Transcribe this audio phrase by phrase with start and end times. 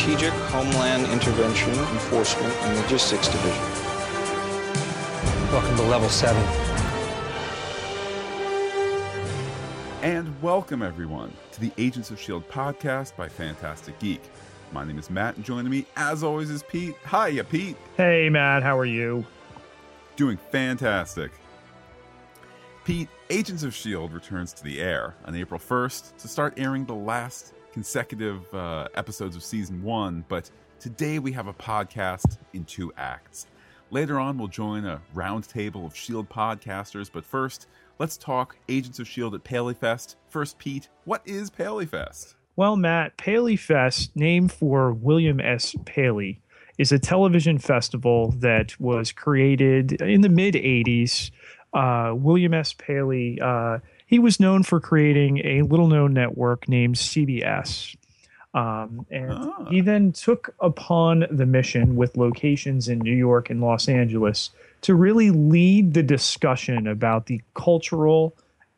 [0.00, 3.62] Strategic Homeland Intervention, Enforcement, and Logistics Division.
[5.52, 6.42] Welcome to Level 7.
[10.00, 12.46] And welcome, everyone, to the Agents of S.H.I.E.L.D.
[12.48, 14.22] podcast by Fantastic Geek.
[14.72, 16.94] My name is Matt, and joining me, as always, is Pete.
[17.10, 17.76] Hiya, Pete.
[17.98, 19.26] Hey, Matt, how are you?
[20.16, 21.30] Doing fantastic.
[22.84, 24.14] Pete, Agents of S.H.I.E.L.D.
[24.14, 29.36] returns to the air on April 1st to start airing the last consecutive uh, episodes
[29.36, 33.46] of season one, but today we have a podcast in two acts.
[33.90, 36.28] Later on, we'll join a roundtable of S.H.I.E.L.D.
[36.28, 37.66] podcasters, but first,
[37.98, 39.36] let's talk Agents of S.H.I.E.L.D.
[39.36, 40.14] at PaleyFest.
[40.28, 42.34] First, Pete, what is PaleyFest?
[42.56, 45.74] Well, Matt, PaleyFest, named for William S.
[45.86, 46.40] Paley,
[46.78, 51.30] is a television festival that was created in the mid 80s.
[51.72, 52.72] Uh, William S.
[52.72, 53.78] Paley, uh,
[54.10, 57.94] he was known for creating a little known network named CBS.
[58.52, 59.64] Um, and Ah.
[59.70, 64.96] he then took upon the mission with locations in New York and Los Angeles to
[64.96, 68.34] really lead the discussion about the cultural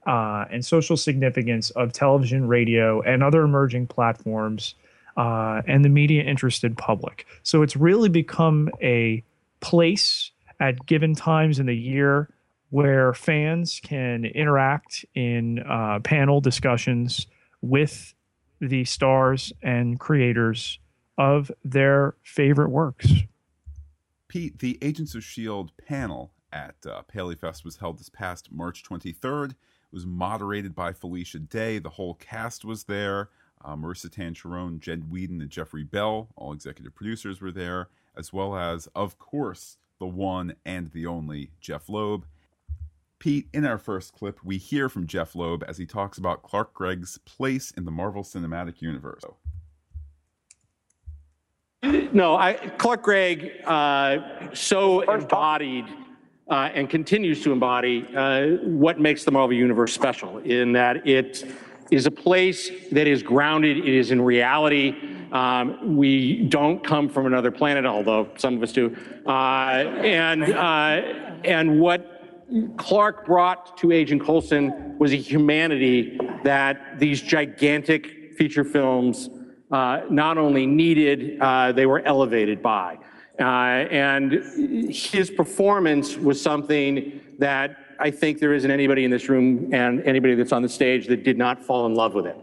[0.06, 4.74] uh, and social significance of television, radio, and other emerging platforms
[5.16, 7.24] uh, and the media interested public.
[7.42, 9.22] So it's really become a
[9.60, 12.28] place at given times in the year
[12.72, 17.26] where fans can interact in uh, panel discussions
[17.60, 18.14] with
[18.62, 20.78] the stars and creators
[21.18, 23.12] of their favorite works.
[24.26, 25.70] Pete, the Agents of S.H.I.E.L.D.
[25.86, 29.50] panel at uh, PaleyFest was held this past March 23rd.
[29.50, 29.56] It
[29.92, 31.78] was moderated by Felicia Day.
[31.78, 33.28] The whole cast was there.
[33.62, 38.56] Uh, Maurissa Tancharoen, Jed Whedon, and Jeffrey Bell, all executive producers, were there, as well
[38.56, 42.24] as, of course, the one and the only Jeff Loeb.
[43.22, 46.74] Pete, in our first clip, we hear from Jeff Loeb as he talks about Clark
[46.74, 49.22] Gregg's place in the Marvel Cinematic Universe.
[52.12, 55.84] No, I, Clark Gregg uh, so embodied
[56.50, 61.44] uh, and continues to embody uh, what makes the Marvel Universe special in that it
[61.92, 64.96] is a place that is grounded, it is in reality.
[65.30, 68.96] Um, we don't come from another planet, although some of us do.
[69.24, 69.30] Uh,
[70.02, 72.11] and, uh, and what
[72.76, 79.30] Clark brought to Agent Coulson was a humanity that these gigantic feature films
[79.70, 82.98] uh, not only needed, uh, they were elevated by.
[83.40, 84.32] Uh, and
[84.92, 90.34] his performance was something that I think there isn't anybody in this room and anybody
[90.34, 92.36] that's on the stage that did not fall in love with it.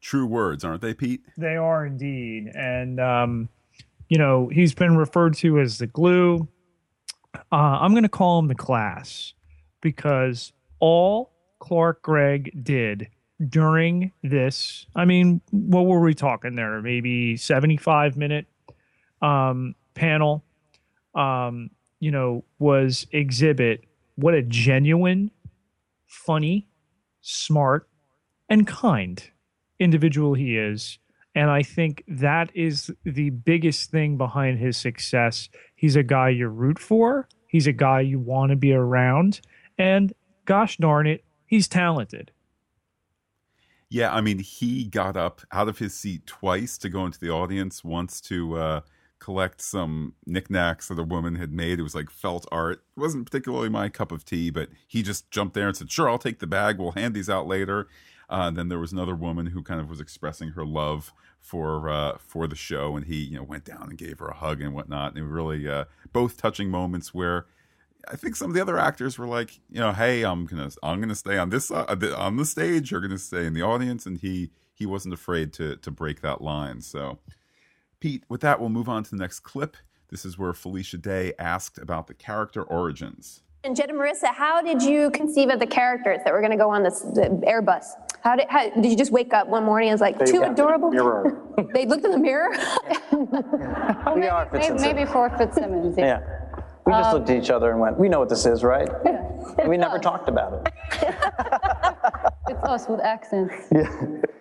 [0.00, 1.20] True words, aren't they, Pete?
[1.36, 2.52] They are indeed.
[2.54, 3.48] And, um,
[4.08, 6.48] you know, he's been referred to as the glue.
[7.52, 9.34] Uh, I'm going to call him the class
[9.80, 13.08] because all Clark Gregg did
[13.48, 16.80] during this, I mean, what were we talking there?
[16.80, 18.46] Maybe 75 minute
[19.22, 20.44] um, panel,
[21.14, 21.70] um,
[22.00, 23.84] you know, was exhibit
[24.16, 25.30] what a genuine,
[26.06, 26.68] funny,
[27.20, 27.88] smart,
[28.48, 29.22] and kind
[29.78, 30.98] individual he is.
[31.36, 35.50] And I think that is the biggest thing behind his success.
[35.74, 39.42] He's a guy you root for, he's a guy you want to be around.
[39.76, 40.14] And
[40.46, 42.32] gosh darn it, he's talented.
[43.90, 47.30] Yeah, I mean, he got up out of his seat twice to go into the
[47.30, 48.80] audience, once to uh,
[49.18, 51.78] collect some knickknacks that a woman had made.
[51.78, 52.82] It was like felt art.
[52.96, 56.08] It wasn't particularly my cup of tea, but he just jumped there and said, Sure,
[56.08, 56.78] I'll take the bag.
[56.78, 57.88] We'll hand these out later.
[58.28, 61.12] Uh, then there was another woman who kind of was expressing her love
[61.46, 64.34] for uh, for the show, and he you know went down and gave her a
[64.34, 65.14] hug and whatnot.
[65.14, 67.46] And really uh, both touching moments where
[68.08, 71.00] I think some of the other actors were like, you know, hey, I'm gonna I'm
[71.00, 71.84] gonna stay on this uh,
[72.16, 72.90] on the stage.
[72.90, 76.42] You're gonna stay in the audience, and he he wasn't afraid to to break that
[76.42, 76.80] line.
[76.80, 77.20] So,
[78.00, 79.76] Pete, with that, we'll move on to the next clip.
[80.08, 83.42] This is where Felicia Day asked about the character origins.
[83.64, 86.56] And Jed and Marissa, how did you conceive of the characters that were going to
[86.56, 87.84] go on this Airbus?
[88.26, 90.90] How did how, did you just wake up one morning and was like too adorable?
[90.90, 91.42] Mirror.
[91.72, 92.50] They looked in the mirror.
[93.12, 94.82] we are Maybe, Fitzsimmons.
[94.82, 95.96] maybe for Fitzsimmons.
[95.96, 96.20] Yeah.
[96.84, 98.88] We just looked at um, each other and went, we know what this is, right?
[99.68, 100.02] we never us.
[100.02, 100.74] talked about it.
[102.48, 103.54] It's us with accents.
[103.72, 103.88] Yeah.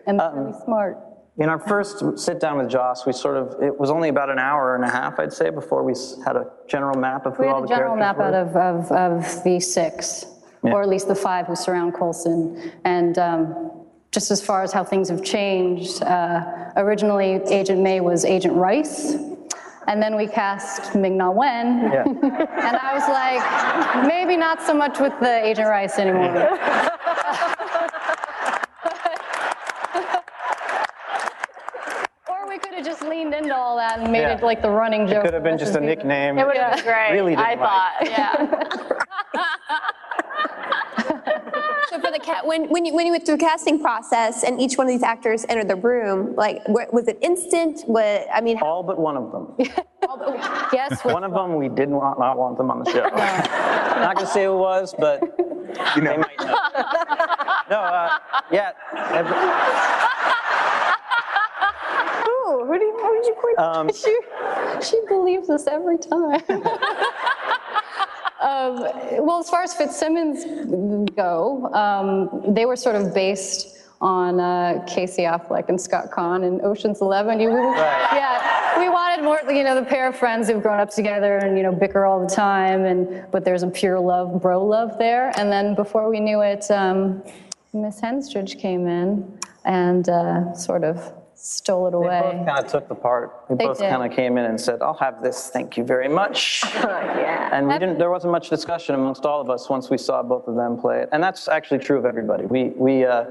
[0.07, 0.31] And uh-uh.
[0.35, 0.97] really smart.
[1.37, 4.39] In our first sit down with Joss, we sort of, it was only about an
[4.39, 7.43] hour and a half, I'd say, before we s- had a general map of who
[7.43, 10.25] We all had a the general map out of, of, of the six,
[10.65, 10.73] Yeah.
[10.73, 12.71] or at least the five who surround Coulson.
[12.83, 13.71] And um,
[14.11, 19.15] just as far as how things have changed, uh, originally Agent May was Agent Rice.
[19.87, 21.91] And then we cast Ming Na Wen.
[21.93, 22.03] Yeah.
[22.67, 26.59] And I was like, maybe not so much with the Agent Rice anymore.
[32.27, 34.37] Or we could have just just leaned into all that and made Yeah.
[34.37, 35.17] it like the running joke.
[35.17, 36.37] It could have the been just a the nickname.
[36.37, 37.11] It would have been great.
[37.11, 37.59] Really didn't I like.
[37.59, 37.93] thought.
[38.05, 39.87] Yeah.
[41.89, 44.59] So for the cat, when when you when you went through the casting process and
[44.59, 47.81] each one of these actors entered the room, like wh- was it instant?
[47.85, 49.55] What I mean, All but one of them.
[50.73, 53.03] yes One of them, we did not, not want them on the show.
[53.03, 55.21] not gonna say who it was, but
[55.95, 56.11] you know.
[56.11, 56.57] they might know.
[57.69, 58.17] No, uh,
[58.51, 58.71] yeah.
[59.13, 59.35] every-
[62.25, 63.59] who who did you, who did you point?
[63.59, 64.19] um, she,
[64.81, 66.41] she believes us every time.
[68.41, 68.79] um,
[69.25, 75.23] well, as far as Fitzsimmons go, um, they were sort of based on uh, Casey
[75.23, 77.39] Affleck and Scott Caan and Ocean's Eleven.
[77.39, 81.37] You, Yeah, we wanted more, you know, the pair of friends who've grown up together
[81.37, 84.97] and you know bicker all the time, and but there's a pure love, bro love
[84.99, 85.31] there.
[85.37, 87.23] And then before we knew it, um,
[87.73, 91.13] Miss Henstridge came in and uh, sort of
[91.45, 92.21] stole it They away.
[92.21, 93.45] both kind of took the part.
[93.49, 96.07] They, They both kind of came in and said, "I'll have this, thank you very
[96.07, 97.49] much." yeah.
[97.55, 97.97] And we didn't.
[97.99, 101.01] There wasn't much discussion amongst all of us once we saw both of them play
[101.01, 101.09] it.
[101.11, 102.45] And that's actually true of everybody.
[102.45, 103.25] We we uh,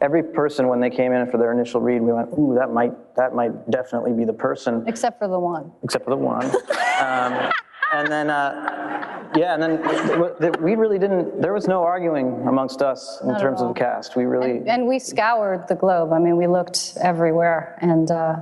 [0.00, 2.94] every person when they came in for their initial read, we went, "Ooh, that might
[3.16, 5.70] that might definitely be the person," Except for the one.
[5.82, 6.46] except for the one.
[7.00, 7.52] um,
[7.92, 8.30] and then.
[8.30, 11.40] Uh, yeah, and then th- th- we really didn't.
[11.40, 14.16] There was no arguing amongst us in Not terms of the cast.
[14.16, 14.66] We really.
[14.66, 16.12] And we scoured the globe.
[16.12, 18.36] I mean, we looked everywhere and uh,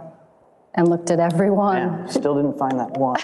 [0.75, 1.77] and looked at everyone.
[1.77, 3.21] yeah, still didn't find that one.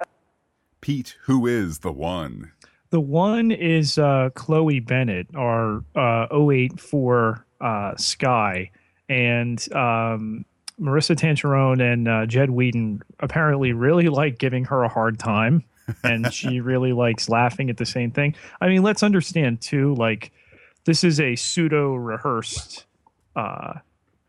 [0.80, 2.52] Pete, who is the one?
[2.90, 8.70] The one is uh, Chloe Bennet, our uh, 084 uh, Skye,
[9.10, 10.46] and um,
[10.80, 15.64] Maurissa Tancharoen and uh, Jed Whedon apparently really like giving her a hard time,
[16.02, 18.34] and she really likes laughing at the same thing.
[18.60, 20.32] I mean, let's understand too, like
[20.84, 22.86] this is a pseudo rehearsed
[23.36, 23.74] uh,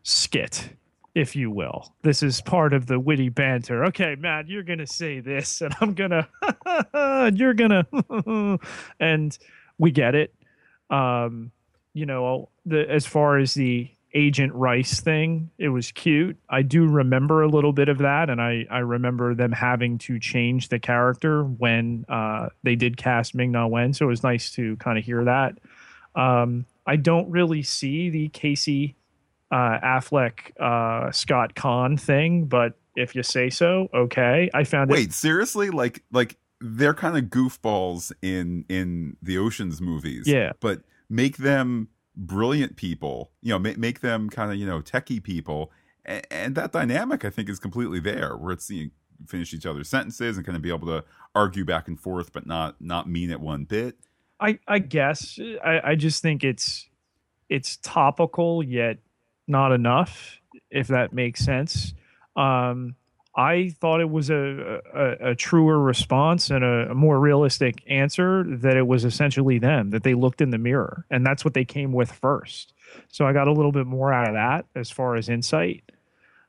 [0.02, 0.70] skit.
[1.12, 3.84] If you will, this is part of the witty banter.
[3.86, 6.28] Okay, Matt, you're gonna say this, and I'm gonna,
[7.34, 7.84] you're gonna,
[9.00, 9.38] and
[9.76, 10.32] we get it.
[10.88, 11.50] Um,
[11.94, 16.36] you know, the as far as the Agent Rice thing, it was cute.
[16.48, 20.18] I do remember a little bit of that, and I I remember them having to
[20.18, 24.50] change the character when uh, they did cast Ming Na Wen, so it was nice
[24.52, 25.58] to kind of hear that.
[26.14, 28.96] Um, I don't really see the Casey
[29.50, 34.50] uh, Affleck uh, Scott Caan thing, but if you say so, okay.
[34.52, 34.94] I found it.
[34.94, 35.70] Wait, seriously?
[35.70, 40.26] Like like they're kind of goofballs in in the Ocean's movies.
[40.26, 40.52] Yeah.
[40.60, 41.88] But make them
[42.20, 43.32] brilliant people.
[43.42, 45.72] You know, make make them kind of you know techie people,
[46.04, 48.90] and, and that dynamic I think is completely there, where it's you
[49.26, 52.46] finish each other's sentences and kind of be able to argue back and forth, but
[52.46, 53.96] not not mean it one bit.
[54.38, 56.88] I I guess I, I just think it's
[57.48, 58.98] it's topical yet
[59.48, 60.38] not enough,
[60.70, 61.94] if that makes sense.
[62.36, 62.94] Um,
[63.36, 68.44] I thought it was a, a, a truer response and a, a more realistic answer
[68.46, 71.64] that it was essentially them that they looked in the mirror and that's what they
[71.64, 72.74] came with first.
[73.08, 75.84] So I got a little bit more out of that as far as insight.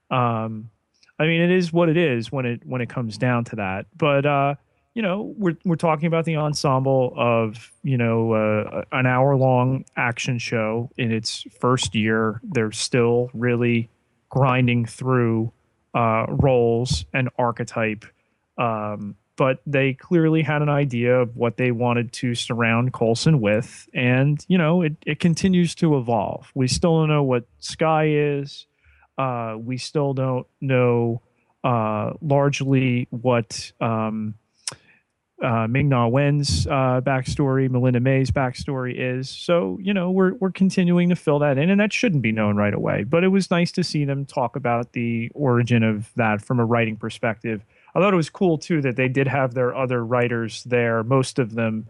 [0.10, 0.72] Um,
[1.20, 3.86] I mean, it is what it is when it when it comes down to that.
[3.96, 4.56] But uh,
[4.96, 9.86] you know, we're we're talking about the ensemble of you know uh, an hour long
[9.96, 12.42] action show in its first year.
[12.44, 13.90] They're still really
[14.30, 15.52] grinding through
[15.94, 18.06] uh, roles and archetype.
[18.58, 23.90] Um, but they clearly had an idea of what they wanted to surround Coulson with,
[23.94, 26.52] and you know, it it continues to evolve.
[26.54, 28.68] We still don't know what Skye is.
[29.18, 31.22] Uh, we still don't know
[31.64, 34.36] uh, largely what um,
[35.42, 39.30] uh, Ming Na Wen's uh, backstory, Melinda May's backstory is.
[39.30, 42.56] So you know we're we're continuing to fill that in, and that shouldn't be known
[42.56, 43.04] right away.
[43.04, 46.66] But it was nice to see them talk about the origin of that from a
[46.66, 47.64] writing perspective.
[47.96, 51.40] I thought it was cool too that they did have their other writers there, most
[51.40, 51.88] of them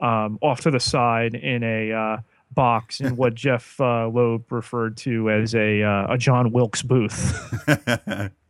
[0.00, 2.16] um, off to the side in a uh,
[2.52, 7.38] box in what Jeff uh, Loeb referred to as a uh, a John Wilkes booth.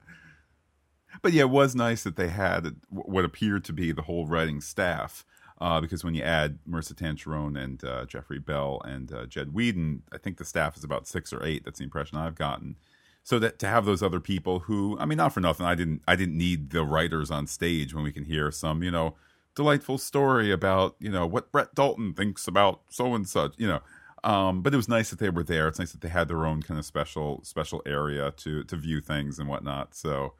[1.25, 4.61] but yeah, it was nice that they had what appeared to be the whole writing
[4.61, 5.25] staff.
[5.59, 10.03] Uh, because when you add Maurissa Tancharoen and uh, Jeffrey Bell and uh, Jed Whedon,
[10.13, 11.65] I think the staff is about six or eight.
[11.65, 12.77] That's the impression I've gotten.
[13.23, 16.03] So that to have those other people who, I mean, not for nothing, I didn't,
[16.07, 19.15] I didn't need the writers on stage when we can hear some, you know,
[19.55, 23.81] delightful story about, you know, what Brett Dalton thinks about so and such, you know.
[24.25, 25.69] Um, but it was nice that they were there.
[25.69, 29.01] It's nice that they had their own kind of special, special area to to view
[29.01, 29.95] things and whatnot.
[29.95, 30.35] So,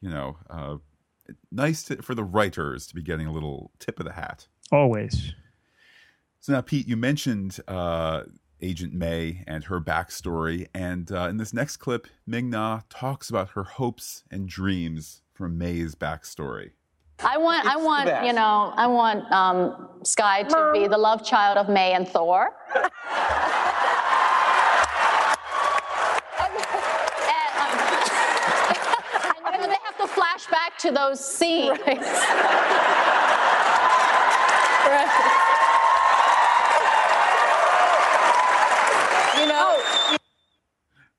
[0.00, 0.76] you know, uh,
[1.50, 4.46] nice to, for the writers to be getting a little tip of the hat.
[4.72, 5.32] Always.
[6.40, 8.22] So now, Pete, you mentioned uh,
[8.62, 10.68] Agent May and her backstory.
[10.74, 15.58] And uh, in this next clip, Ming Na talks about her hopes and dreams from
[15.58, 16.70] May's backstory.
[17.22, 21.58] I want, I want, you know, I want um, Skye to be the love child
[21.58, 22.48] of May and Thor.
[22.74, 22.92] and, um,
[29.36, 31.78] and, you know, they have to flash back to those scenes.
[39.38, 39.80] You know,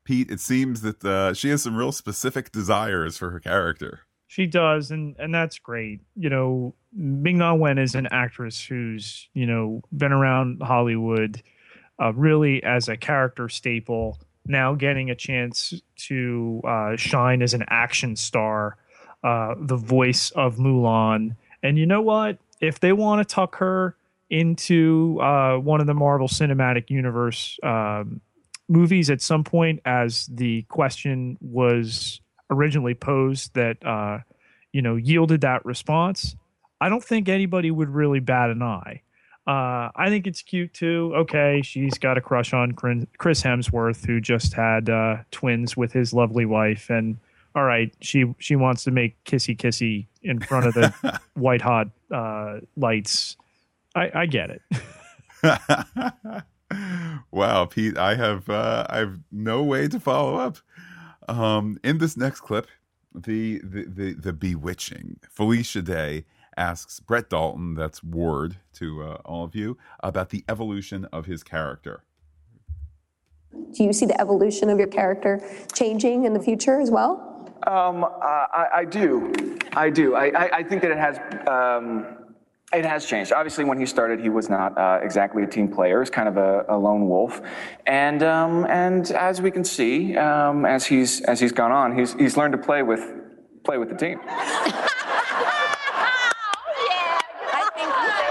[0.03, 4.01] Pete, it seems that uh, she has some real specific desires for her character.
[4.27, 6.01] She does, and and that's great.
[6.15, 11.41] You know, Ming Na Wen is an actress who's you know been around Hollywood,
[12.01, 14.20] uh, really as a character staple.
[14.46, 15.74] Now getting a chance
[16.08, 18.77] to uh, shine as an action star,
[19.24, 21.36] uh, the voice of Mulan.
[21.63, 22.38] And you know what?
[22.60, 23.96] If they want to tuck her
[24.30, 28.22] into uh, one of the Marvel Cinematic Universe um,
[28.70, 34.20] movies at some point, as the question was originally posed that uh,
[34.72, 36.36] you know yielded that response,
[36.80, 39.01] I don't think anybody would really bat an eye.
[39.48, 41.13] Uh, I think it's cute too.
[41.16, 46.13] Okay, she's got a crush on Chris Hemsworth, who just had uh, twins with his
[46.13, 47.18] lovely wife, and
[47.55, 51.88] all right, she she wants to make kissy kissy in front of the white hot
[52.13, 53.36] uh, lights.
[53.96, 54.62] I, I get it.
[57.31, 60.58] wow, Pete, I have uh, I have no way to follow up.
[61.27, 62.67] Um, in this next clip,
[63.13, 66.25] the the the, the bewitching Felicia Day
[66.58, 71.43] asks Brett Dalton, that's Ward to uh, all of you, about the evolution of his
[71.43, 72.03] character.
[73.74, 75.41] Do you see the evolution of your character
[75.74, 77.31] changing in the future as well?
[77.68, 79.58] Um, I, I do.
[79.74, 80.15] I do.
[80.15, 81.18] I, I, I think that it has.
[81.48, 82.18] Um,
[82.74, 83.34] it has changed.
[83.34, 85.98] Obviously, when he started, he was not uh, exactly a team player.
[85.98, 87.41] He was kind of a, a lone wolf,
[87.86, 92.13] and um, and as we can see, um, as he's as he's gone on, he's
[92.13, 93.03] he's learned to play with
[93.63, 94.20] play with the team.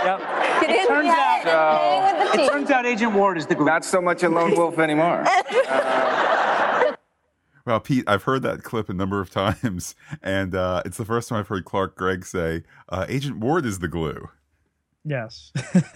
[0.03, 3.67] Get It turns out, Hang it turns out Agent Ward is the glue.
[3.67, 5.25] Not so much a lone wolf anymore.
[7.67, 11.29] Well, Pete, I've heard that clip a number of times, and uh, it's the first
[11.29, 14.29] time I've heard Clark Gregg say, uh, "Agent Ward is the glue."
[15.05, 15.53] Yes.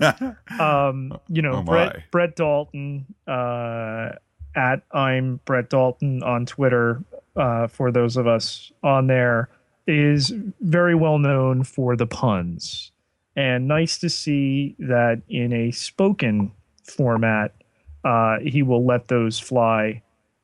[0.60, 1.62] um, you know, Oh.
[1.62, 4.10] Brett Brett Dalton uh,
[4.54, 7.02] at I'm Brett Dalton on Twitter.
[7.34, 9.48] Uh, for those of us on there,
[9.86, 12.92] is very well known for the puns,
[13.34, 16.52] and nice to see that in a spoken
[16.84, 17.54] format,
[18.04, 20.02] uh, he will let those fly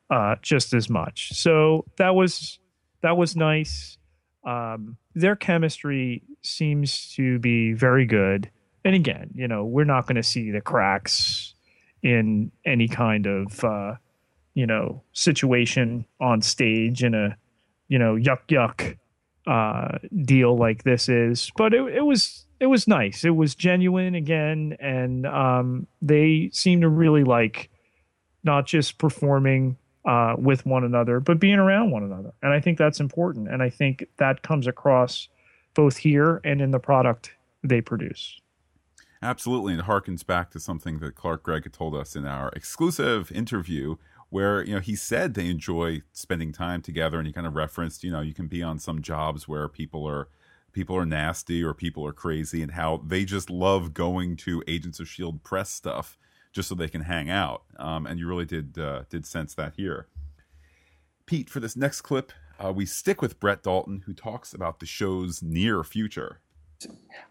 [0.09, 1.33] uh, just as much.
[1.33, 2.59] So that was
[3.01, 3.97] that was nice.
[4.45, 8.49] Um, their chemistry seems to be very good.
[8.85, 11.53] And again, you know, we're not going to see the cracks
[12.01, 13.95] in any kind of, uh,
[14.53, 17.35] you know, situation on stage in a,
[17.89, 18.97] you know, yuck yuck
[19.47, 21.51] uh, deal like this is.
[21.57, 23.23] But it, it was it was nice.
[23.25, 27.69] It was genuine again, and um, they seem to really like
[28.43, 32.31] not just performing uh, with one another, but being around one another.
[32.41, 33.49] And I think that's important.
[33.49, 35.27] And I think that comes across
[35.73, 38.39] both here and in the product they produce.
[39.21, 42.49] Absolutely, and it harkens back to something that Clark Gregg had told us in our
[42.55, 43.97] exclusive interview,
[44.29, 48.03] where you know he said they enjoy spending time together, and he kind of referenced,
[48.03, 50.29] you know, you can be on some jobs where people are
[50.71, 55.01] people are nasty or people are crazy, and how they just love going to Agents
[55.01, 56.17] of Shield press stuff
[56.51, 57.63] just so they can hang out.
[57.77, 60.07] Um, and you really did uh, did sense that here.
[61.25, 62.31] Pete, for this next clip,
[62.63, 66.39] uh, we stick with Brett Dalton, who talks about the show's near future.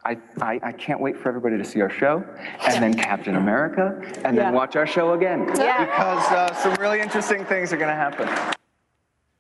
[0.04, 2.22] I, I, I can't wait for everybody to see our show,
[2.66, 4.44] and then Captain America, and Yeah.
[4.44, 5.48] then watch our show again.
[5.56, 5.87] Yeah.
[5.87, 8.28] Because uh, some really interesting things are going to happen.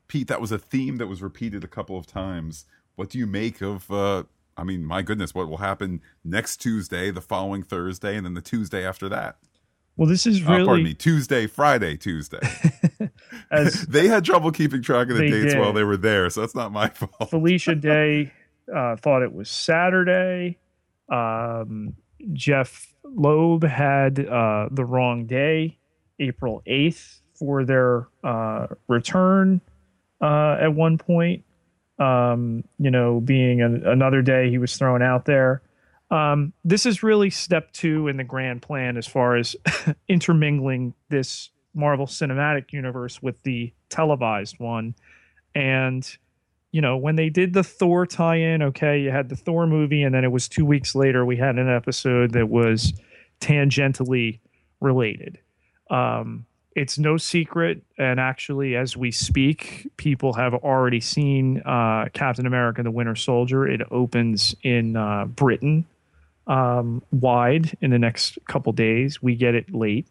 [0.08, 2.64] Pete, that was a theme that was repeated a couple of times.
[2.96, 3.90] What do you make of?
[3.92, 4.24] Uh,
[4.56, 8.40] I mean, my goodness, what will happen next Tuesday, the following Thursday, and then the
[8.40, 9.36] Tuesday after that?
[9.98, 12.38] Well, this is Uh, pardon really me, Tuesday, Friday, Tuesday.
[13.50, 15.60] as they had trouble keeping track of the dates did.
[15.60, 17.30] while they were there, so that's not my fault.
[17.30, 18.32] Felicia Day
[18.74, 20.56] uh, thought it was Saturday.
[21.08, 21.96] Um,
[22.32, 25.78] Jeff Loeb had uh, the wrong day,
[26.20, 29.60] April 8th, for their uh, return
[30.20, 31.44] uh, at one point.
[31.98, 35.62] Um, you know, being an another day he was thrown out there.
[36.10, 39.54] Um, this is really step two in the grand plan as far as
[40.08, 44.94] intermingling this Marvel Cinematic Universe with the televised one.
[45.54, 46.08] And
[46.70, 50.02] you know, when they did the Thor tie in, okay, you had the Thor movie,
[50.02, 52.92] and then it was two weeks later, we had an episode that was
[53.40, 54.40] tangentially
[54.80, 55.38] related.
[55.90, 56.44] Um,
[56.76, 62.82] it's no secret, and actually, as we speak, people have already seen uh, Captain America:
[62.82, 63.66] The Winter Soldier.
[63.66, 65.86] It opens in uh, Britain
[66.48, 69.22] um, wide in the next couple days.
[69.22, 70.06] We get it late.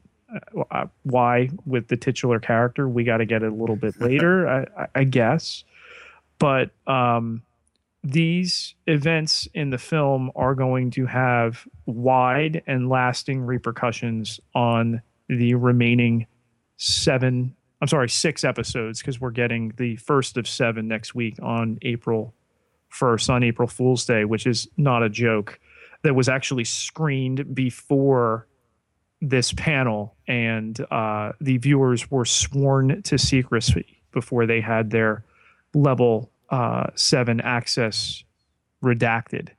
[0.72, 2.88] Uh, why with the titular character?
[2.88, 5.64] We got to get it a little bit later, I, I, guess.
[6.38, 7.42] But um,
[8.04, 15.56] these events in the film are going to have wide and lasting repercussions on the
[15.56, 16.26] remaining
[16.78, 21.78] seven i'm sorry six episodes because we're getting the first of seven next week on
[21.82, 22.34] april
[22.94, 25.60] 1st on april fool's day which is not a joke
[26.08, 28.48] that was actually screened before
[29.20, 35.26] this panel and uh, the viewers were sworn to secrecy before they had their
[35.74, 38.24] level uh, 7 access
[38.82, 39.50] redacted.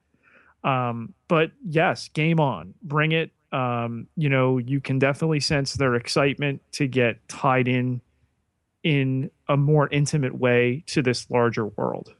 [0.64, 2.72] Um, but yes game on.
[2.82, 3.30] Bring it.
[3.52, 8.00] Um, you know, you can definitely sense their excitement to get tied in
[8.82, 12.14] in a more intimate way to this larger world.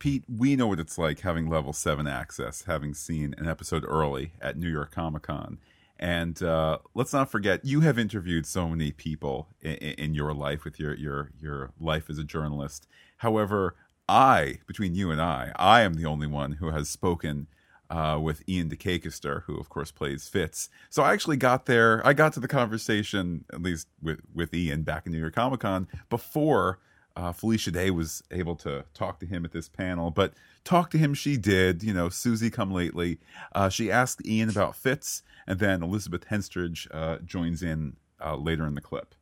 [0.00, 4.32] Pete, we know what it's like having level seven access, having seen an episode early
[4.40, 5.58] at New York Comic Con.
[5.98, 10.64] And uh, let's not forget, you have interviewed so many people in, in, your life
[10.64, 12.88] with your, your your life as a journalist.
[13.18, 13.76] However,
[14.08, 17.46] I, between you and I, I am the only one who has spoken
[17.90, 20.70] uh, with Iain De Caestecker, who of course plays Fitz.
[20.88, 22.00] So I actually got there.
[22.06, 25.60] I got to the conversation at least with with Iain back in New York Comic
[25.60, 26.78] Con before
[27.16, 30.10] uh, Felicia Day was able to talk to him at this panel.
[30.10, 31.82] But talk to him she did.
[31.82, 33.18] You know, Susie come lately.
[33.54, 38.66] Uh, she asked Iain about Fitz, and then Elizabeth Henstridge uh, joins in uh, later
[38.66, 39.14] in the clip.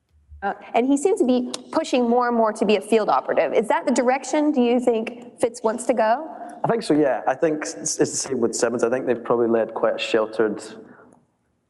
[0.42, 3.52] Uh, and he seems to be pushing more and more to be a field operative.
[3.52, 6.28] Is that the direction do you think Fitz wants to go?
[6.64, 7.23] I think so, yeah.
[7.26, 8.85] I think it's the same with Simmons.
[8.85, 10.62] I think they've probably led quite a sheltered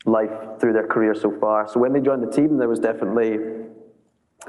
[0.04, 1.68] life through their career so far.
[1.68, 3.57] So when they joined the team, there was definitely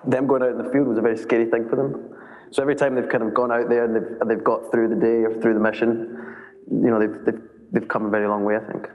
[0.06, 2.15] them going out in the field was a very scary thing for them.
[2.51, 4.90] So every time they've kind of gone out there and they've, and they've got through
[4.90, 6.35] the day or through the mission,
[6.72, 8.88] you know, they've, they've, they've come a very long way, I think.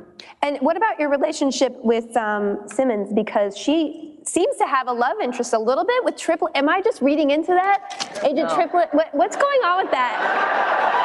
[0.43, 3.13] And what about your relationship with um, Simmons?
[3.13, 6.57] Because she seems to have a love interest a little bit with Triplett.
[6.57, 8.21] Am I just reading into that?
[8.25, 8.55] Agent no.
[8.55, 11.05] Triplett, what, what's going on with that?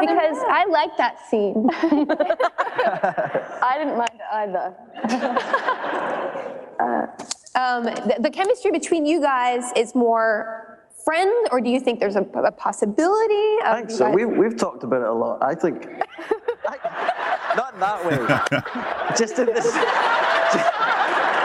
[0.00, 1.68] because I like that scene.
[3.62, 4.74] I didn't mind it either.
[6.80, 7.06] uh,
[7.54, 12.16] um, the, the, chemistry between you guys is more friend, or do you think there's
[12.16, 13.56] a, a possibility?
[13.64, 14.10] I think so.
[14.10, 15.42] We, we've talked about it a lot.
[15.42, 15.86] I think,
[16.66, 19.72] I, not in that way, just in this.
[19.72, 20.84] Just,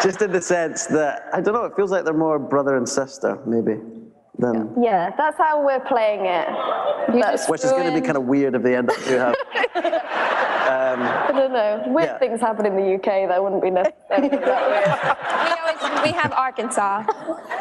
[0.04, 1.66] just in the sense that I don't know.
[1.66, 3.80] It feels like they're more brother and sister, maybe.
[4.38, 6.48] Than, yeah, that's how we're playing it.
[7.50, 9.36] Which is going to be kind of weird if they end up to have.
[9.76, 11.84] um, I don't know.
[11.88, 12.18] Weird yeah.
[12.20, 15.60] things happen in the UK that wouldn't be necessarily that weird.
[16.04, 17.06] we, have Arkansas.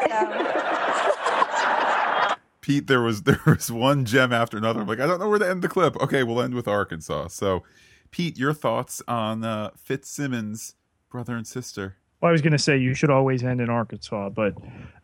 [0.07, 2.35] So.
[2.61, 4.81] Pete, there was there was one gem after another.
[4.81, 5.95] I'm like, I don't know where to end the clip.
[5.97, 7.29] Okay, we'll end with Arkansas.
[7.29, 7.63] So,
[8.11, 10.75] Pete, your thoughts on uh, Fitzsimmons,
[11.09, 11.95] brother and sister?
[12.21, 14.53] Well, I was going to say you should always end in Arkansas, but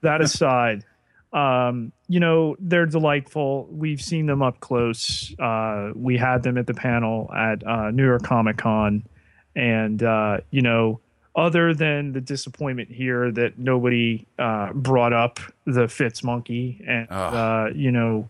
[0.02, 0.84] that aside,
[1.34, 3.68] um, you know, they're delightful.
[3.72, 5.34] We've seen them up close.
[5.40, 9.06] Uh, we had them at the panel at uh, New York Comic Con.
[9.56, 11.00] And, uh, you know,
[11.36, 17.68] other than the disappointment here that nobody uh, brought up the Fitz monkey and, uh,
[17.74, 18.30] you know,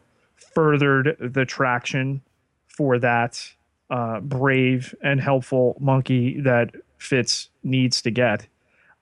[0.56, 2.22] furthered the traction
[2.68, 3.48] for that
[3.90, 8.48] uh, brave and helpful monkey that Fitz needs to get.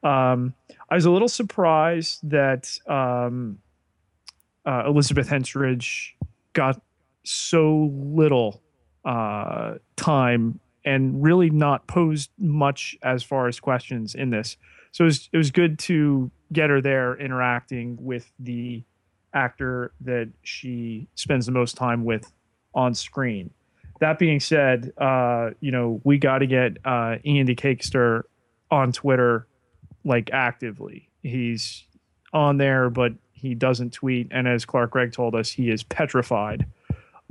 [0.04, 0.54] Um,
[0.90, 3.60] I was a little surprised that um,
[4.66, 6.12] uh, Elizabeth Henstridge
[6.52, 6.82] got
[7.24, 8.62] so little
[9.06, 14.58] uh, time and really not posed much as far as questions in this.
[14.92, 18.84] So it was, it was good to get her there interacting with the
[19.34, 22.32] actor that she spends the most time with
[22.76, 23.50] on screen.
[24.00, 28.24] That being said, uh, you know, we got to get uh, De Caestecker
[28.70, 29.48] on Twitter
[30.04, 31.10] like actively.
[31.22, 31.86] He's
[32.34, 36.66] on there, but he doesn't tweet, and as Clark Gregg told us, he is petrified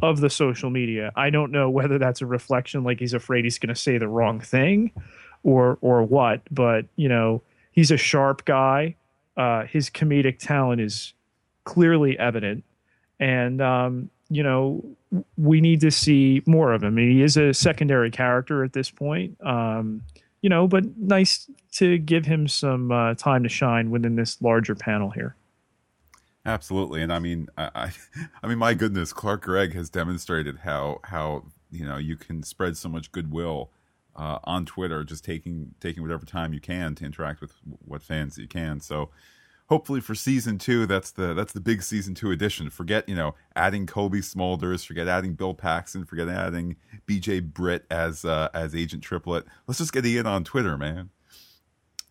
[0.02, 1.12] of the social media.
[1.14, 4.08] I don't know whether that's a reflection, like he's afraid he's going to say the
[4.08, 4.90] wrong thing,
[5.44, 6.42] or or what.
[6.50, 8.96] But you know, he's a sharp guy.
[9.36, 11.14] Uh, his comedic talent is
[11.64, 12.64] clearly evident,
[13.20, 14.84] and um, you know,
[15.36, 16.88] we need to see more of him.
[16.88, 19.38] I mean, he is a secondary character at this point.
[19.44, 20.02] Um,
[20.42, 24.74] you know, but nice to give him some uh, time to shine within this larger
[24.74, 25.36] panel here.
[26.44, 27.92] Absolutely, and I mean, I,
[28.42, 32.76] I mean, my goodness, Clark Gregg has demonstrated how how you know you can spread
[32.76, 33.70] so much goodwill
[34.16, 37.52] uh, on Twitter, just taking taking whatever time you can to interact with
[37.84, 38.80] what fans you can.
[38.80, 39.10] So
[39.68, 42.70] hopefully for season two, that's the that's the big season two edition.
[42.70, 46.76] Forget you know adding Cobie Smulders, forget adding Bill Paxton, forget adding
[47.06, 47.40] B.J.
[47.40, 49.44] Britt as uh, as Agent Triplett.
[49.66, 51.10] Let's just get in on Twitter, man.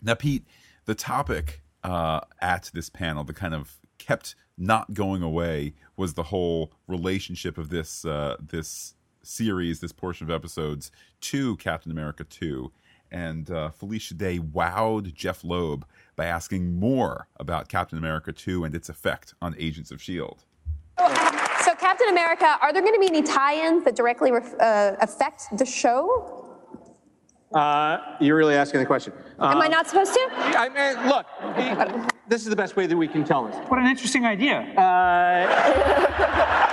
[0.02, 0.46] Now, Pete,
[0.86, 6.24] the topic uh, at this panel, the kind of kept not going away, was the
[6.24, 12.72] whole relationship of this uh, this series, this portion of episodes to Captain America 2.
[13.12, 15.86] And uh, Felicia Day wowed Jeff Loeb
[16.16, 20.42] by asking more about Captain America 2 and its effect on Agents of S.H.I.E.L.D.
[21.64, 24.96] So, Captain America, are there going to be any tie ins that directly ref- uh,
[25.00, 26.41] affect the show?
[27.54, 29.12] Uh, you're really asking the question.
[29.40, 30.28] Am I Uh, not supposed to?
[30.32, 31.26] I mean, look,
[32.28, 33.56] this is the best way that we can tell this.
[33.68, 34.66] What an interesting idea.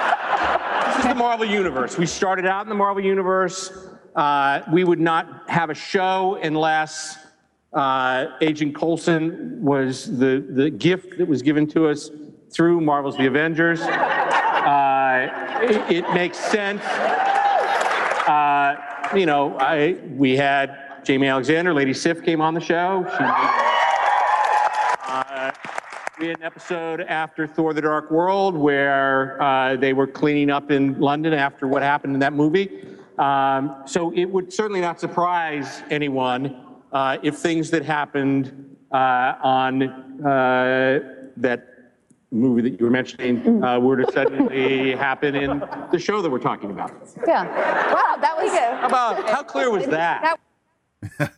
[0.99, 1.97] This is the Marvel Universe.
[1.97, 3.71] We started out in the Marvel Universe.
[4.17, 7.17] Uh, we would not have a show unless
[7.73, 12.11] uh, Agent Coulson was the, the gift that was given to us
[12.51, 13.81] through Marvel's The Avengers.
[13.81, 16.83] Uh, it, it makes sense.
[18.27, 18.75] Uh,
[19.15, 23.05] you know, I, we had Jaimie Alexander, Lady Sif came on the show.
[23.17, 23.25] She,
[25.11, 25.53] uh,
[26.19, 30.71] we had an episode after Thor: The Dark World where uh, they were cleaning up
[30.71, 32.87] in London after what happened in that movie.
[33.19, 39.83] Um, so it would certainly not surprise anyone uh, if things that happened uh, on
[40.23, 41.78] uh, that
[42.31, 46.39] movie that you were mentioning uh, were to suddenly happen in the show that we're
[46.39, 46.93] talking about.
[47.27, 47.45] Yeah.
[47.95, 50.39] Wow, that was How about how clear was that?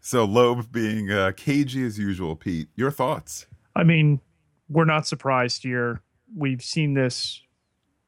[0.00, 2.68] So Loeb being uh, cagey as usual, Pete.
[2.74, 3.46] Your thoughts?
[3.76, 4.20] I mean,
[4.68, 6.00] we're not surprised here.
[6.34, 7.42] We've seen this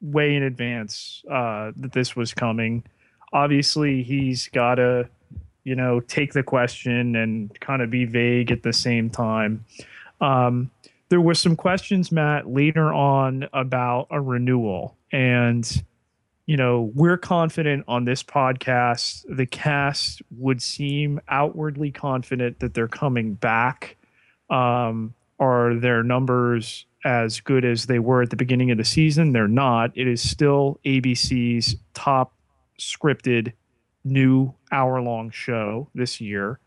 [0.01, 2.83] way in advance uh, that this was coming.
[3.31, 5.07] Obviously, he's got to,
[5.63, 9.63] you know, take the question and kind of be vague at the same time.
[10.19, 10.71] Um,
[11.09, 14.97] there were some questions, Matt, later on about a renewal.
[15.11, 15.83] And,
[16.45, 22.87] you know, we're confident on this podcast, the cast would seem outwardly confident that they're
[22.87, 23.97] coming back.
[24.49, 29.33] Um, are their numbers as good as they were at the beginning of the season?
[29.33, 29.91] They're not.
[29.95, 32.33] It is still ABC's top
[32.79, 33.53] scripted
[34.03, 36.59] new hour long show this year.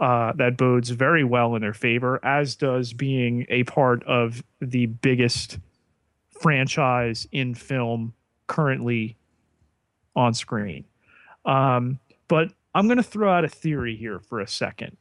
[0.00, 4.86] Uh, that bodes very well in their favor, as does being a part of the
[4.86, 5.58] biggest
[6.40, 8.12] franchise in film
[8.48, 9.16] currently
[10.16, 10.84] on screen.
[11.44, 14.96] Um, but I'm going to throw out a theory here for a second.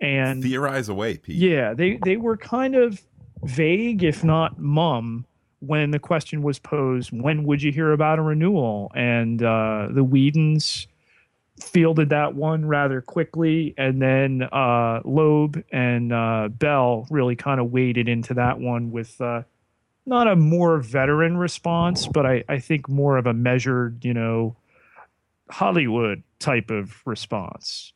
[0.00, 1.36] And Theorize away, Pete.
[1.36, 3.02] yeah, they they were kind of
[3.42, 5.26] vague, if not mum,
[5.60, 8.92] when the question was posed, when would you hear about a renewal?
[8.94, 10.86] And uh, the Whedons
[11.62, 17.72] fielded that one rather quickly, and then uh, Loeb and uh, Bell really kind of
[17.72, 19.42] waded into that one with uh,
[20.06, 24.56] not a more veteran response, but I, I think more of a measured, you know,
[25.50, 27.92] Hollywood type of response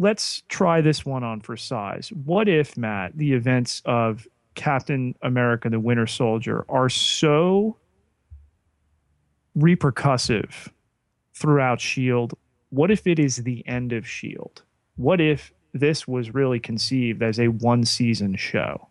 [0.00, 2.10] let's try this one on for size.
[2.24, 7.76] What if, Matt, the events of Captain America the Winter Soldier are so
[9.56, 10.68] repercussive
[11.40, 12.36] throughout S.H.I.E.L.D.?
[12.70, 14.62] What if it is the end of S.H.I.E.L.D.?
[14.96, 18.88] What if this was really conceived as a one season show?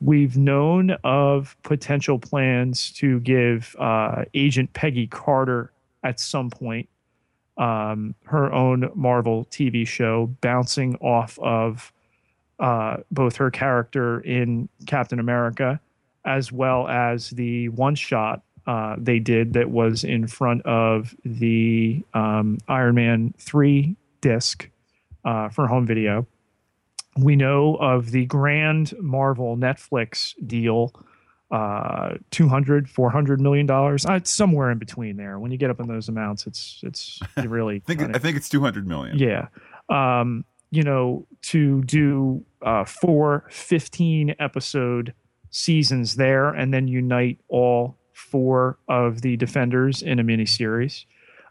[0.00, 5.72] We've known of potential plans to give uh, Agent Peggy Carter
[6.04, 6.88] at some point
[7.56, 11.92] um, her own Marvel TV show, bouncing off of
[12.58, 15.80] uh, both her character in Captain America
[16.26, 22.02] as well as the one shot uh, they did that was in front of the
[22.14, 24.68] um, Iron Man 3 disc
[25.24, 26.26] uh, for home video.
[27.16, 30.92] We know of the grand Marvel Netflix deal
[31.52, 35.78] uh 200 400 million dollars uh, it's somewhere in between there when you get up
[35.78, 39.16] in those amounts it's it's really I think I think it's two hundred million.
[39.16, 39.46] yeah
[39.88, 45.14] um you know to do uh four 15 episode
[45.50, 51.04] seasons there and then unite all four of the defenders in a miniseries.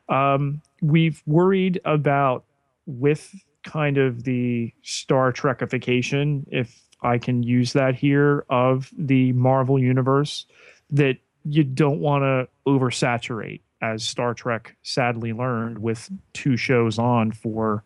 [0.10, 2.44] Um we've worried about
[2.86, 9.80] with kind of the star trekification if i can use that here of the marvel
[9.80, 10.46] universe
[10.92, 17.32] that you don't want to oversaturate as star trek sadly learned with two shows on
[17.32, 17.84] for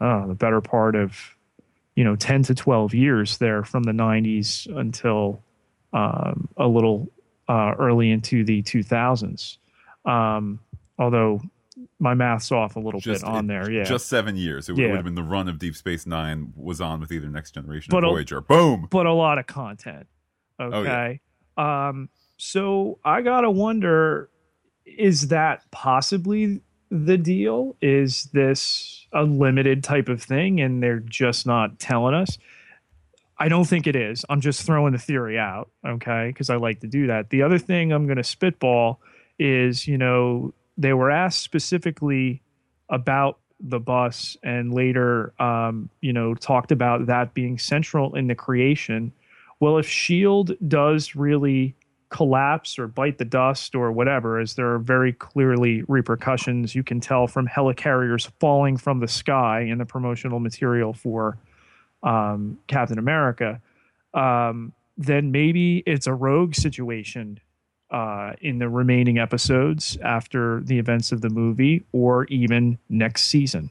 [0.00, 1.36] uh, the better part of
[1.94, 5.40] you know 10 to 12 years there from the 90s until
[5.92, 7.08] um, a little
[7.48, 9.58] uh, early into the 2000s
[10.06, 10.58] um,
[10.98, 11.40] although
[11.98, 13.70] my math's off a little Just bit on it- there.
[13.70, 14.68] Yeah, Just seven years.
[14.68, 14.88] It, would- Yeah.
[14.88, 17.90] would have been the run of Deep Space Nine was on with either Next Generation
[17.90, 18.40] But or a- Voyager.
[18.40, 18.86] Boom.
[18.90, 20.06] but a lot of content.
[20.58, 20.76] Oh, yeah.
[20.76, 21.20] Okay.
[21.56, 24.28] Um, so I gotta wonder,
[24.84, 27.76] is that possibly the deal?
[27.80, 32.38] Is this a limited type of thing and they're just not telling us?
[33.38, 34.24] I don't think it is.
[34.28, 36.28] I'm just throwing the theory out, okay?
[36.28, 37.30] Because I like to do that.
[37.30, 39.00] The other thing I'm going to spitball
[39.38, 42.42] is, you know, they were asked specifically
[42.88, 48.34] about the bus and later, um, you know, talked about that being central in the
[48.34, 49.12] creation.
[49.60, 50.56] Well, if S.H.I.E.L.D.
[50.66, 51.74] Does really
[52.10, 57.00] collapse or bite the dust or whatever, as there are very clearly repercussions, you can
[57.00, 61.38] tell from helicarriers falling from the sky in the promotional material for
[62.04, 63.60] um, Captain America,
[64.12, 67.40] um, then maybe it's a rogue situation
[67.90, 73.70] uh, in the remaining episodes after the events of the movie or even next season.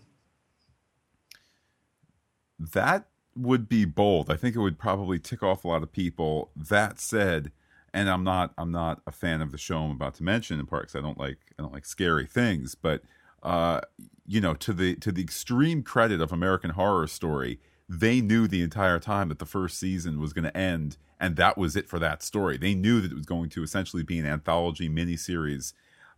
[2.60, 4.30] That would be bold.
[4.30, 6.52] I think it would probably tick off a lot of people.
[6.56, 7.52] That said,
[7.94, 10.66] and I'm not I'm not a fan of the show I'm about to mention in
[10.66, 13.02] part because I don't like I don't like scary things, but
[13.42, 13.82] uh,
[14.26, 18.62] you know, to the to the extreme credit of American Horror Story, they knew the
[18.62, 22.00] entire time that the first season was going to end, and that was it for
[22.00, 22.58] that story.
[22.58, 25.74] They knew that it was going to essentially be an anthology miniseries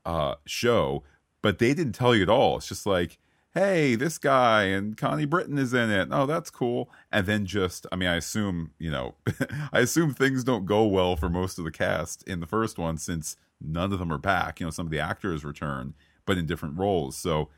[0.05, 1.03] uh, show,
[1.41, 2.57] but they didn't tell you at all.
[2.57, 3.17] It's just like,
[3.53, 6.09] hey, this guy and Connie Britton is in it.
[6.11, 6.89] Oh, that's cool.
[7.11, 9.15] And then just, I mean, I assume, you know,
[9.73, 12.97] I assume things don't go well for most of the cast in the first one
[12.97, 14.59] since none of them are back.
[14.59, 15.93] You know, some of the actors return,
[16.25, 17.15] but in different roles.
[17.15, 17.49] So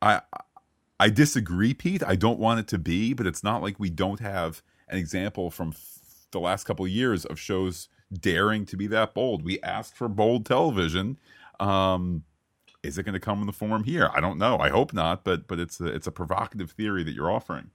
[0.00, 0.22] I
[1.00, 2.02] I disagree, Pete.
[2.04, 5.50] I don't want it to be, but it's not like we don't have an example
[5.50, 9.44] from f- the last couple of years of shows daring to be that bold.
[9.44, 11.18] We asked for bold television.
[11.60, 12.24] Um,
[12.82, 14.10] is it going to come in the form here?
[14.14, 14.58] I don't know.
[14.58, 17.70] I hope not, but but it's a, it's a provocative theory that you're offering.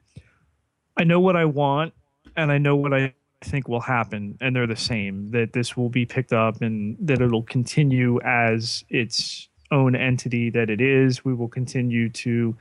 [0.98, 1.94] I know what I want
[2.36, 5.32] and I know what I think will happen, and they're the same.
[5.32, 10.70] That this will be picked up and that it'll continue as its own entity that
[10.70, 11.26] it is.
[11.26, 12.56] We will continue to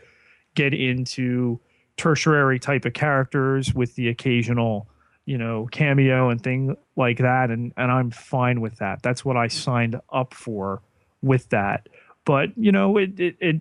[0.54, 1.60] get into
[1.96, 4.88] tertiary type of characters with the occasional,
[5.24, 7.50] you know, cameo and thing like that.
[7.50, 9.02] And and I'm fine with that.
[9.02, 10.82] That's what I signed up for
[11.22, 11.88] with that.
[12.24, 13.60] But, you know, it it, it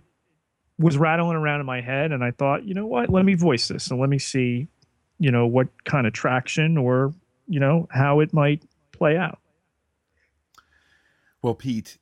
[0.78, 3.68] was rattling around in my head and I thought, you know what, let me voice
[3.68, 4.68] this and let me see,
[5.18, 7.12] you know, what kind of traction or,
[7.46, 9.38] you know, how it might play out.
[11.42, 11.98] Well, Pete,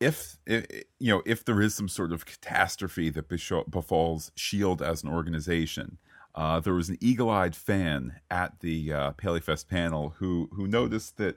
[0.00, 0.64] if, i
[0.98, 5.98] you know if there is some sort of catastrophe that befalls Shield as an organization,
[6.34, 11.36] uh, there was an eagle-eyed fan at the uh, PaleyFest panel who who noticed that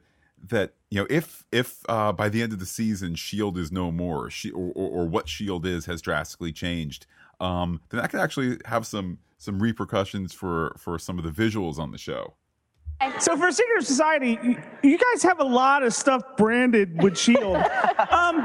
[0.50, 3.92] that you know if if uh, by the end of the season Shield is no
[3.92, 7.06] more, she, or, or, or what Shield is has drastically changed,
[7.40, 11.80] um, then that could actually have some some repercussions for for some of the visuals
[11.80, 12.36] on the show.
[13.20, 17.56] So for Secret Society, you, you guys have a lot of stuff branded with Shield.
[18.10, 18.38] um,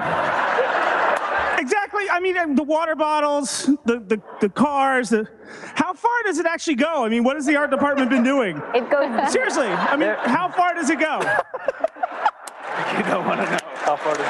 [1.59, 2.09] exactly.
[2.11, 5.11] I mean, the water bottles, the, the the cars.
[5.11, 5.29] The,
[5.75, 7.05] how far does it actually go?
[7.05, 8.63] I mean, what has the art department been doing?
[8.75, 9.67] It goes Seriously.
[9.67, 11.21] I mean, how far does it go?
[12.97, 14.27] You don't want to know how far does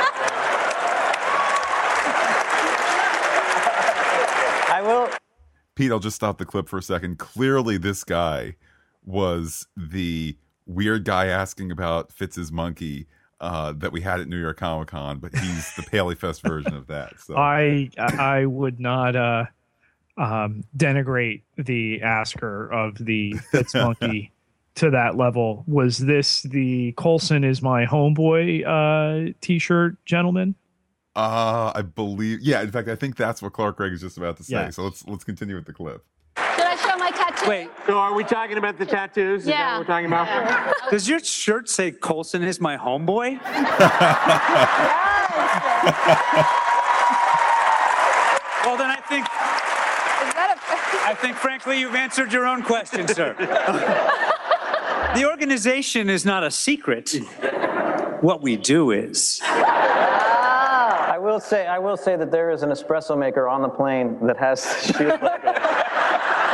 [4.70, 5.08] I will.
[5.74, 7.18] Pete, I'll just stop the clip for a second.
[7.18, 8.54] Clearly, this guy
[9.06, 13.06] was the weird guy asking about Fitz's monkey
[13.40, 16.86] uh, that we had at New York Comic Con, but he's the PaleyFest version of
[16.88, 17.18] that.
[17.20, 19.44] So I I would not uh,
[20.18, 24.32] um, denigrate the asker of the Fitz monkey
[24.76, 25.64] to that level.
[25.66, 30.54] Was this the Coulson is my homeboy uh, T-shirt, gentlemen?
[31.16, 32.60] uh, I believe, yeah.
[32.60, 34.52] In fact, I think that's what Clark Gregg is just about to say.
[34.52, 34.76] Yes.
[34.76, 36.04] So let's let's continue with the clip.
[36.36, 37.48] Did I show my tattoo?
[37.48, 39.40] Wait, so are we talking about the tattoos?
[39.40, 39.78] Is that Yeah.
[39.78, 40.74] what we're talking about?
[40.90, 43.40] Does your shirt say Coulson is my homeboy?
[48.64, 53.34] well, then I think Is that I think frankly you've answered your own question, sir.
[55.14, 57.14] the organization is not a secret.
[58.20, 59.40] What we do is.
[59.44, 64.18] I will say, I will say that there is an espresso maker on the plane
[64.26, 65.52] that has the Shield logo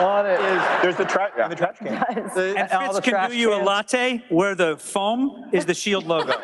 [0.02, 0.38] on it.
[0.82, 1.94] There's the trash in the trash can.
[2.34, 5.74] The- And all Fitz the can do you a latte where the foam is the
[5.74, 6.32] Shield logo.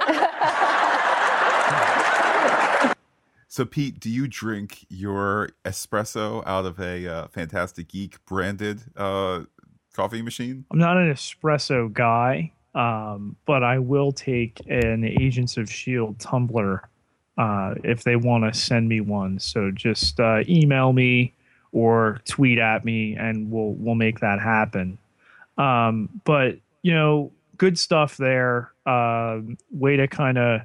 [3.51, 9.45] So, Pete, do you drink your espresso out of a uh, Fantastic Geek branded uh,
[9.95, 10.65] coffee machine?
[10.71, 16.89] I'm not an espresso guy, um, but I will take an Agents of Shield tumbler
[17.37, 19.39] uh, if they want to send me one.
[19.41, 21.35] So just uh, email me
[21.73, 24.99] or tweet at me, and we'll we'll make that happen.
[25.57, 28.73] Um, but you know, good stuff there.
[28.87, 30.63] Uh, way to kind of,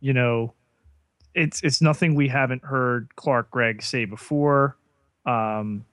[0.00, 0.52] you know,
[1.34, 4.76] it's it's nothing we haven't heard Clark Gregg say before.
[5.26, 5.84] Um,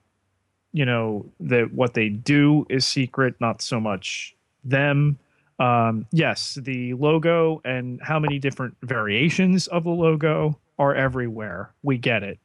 [0.72, 5.18] you know that what they do is secret, not so much them.
[5.58, 11.70] Um, yes, the logo and how many different variations of the logo are everywhere.
[11.82, 12.38] We get it.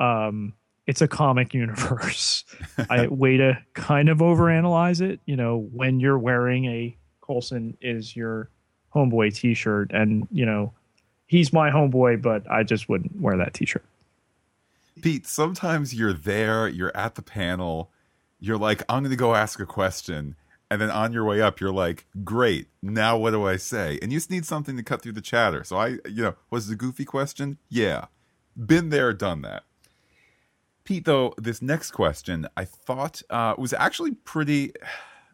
[0.00, 0.54] Um,
[0.86, 2.44] it's a comic universe.
[2.90, 5.20] I way to kind of overanalyze it.
[5.26, 8.50] You know, when you're wearing a Coulson is your
[8.94, 10.72] homeboy T-shirt, and you know,
[11.26, 13.84] he's my homeboy, but I just wouldn't wear that T-shirt.
[15.02, 17.90] Pete, sometimes you're there, you're at the panel,
[18.40, 20.36] you're like, I'm going to go ask a question.
[20.70, 23.98] And then on your way up, you're like, great, now what do I say?
[24.02, 25.62] And you just need something to cut through the chatter.
[25.62, 27.58] So I, you know, was a goofy question?
[27.68, 28.06] Yeah.
[28.56, 29.64] Been there, done that.
[30.86, 34.72] Pete, though, this next question I thought uh, was actually pretty.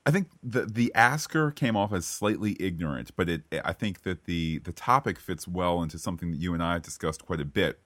[0.04, 4.24] I think the the asker came off as slightly ignorant, but it I think that
[4.24, 7.80] the the topic fits well into something that you and I discussed quite a bit,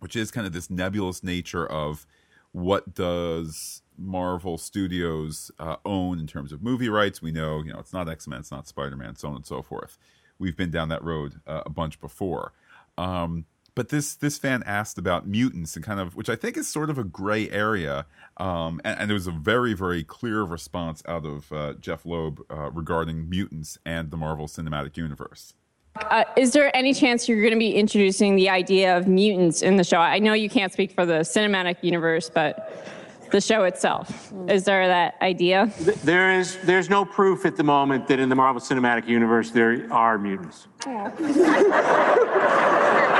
[0.00, 2.06] which is kind of this nebulous nature of
[2.52, 7.20] what does Marvel Studios uh, own in terms of movie rights.
[7.20, 9.46] We know, you know, it's not X Men, it's not Spider Man, so on and
[9.46, 9.98] so forth.
[10.38, 12.52] We've been down that road uh, a bunch before.
[12.96, 16.68] Um, but this this fan asked about mutants and kind of, which I think is
[16.68, 18.06] sort of a gray area.
[18.36, 22.40] Um, and, and, there was a very very clear response out of uh, Jeph Loeb
[22.50, 25.54] uh, regarding mutants and the Marvel Cinematic Universe.
[25.96, 29.76] Uh, is there any chance you're going to be introducing the idea of mutants in
[29.76, 29.98] the show?
[29.98, 32.84] I know you can't speak for the cinematic universe, but
[33.30, 34.32] the show itself.
[34.48, 35.72] Is there that idea?
[36.04, 36.56] There is.
[36.62, 40.68] There's no proof at the moment that in the Marvel Cinematic Universe there are mutants.
[40.84, 41.20] That's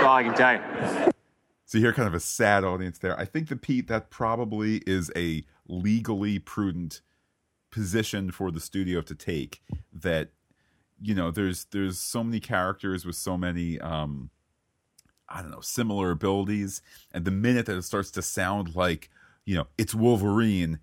[0.05, 1.13] all I can tell you.
[1.67, 3.19] So you hear kind of a sad audience there.
[3.19, 7.01] I think that Pete, that probably is a legally prudent
[7.71, 9.63] position for the studio to take.
[9.93, 10.31] That
[11.01, 14.31] you know, there's there's so many characters with so many um
[15.29, 16.83] I don't know, similar abilities.
[17.13, 19.11] And the minute that it starts to sound like
[19.45, 20.79] you know, it's Wolverine.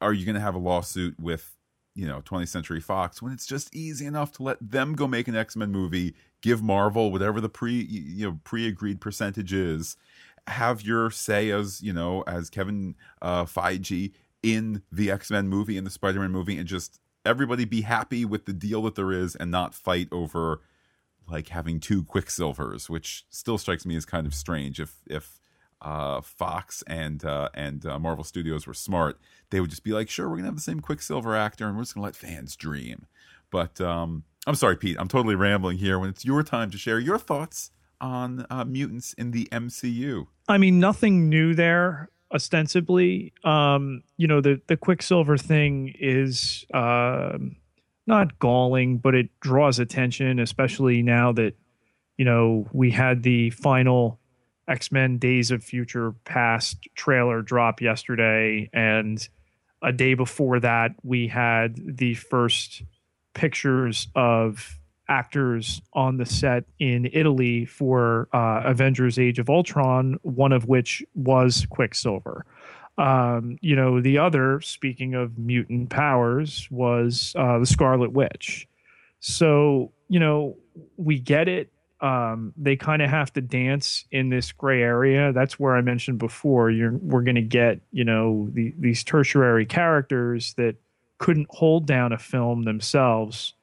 [0.00, 1.56] Are you going to have a lawsuit with,
[1.94, 5.28] you know, 20th Century Fox when it's just easy enough to let them go make
[5.28, 9.96] an X Men movie, give Marvel whatever the pre, you know, pre agreed percentage is,
[10.46, 15.76] have your say as, you know, as Kevin uh, Feige in the X Men movie,
[15.76, 19.12] in the Spider Man movie, and just everybody be happy with the deal that there
[19.12, 20.60] is and not fight over
[21.28, 24.80] like having two Quicksilvers, which still strikes me as kind of strange.
[24.80, 25.40] If if
[25.80, 30.10] uh, Fox and uh, and uh, Marvel Studios were smart, they would just be like,
[30.10, 33.06] "Sure, we're gonna have the same Quicksilver actor, and we're just gonna let fans dream."
[33.50, 34.96] But um, I'm sorry, Pete.
[34.98, 35.98] I'm totally rambling here.
[35.98, 40.26] When it's your time to share your thoughts on uh, mutants in the MCU.
[40.48, 42.08] I mean, nothing new there.
[42.32, 47.38] Ostensibly, um, you know, the the Quicksilver thing is uh,
[48.06, 51.54] not galling, but it draws attention, especially now that
[52.16, 54.20] you know we had the final
[54.68, 59.28] X Men Days of Future Past trailer drop yesterday, and
[59.82, 62.84] a day before that, we had the first
[63.34, 70.52] pictures of actors on the set in Italy for uh, Avengers Age of Ultron, one
[70.52, 72.46] of which was Quicksilver.
[72.96, 78.68] Um, you know, the other, speaking of mutant powers, was uh, the Scarlet Witch.
[79.20, 80.56] So, you know,
[80.96, 85.32] we get it um, they kind of have to dance in this gray area.
[85.32, 86.70] That's where I mentioned before.
[86.70, 90.76] You're we're going to get you know the, these tertiary characters that
[91.20, 93.54] couldn't hold down a film themselves,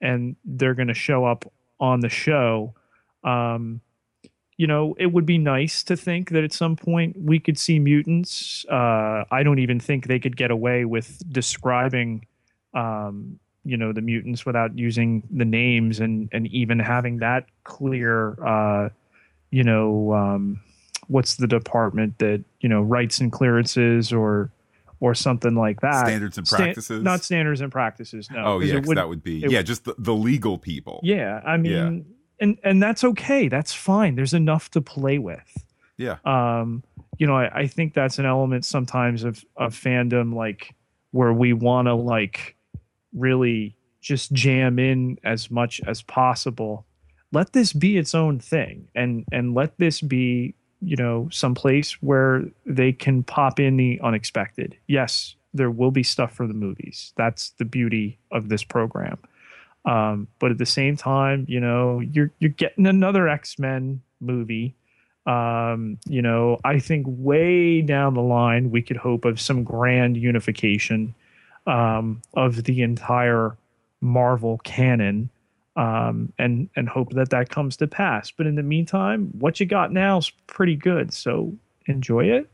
[0.00, 2.74] and they're going to show up on the show.
[3.24, 3.80] Um,
[4.56, 7.78] you know, it would be nice to think that at some point we could see
[7.78, 8.64] mutants.
[8.70, 12.26] Uh, I don't even think they could get away with describing
[12.74, 18.42] um, you know the mutants without using the names and and even having that clear
[18.42, 18.88] uh
[19.50, 20.60] you know um
[21.08, 24.50] what's the department that you know rights and clearances or
[25.00, 26.06] or something like that.
[26.06, 27.02] Standards and practices?
[27.02, 30.14] not standards and practices no oh yeah would, that would be yeah just the, the
[30.14, 31.00] legal people.
[31.02, 32.44] Yeah i mean yeah.
[32.44, 35.64] and and that's okay that's fine there's enough to play with.
[35.96, 36.16] Yeah.
[36.24, 36.82] Um
[37.18, 40.74] you know i, I think that's an element sometimes of of fandom like
[41.10, 42.56] where we want to like
[43.12, 46.86] really just jam in as much as possible.
[47.32, 52.02] Let this be its own thing and and let this be you know some place
[52.02, 54.76] where they can pop in the unexpected.
[54.86, 57.14] Yes there will be stuff for the movies.
[57.16, 59.18] That's the beauty of this program.
[59.86, 64.74] Um, but at the same time you know you're you're getting another x-men movie.
[65.26, 70.16] Um, you know, I think way down the line we could hope of some grand
[70.16, 71.14] unification
[71.66, 73.56] um, of the entire
[74.00, 75.28] Marvel canon,
[75.78, 78.30] um, and and hope that that comes to pass.
[78.30, 81.14] But in the meantime, what you got now is pretty good.
[81.14, 81.56] So
[81.86, 82.50] enjoy it.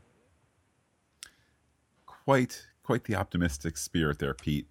[2.05, 4.67] Quite quite the optimistic spirit there, Pete.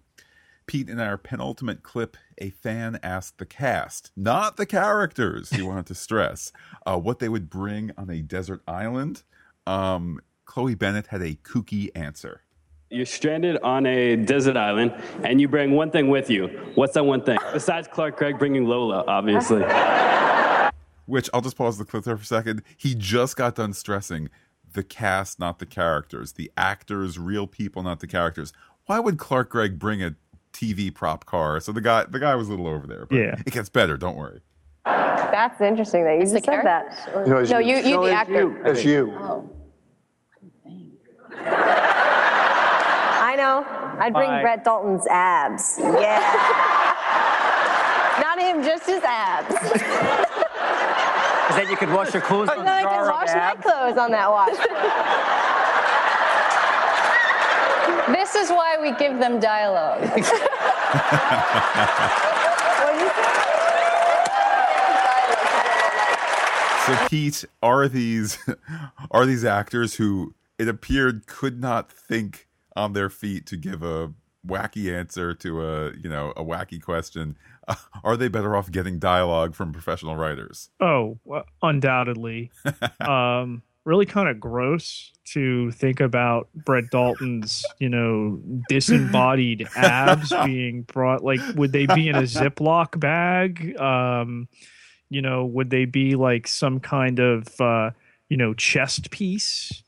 [0.67, 5.85] Pete, in our penultimate clip, a fan asked the cast, not the characters, he wanted
[5.85, 6.51] to stress,
[6.87, 9.21] uh, what they would bring on a desert island.
[9.67, 12.41] Um, Chloe Bennet had a kooky answer.
[12.89, 16.47] You're stranded on a desert island, and you bring one thing with you.
[16.75, 17.39] What's that one thing?
[17.51, 19.63] Besides Clark Gregg bringing Lola, obviously.
[21.07, 22.61] Which I'll just pause the clip there for a second.
[22.77, 24.29] He just got done stressing
[24.73, 28.53] the cast, not the characters, the actors, real people, not the characters.
[28.85, 30.15] Why would Clark Gregg bring a
[30.53, 31.59] TV prop car?
[31.59, 33.35] So the guy, the guy was a little over there, but Yeah.
[33.45, 33.97] it gets better.
[33.97, 34.41] Don't worry.
[34.85, 37.25] That's interesting that you just said that.
[37.27, 37.75] No, no, you.
[37.77, 38.33] you, you, No, the actor.
[38.33, 38.57] you.
[38.63, 39.11] It's you.
[39.17, 39.49] Oh.
[43.95, 44.05] I know.
[44.05, 44.41] I'd bring Bye.
[44.41, 45.77] Brett Dalton's abs.
[45.79, 46.21] Yeah.
[48.21, 49.55] Not him, just his abs.
[51.45, 53.07] Because then you could wash your clothes And on then I the jar can of
[53.13, 53.61] wash my abs.
[53.61, 54.57] clothes on that wash.
[58.17, 60.01] This is why we give them dialogue.
[66.85, 68.37] So Pete, are these
[69.09, 74.13] are these actors who it appeared could not think on their feet to give a
[74.45, 77.37] wacky answer to a you know a wacky question?
[77.67, 80.69] Uh, are they better off getting dialogue from professional writers?
[80.79, 81.17] Oh,
[81.61, 82.51] undoubtedly.
[82.99, 90.81] um, really kind of gross to think about Brett Dalton's, you know, disembodied abs being
[90.83, 91.23] brought.
[91.23, 93.77] Like, would they be in a Ziploc bag?
[93.79, 94.47] Um,
[95.09, 97.91] you know, would they be like some kind of, uh,
[98.27, 99.83] you know, chest piece?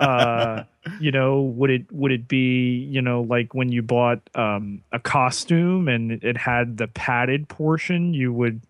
[0.00, 0.64] Uh
[1.00, 4.98] you know would it would it be you know like when you bought um a
[4.98, 8.60] costume and it- had the padded portion you would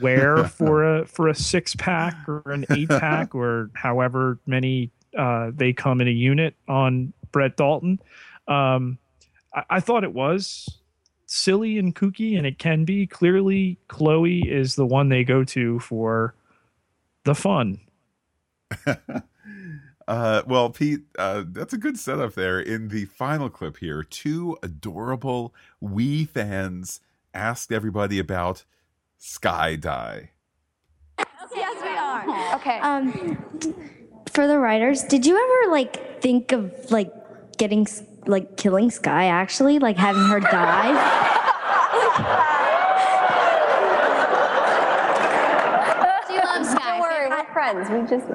[0.00, 5.50] wear for a for a six pack or an eight pack or however many uh
[5.54, 8.00] they come in a unit on Brett Dalton?
[8.48, 8.98] Um
[9.54, 10.80] I, I thought it was
[11.26, 13.06] silly and kooky and it can be.
[13.06, 16.34] Clearly Chloe is the one they go to for
[17.24, 17.80] the fun
[20.06, 22.60] Uh, well, Pete, uh, that's a good setup there.
[22.60, 27.00] In the final clip here, two adorable wee fans
[27.32, 28.64] asked everybody about
[29.18, 30.30] Skye Die.
[31.54, 32.54] Yes, we are.
[32.56, 32.78] Okay.
[32.80, 33.38] Um,
[34.32, 37.12] for the writers, did you ever like think of like
[37.56, 37.86] getting
[38.26, 39.26] like killing Skye?
[39.26, 40.92] Actually, like having her die.
[46.26, 46.98] Do you Skye?
[47.00, 47.88] We're friends.
[47.88, 48.26] We just.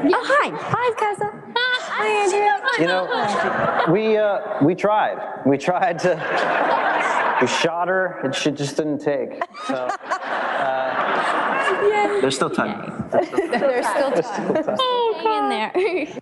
[0.00, 1.32] Oh hi, hi, Kessa.
[1.56, 2.62] Hi, Andrea.
[2.78, 5.42] You know, we uh, we tried.
[5.44, 6.14] We tried to.
[7.40, 8.20] We shot her.
[8.22, 9.42] and she just didn't take.
[9.66, 10.20] So uh,
[12.20, 13.08] there's still time.
[13.10, 14.78] There's still time.
[14.78, 16.20] Hang in there.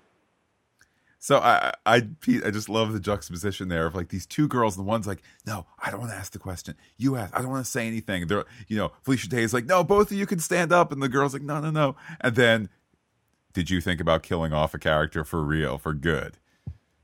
[1.18, 4.76] So I, I, Pete, I just love the juxtaposition there of like these two girls,
[4.76, 6.76] and the one's like, "No, I don't want to ask the question.
[6.98, 7.36] You ask.
[7.36, 10.12] I don't want to say anything." They're, you know, Felicia Day is like, "No, both
[10.12, 12.68] of you can stand up," and the girl's like, "No, no, no." And then,
[13.56, 16.36] did you think about killing off a character for real, for good?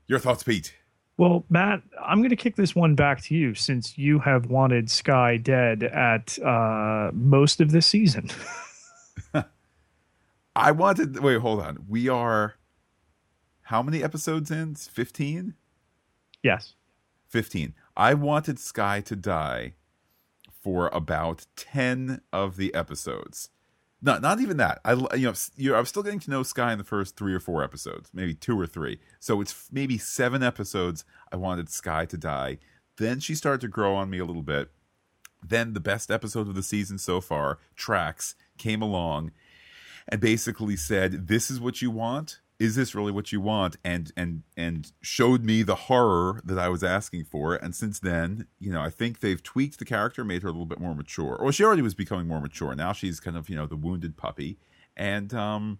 [0.05, 0.75] Your thoughts, Pete?
[1.17, 4.91] Well, Matt, I'm going to kick this one back to you since you have wanted
[4.91, 8.29] Skye dead at uh, most of this season.
[10.55, 11.19] I wanted.
[11.21, 11.85] Wait, hold on.
[11.89, 12.53] We are
[13.63, 14.75] how many episodes in?
[14.75, 15.55] Fifteen.
[16.43, 16.75] yes.
[17.29, 17.73] 15.
[17.97, 19.73] I wanted Skye to die
[20.61, 23.49] for about 10 of the episodes.
[24.05, 24.81] Not not even that.
[24.83, 27.63] I you know I'm still getting to know Skye in the first 3 or 4
[27.63, 28.99] episodes, maybe 2 or 3.
[29.21, 32.59] So it's maybe 7 episodes I wanted Skye to die.
[32.97, 34.71] Then she started to grow on me a little bit.
[35.41, 39.31] Then the best episode of the season so far, Tracks, came along
[40.07, 42.39] and basically said, "This is what you want.
[42.63, 46.69] Is this really what you want?" and and and showed me the horror that I
[46.69, 47.55] was asking for.
[47.55, 50.65] And since then, you know, I think they've tweaked the character, made her a little
[50.65, 51.35] bit more mature.
[51.35, 52.73] Or she already was becoming more mature.
[52.73, 54.57] Now she's kind of you know the wounded puppy,
[54.95, 55.79] and um,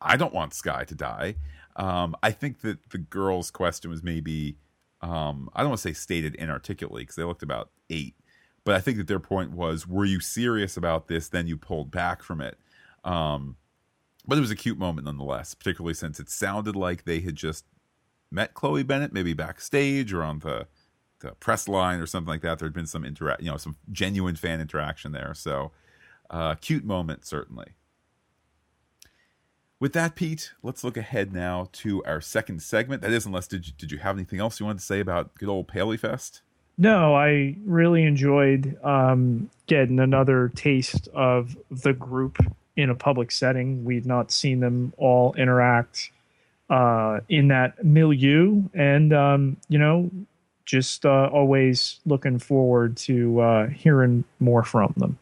[0.00, 1.36] I don't want Skye to die.
[1.76, 4.56] Um, I think that the girl's question was maybe
[5.02, 8.14] um, I don't want to say stated inarticulately because they looked about eight,
[8.64, 11.28] but I think that their point was, were you serious about this?
[11.28, 12.58] Then you pulled back from it.
[13.04, 13.56] Um,
[14.26, 17.64] but it was a cute moment nonetheless, particularly since it sounded like they had just
[18.30, 20.66] met Chloe Bennet, maybe backstage or on the
[21.20, 22.58] the press line or something like that.
[22.58, 25.32] There had been some interact, you know, some genuine fan interaction there.
[25.34, 25.72] So,
[26.28, 27.72] uh, cute moment certainly.
[29.78, 33.02] With that, Pete, let's look ahead now to our second segment.
[33.02, 35.34] That is, unless did you, did you have anything else you wanted to say about
[35.34, 36.40] good old Paleyfest?
[36.78, 42.38] No, I really enjoyed um, getting another taste of the group
[42.76, 43.84] in a public setting.
[43.84, 46.10] We've not seen them all interact
[46.68, 50.10] uh, in that milieu, and um, you know,
[50.64, 55.18] just uh, always looking forward to uh, hearing more from them.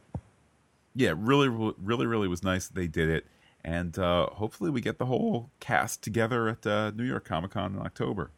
[0.95, 3.27] Yeah, really, really, really was nice they did it,
[3.65, 7.75] and uh, hopefully we get the whole cast together at uh, New York Comic Con
[7.75, 8.31] in October.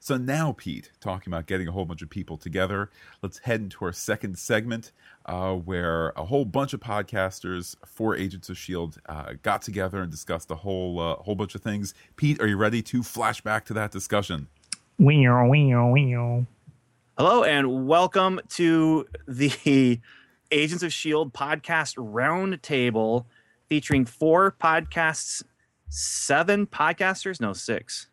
[0.00, 2.88] So now, Pete, talking about getting a whole bunch of people together,
[3.20, 4.92] let's head into our second segment
[5.26, 8.98] uh, where a whole bunch of podcasters for Agents of S.H.I.E.L.D.
[9.08, 11.94] Uh, got together and discussed a whole, uh, whole bunch of things.
[12.16, 14.46] Pete, are you ready to flash back to that discussion?
[14.98, 16.46] Wee-o, wee-o, wee-o.
[17.16, 19.50] Hello, and welcome to the
[20.52, 21.32] Agents of S.H.I.E.L.D.
[21.32, 23.24] podcast roundtable
[23.68, 25.42] featuring four podcasts,
[25.88, 28.06] seven podcasters, no, six.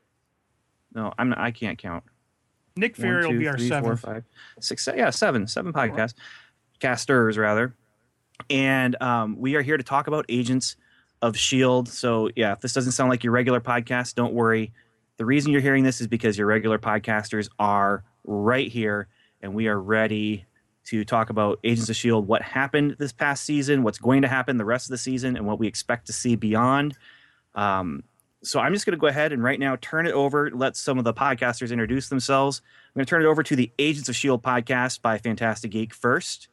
[0.96, 2.04] No, I'm not, I can't count.
[2.78, 4.02] Nick Fury One, will be our three, four, seventh.
[4.02, 4.24] five,
[4.60, 6.16] six, yeah, seven, seven podcasts,
[6.80, 7.76] casters rather,
[8.50, 10.76] and um, we are here to talk about Agents
[11.22, 11.88] of Shield.
[11.88, 14.74] So yeah, if this doesn't sound like your regular podcast, don't worry.
[15.18, 19.08] The reason you're hearing this is because your regular podcasters are right here,
[19.42, 20.46] and we are ready
[20.86, 24.58] to talk about Agents of Shield, what happened this past season, what's going to happen
[24.58, 26.96] the rest of the season, and what we expect to see beyond.
[27.56, 28.04] Um,
[28.46, 30.98] so I'm just going to go ahead and right now turn it over, let some
[30.98, 32.62] of the podcasters introduce themselves.
[32.64, 34.44] I'm going to turn it over to the Agents of S.H.I.E.L.D.
[34.44, 36.48] podcast by Fantastic Geek first.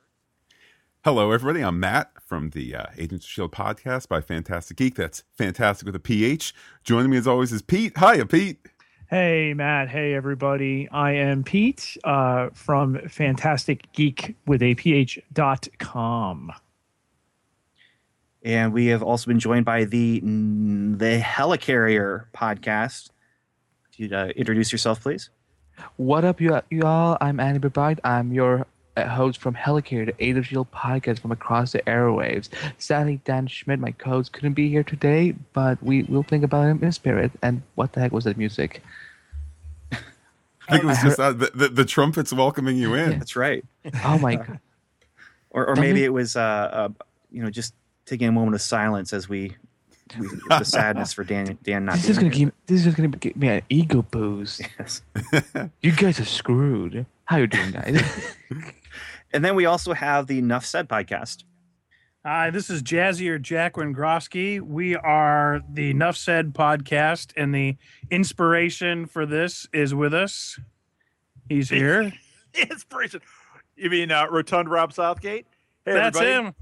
[1.05, 1.63] Hello, everybody.
[1.63, 3.55] I'm Matt from the uh, Agents of S.H.I.E.L.D.
[3.55, 4.95] podcast by Fantastic Geek.
[4.95, 6.55] That's fantastic with a PH.
[6.85, 7.97] Joining me as always is Pete.
[7.99, 8.59] Hiya, Pete.
[9.11, 9.89] Hey, Matt.
[9.89, 10.89] Hey, everybody.
[10.91, 16.53] I am Pete uh, from Fantastic Geek with APH.com.
[18.45, 23.11] And we have also been joined by the the Helicarrier podcast.
[23.95, 25.31] Could you uh, introduce yourself, please?
[25.97, 27.17] What up, you, you all?
[27.21, 28.01] I'm Andy Bride.
[28.03, 28.67] I'm your
[28.97, 32.49] uh, host from Helicarrier, the Age of Shield podcast from across the airwaves.
[32.79, 36.83] Sadly, Dan Schmidt, my co-host, couldn't be here today, but we will think about him
[36.83, 37.31] in spirit.
[37.43, 38.83] And what the heck was that music?
[39.93, 39.99] I
[40.69, 43.19] think it was just uh, the, the, the trumpets welcoming you in.
[43.19, 43.65] That's right.
[44.05, 44.59] Oh my god.
[45.51, 46.89] Or, or maybe it was, uh, uh,
[47.31, 47.75] you know, just
[48.07, 49.57] taking a moment of silence as we,
[50.19, 51.97] we the sadness for Dan Dan not.
[51.97, 52.47] This is gonna here.
[52.47, 54.63] give this is gonna give me an ego boost.
[54.79, 55.03] Yes.
[55.83, 57.07] you guys are screwed.
[57.25, 58.03] How you doing, guys?
[59.35, 61.45] And then we also have the Nuff Said podcast.
[62.25, 64.61] Hi, this is Jazzy or Jack Wengrowski.
[64.61, 67.77] We are the Nuff Said podcast, and the
[68.11, 70.61] inspiration for this is with us.
[71.49, 72.13] He's here.
[72.55, 73.23] Inspiration.
[73.75, 75.47] You mean uh, Rotund Rob Southgate?
[75.87, 76.49] Hey, That's everybody.
[76.49, 76.55] him.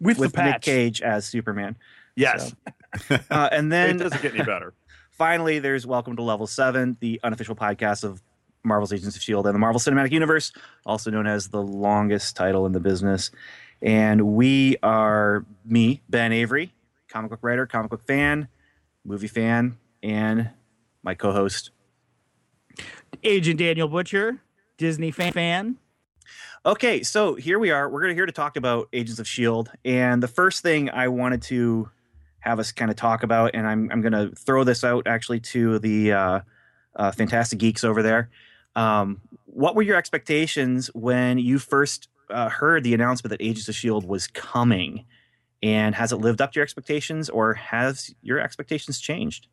[0.01, 1.77] With, with Nick Cage as Superman.
[2.15, 2.55] Yes.
[3.09, 4.73] So, uh, and then it doesn't get any better.
[5.17, 8.23] Finally, there's Welcome to Level 7, the unofficial podcast of
[8.63, 9.49] Marvel's Agents of S.H.I.E.L.D.
[9.49, 10.53] and the Marvel Cinematic Universe,
[10.85, 13.31] also known as the longest title in the business.
[13.81, 16.75] And we are me, Ben Avery,
[17.09, 18.49] comic book writer, comic book fan,
[19.07, 20.51] movie fan, and
[21.03, 21.71] my co host.
[23.25, 24.43] Agent Daniel Butcher,
[24.77, 25.33] Disney fan.
[25.33, 25.77] fan.
[26.67, 27.89] Okay, so here we are.
[27.89, 31.09] We're going to here to talk about Agents of Shield, and the first thing I
[31.09, 31.89] wanted to
[32.47, 35.41] have us kind of talk about, and I'm I'm going to throw this out actually
[35.41, 36.41] to the uh,
[36.95, 38.31] uh, Fantastic Geeks over there.
[38.75, 43.75] Um, what were your expectations when you first uh, heard the announcement that Agents of
[43.75, 45.05] Shield was coming?
[45.63, 49.49] And has it lived up to your expectations, or has your expectations changed?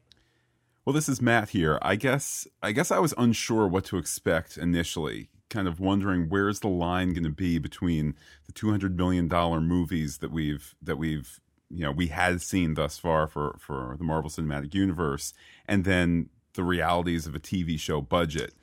[0.85, 1.79] Well, this is Matt here.
[1.81, 6.59] I guess I guess I was unsure what to expect initially, kind of wondering where's
[6.59, 8.15] the line going to be between
[8.45, 11.39] the 200 million dollar movies that we've that we've
[11.70, 15.34] you know we had seen thus far for for the Marvel Cinematic Universe
[15.68, 18.53] and then the realities of a TV show budget.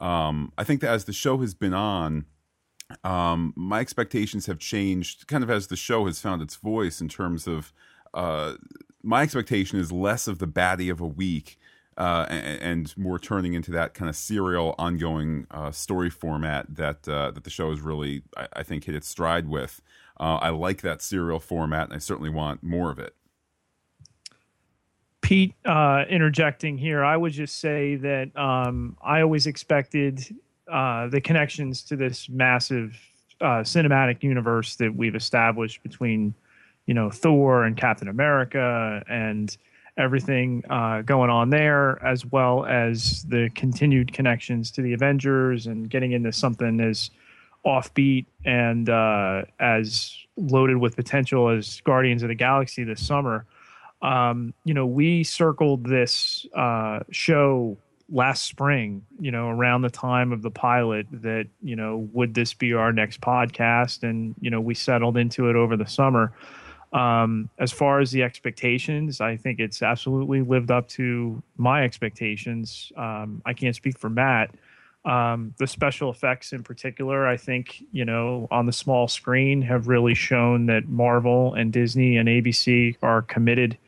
[0.00, 2.26] Um, I think that as the show has been on,
[3.04, 7.08] um, my expectations have changed kind of as the show has found its voice in
[7.08, 7.72] terms of
[8.14, 8.54] uh,
[9.02, 11.58] my expectation is less of the baddie of a week
[11.96, 17.08] uh, and, and more turning into that kind of serial ongoing uh, story format that
[17.08, 19.80] uh, that the show has really I, I think hit its stride with.
[20.18, 23.14] Uh, I like that serial format and I certainly want more of it.
[25.20, 30.24] Pete uh, interjecting here, I would just say that um, I always expected
[30.70, 32.96] uh, the connections to this massive
[33.40, 36.34] uh, cinematic universe that we've established between,
[36.86, 39.56] you know, Thor and Captain America and
[39.98, 45.90] everything uh, going on there, as well as the continued connections to the Avengers and
[45.90, 47.10] getting into something as
[47.66, 53.46] offbeat and uh, as loaded with potential as Guardians of the Galaxy this summer
[54.02, 57.76] um, you know, we circled this uh, show
[58.08, 62.54] last spring, you know, around the time of the pilot that, you know, would this
[62.54, 64.02] be our next podcast?
[64.02, 66.32] And, you know, we settled into it over the summer.
[66.92, 72.92] Um, as far as the expectations, I think it's absolutely lived up to my expectations.
[72.96, 74.54] Um, I can't speak for Matt.
[75.06, 79.86] Um, the special effects in particular, I think, you know, on the small screen have
[79.86, 83.78] really shown that Marvel and Disney and ABC are committed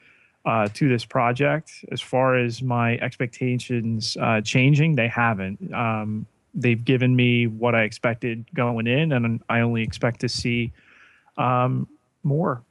[0.47, 1.73] uh, to this project.
[1.91, 5.75] As far as my expectations uh, changing, they haven't.
[5.75, 10.73] Um, they've given me what I expected going in, and I only expect to see
[11.37, 11.89] um,
[12.23, 12.63] more.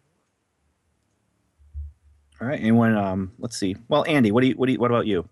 [2.39, 2.59] All right.
[2.59, 2.95] Anyone?
[2.95, 3.75] Um, let's see.
[3.89, 4.55] Well, Andy, what do you?
[4.55, 4.79] What do you?
[4.79, 5.27] What about you?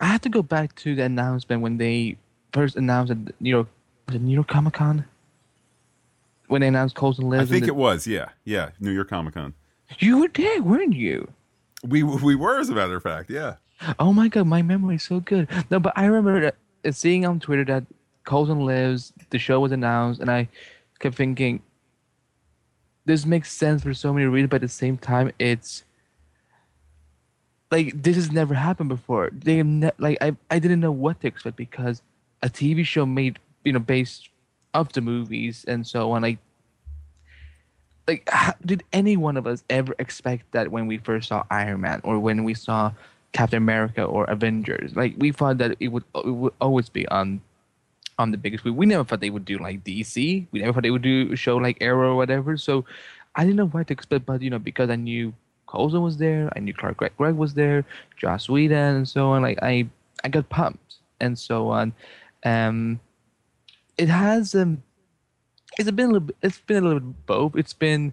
[0.00, 2.16] I have to go back to the announcement when they
[2.52, 3.68] first announced at New York,
[4.06, 5.04] was it New York Comic Con?
[6.48, 7.50] When they announced Coulson Lives.
[7.50, 9.54] I think and it was, yeah, yeah, New York Comic Con.
[9.98, 11.28] You were there, weren't you?
[11.86, 13.56] We we were, as a matter of fact, yeah.
[13.98, 15.48] Oh my god, my memory is so good.
[15.70, 16.52] No, but I remember
[16.84, 17.84] uh, seeing on Twitter that
[18.24, 19.12] Coulson lives.
[19.30, 20.48] The show was announced, and I
[20.98, 21.62] kept thinking,
[23.04, 24.50] this makes sense for so many reasons.
[24.50, 25.84] But at the same time, it's
[27.70, 29.30] like this has never happened before.
[29.32, 32.02] They have ne- like I I didn't know what to expect because
[32.42, 34.28] a TV show made you know based
[34.74, 36.22] of the movies and so on.
[36.22, 36.38] Like
[38.06, 41.82] like how, did any one of us ever expect that when we first saw Iron
[41.82, 42.92] Man or when we saw
[43.32, 44.96] Captain America or Avengers?
[44.96, 47.40] Like we thought that it would it would always be on
[48.18, 48.76] on the biggest screen.
[48.76, 50.46] We never thought they would do like DC.
[50.50, 52.56] We never thought they would do a show like Arrow or whatever.
[52.56, 52.84] So
[53.36, 55.32] I didn't know what to expect, but you know because I knew
[55.70, 57.84] Coulson was there, I knew Clark Gregg, was there,
[58.16, 59.42] Joss Whedon, and so on.
[59.42, 59.88] Like I
[60.24, 61.92] I got pumped and so on.
[62.44, 63.00] Um,
[64.00, 64.82] it has um
[65.78, 68.12] it's been a little it's been a little bit both it's been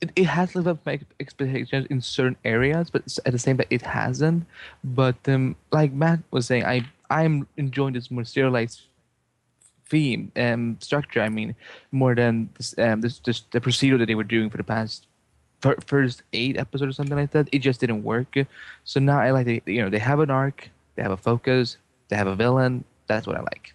[0.00, 3.56] it, it has lived up to my expectations in certain areas but at the same
[3.58, 4.46] time it hasn't
[4.84, 8.82] but um like matt was saying i i'm enjoying this more serialized
[9.88, 11.54] theme um structure i mean
[11.90, 15.06] more than this um this just the procedure that they were doing for the past
[15.86, 18.34] first eight episodes or something like that it just didn't work
[18.84, 21.76] so now i like the, you know they have an arc they have a focus
[22.08, 23.74] they have a villain that's what i like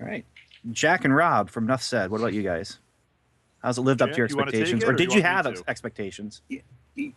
[0.00, 0.24] All right.
[0.72, 2.10] Jack and Rob from Nuff Said.
[2.10, 2.78] What about you guys?
[3.62, 5.46] How's it lived up to your Jack, you expectations, or or did you you have
[5.46, 6.42] ex- expectations?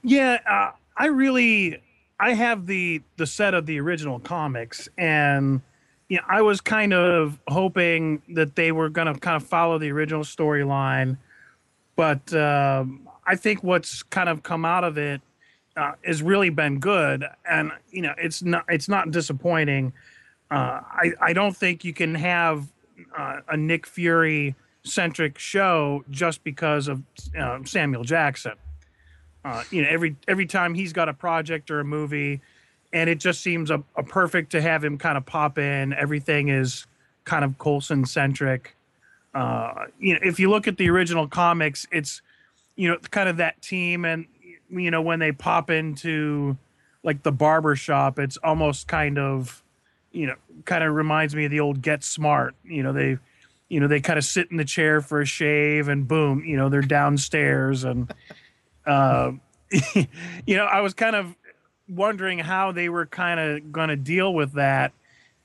[0.01, 1.81] Yeah, uh, I really
[2.19, 5.61] I have the the set of the original comics, and
[6.09, 9.77] you know, I was kind of hoping that they were going to kind of follow
[9.77, 11.17] the original storyline,
[11.95, 15.21] but um, I think what's kind of come out of it
[15.75, 19.93] uh, has really been good, and you know, it's not it's not disappointing.
[20.51, 22.67] Uh, I I don't think you can have
[23.17, 27.01] uh, a Nick Fury centric show just because of
[27.39, 28.53] uh, Samuel Jackson.
[29.45, 32.41] Uh, you know every every time he's got a project or a movie
[32.93, 35.93] and it just seems a, a perfect to have him kind of pop in.
[35.93, 36.85] Everything is
[37.25, 38.75] kind of Coulson centric
[39.33, 42.21] uh, you know if you look at the original comics it's
[42.75, 44.25] you know kind of that team and
[44.69, 46.57] you know when they pop into
[47.03, 49.63] like the barber shop it's almost kind of
[50.11, 53.17] you know kind of reminds me of the old get smart you know they
[53.69, 56.55] you know they kind of sit in the chair for a shave and boom you
[56.55, 58.13] know they're downstairs and
[58.85, 59.31] uh,
[60.45, 61.35] you know i was kind of
[61.87, 64.93] wondering how they were kind of going to deal with that.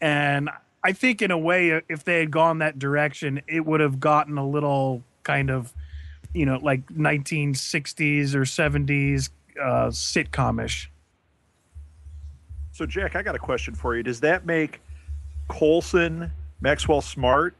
[0.00, 0.50] And
[0.84, 4.38] I think, in a way, if they had gone that direction, it would have gotten
[4.38, 5.74] a little kind of,
[6.32, 10.86] you know, like 1960s or 70s uh, sitcomish.
[12.72, 14.02] So, Jack, I got a question for you.
[14.02, 14.80] Does that make
[15.48, 17.56] Coulson, Maxwell Smart?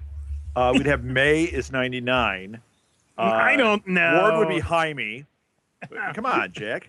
[0.54, 2.60] Uh, we'd have May is 99.
[3.18, 4.20] Uh, I don't know.
[4.22, 5.26] Ward would be Hymie.
[6.14, 6.88] Come on, Jack.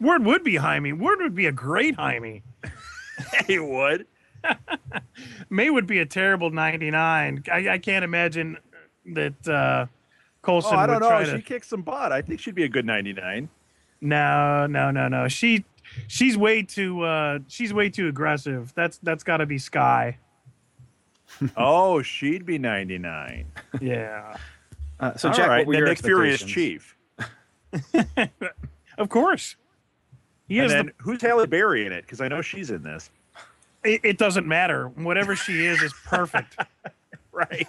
[0.00, 0.96] Ward would be Hymie.
[0.96, 2.42] Ward would be a great Hymie.
[3.48, 4.06] he would.
[5.50, 7.44] May would be a terrible 99.
[7.50, 8.56] I, I can't imagine
[9.06, 9.86] that uh,
[10.42, 11.08] Coulson oh, I don't know.
[11.08, 11.42] try She to.
[11.42, 12.12] kicks some butt.
[12.12, 13.48] I think she'd be a good 99.
[14.00, 15.28] No, no, no, no.
[15.28, 15.64] She
[16.08, 18.72] she's way too uh she's way too aggressive.
[18.74, 20.18] That's that's got to be Skye.
[21.56, 23.46] oh, she'd be 99.
[23.80, 24.36] Yeah.
[24.98, 26.96] Uh, so, All Jack, right, what were then your Nick Fury chief.
[28.98, 29.56] Of course.
[30.48, 32.02] He and then the, who's Halle Berry in it?
[32.02, 33.10] Because I know she's in this.
[33.86, 34.88] It, it doesn't matter.
[34.88, 36.56] Whatever she is is perfect.
[37.32, 37.68] right.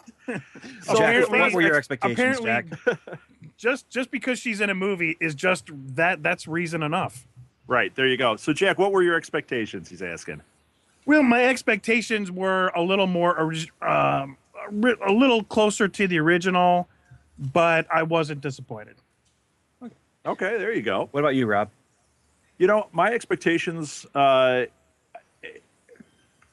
[0.82, 2.66] So, Jack, what were your expectations, Jack?
[3.58, 7.28] just just because she's in a movie is just that that's reason enough.
[7.68, 8.38] Right, there you go.
[8.38, 9.90] So, Jack, what were your expectations?
[9.90, 10.42] He's asking.
[11.06, 14.38] Well, my expectations were a little more, orig- um,
[15.06, 16.88] a little closer to the original,
[17.38, 18.96] but I wasn't disappointed.
[20.26, 21.08] Okay, there you go.
[21.12, 21.70] What about you, Rob?
[22.58, 24.06] You know, my expectations.
[24.14, 24.66] Uh,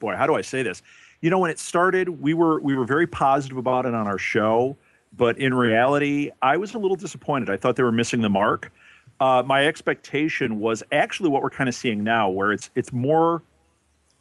[0.05, 0.83] boy, how do I say this?
[1.21, 4.19] You know, when it started, we were we were very positive about it on our
[4.19, 4.77] show,
[5.17, 7.49] but in reality, I was a little disappointed.
[7.49, 8.71] I thought they were missing the mark.
[9.19, 13.41] Uh, my expectation was actually what we're kind of seeing now, where it's it's more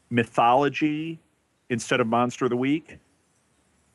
[0.08, 1.18] mythology
[1.68, 2.98] instead of monster of the week.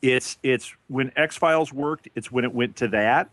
[0.02, 2.08] It's it's when X Files worked.
[2.14, 3.30] It's when it went to that,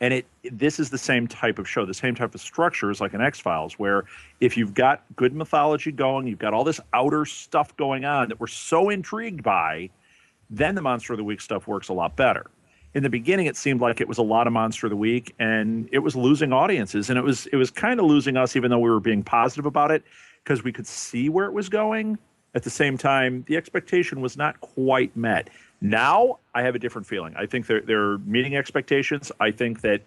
[0.00, 3.00] and it this is the same type of show, the same type of structure as
[3.00, 4.04] like an X Files, where
[4.40, 8.40] if you've got good mythology going, you've got all this outer stuff going on that
[8.40, 9.90] we're so intrigued by,
[10.48, 12.50] then the Monster of the Week stuff works a lot better.
[12.92, 15.34] In the beginning, it seemed like it was a lot of Monster of the Week,
[15.38, 18.70] and it was losing audiences, and it was it was kind of losing us, even
[18.70, 20.02] though we were being positive about it,
[20.42, 22.18] because we could see where it was going.
[22.52, 25.50] At the same time, the expectation was not quite met.
[25.80, 27.34] Now, I have a different feeling.
[27.36, 29.32] I think they're they're meeting expectations.
[29.40, 30.02] I think that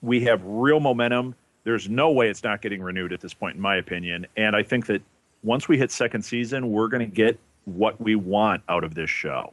[0.00, 1.34] we have real momentum.
[1.64, 4.26] There's no way it's not getting renewed at this point, in my opinion.
[4.36, 5.02] And I think that
[5.42, 9.10] once we hit second season, we're going to get what we want out of this
[9.10, 9.52] show.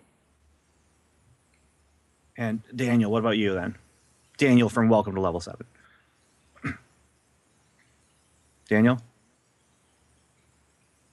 [2.37, 3.75] And Daniel, what about you then?
[4.37, 5.65] Daniel from Welcome to Level Seven.
[8.69, 9.01] Daniel,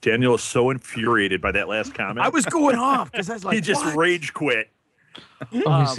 [0.05, 2.23] Daniel is so infuriated by that last comment.
[2.23, 4.69] I was going off because I was like, he just "What?" rage quit.
[5.65, 5.97] Um,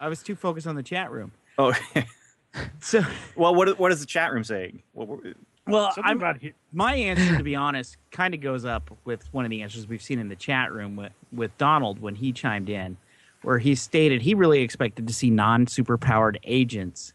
[0.00, 1.30] I was too focused on the chat room.
[1.58, 1.74] Oh,
[2.80, 3.02] so
[3.36, 4.82] well, what what is the chat room saying?
[4.92, 5.20] What, what-
[5.66, 9.44] Well, I'm, about he- my answer, to be honest, kind of goes up with one
[9.44, 12.70] of the answers we've seen in the chat room with, with Donald when he chimed
[12.70, 12.96] in,
[13.42, 17.12] where he stated he really expected to see non superpowered agents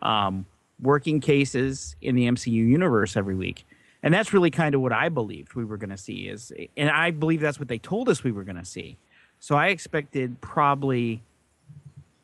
[0.00, 0.46] um,
[0.82, 3.64] working cases in the MCU universe every week.
[4.04, 6.90] And that's really kind of what I believed we were going to see is, and
[6.90, 8.98] I believe that's what they told us we were going to see.
[9.40, 11.22] So I expected probably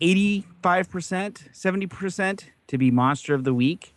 [0.00, 0.44] 85%,
[1.52, 3.94] 70% to be monster of the week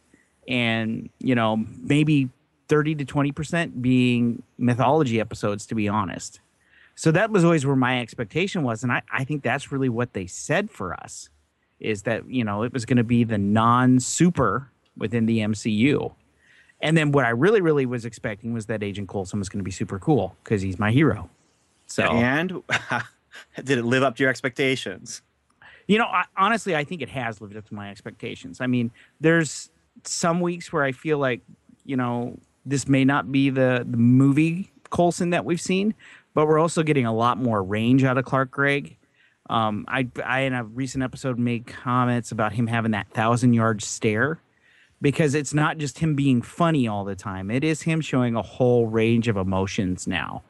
[0.48, 2.30] and you know maybe
[2.68, 6.40] 30 to 20% being mythology episodes to be honest
[6.96, 10.14] so that was always where my expectation was and i, I think that's really what
[10.14, 11.30] they said for us
[11.80, 16.14] is that you know it was going to be the non-super within the mcu
[16.84, 19.64] and then what i really really was expecting was that agent coulson was going to
[19.64, 21.30] be super cool because he's my hero
[21.88, 22.62] so and
[23.64, 25.22] did it live up to your expectations?
[25.88, 28.62] You know, I, honestly, I think it has lived up to my expectations.
[28.62, 29.70] I mean, there's
[30.04, 31.42] some weeks where I feel like,
[31.86, 35.94] you know, this may not be the, the movie Coulson that we've seen,
[36.34, 38.98] but we're also getting a lot more range out of Clark Gregg.
[39.50, 43.82] Um, I, I, in a recent episode, made comments about him having that thousand yard
[43.82, 44.40] stare
[45.04, 48.42] because it's not just him being funny all the time, it is him showing a
[48.42, 50.42] whole range of emotions now.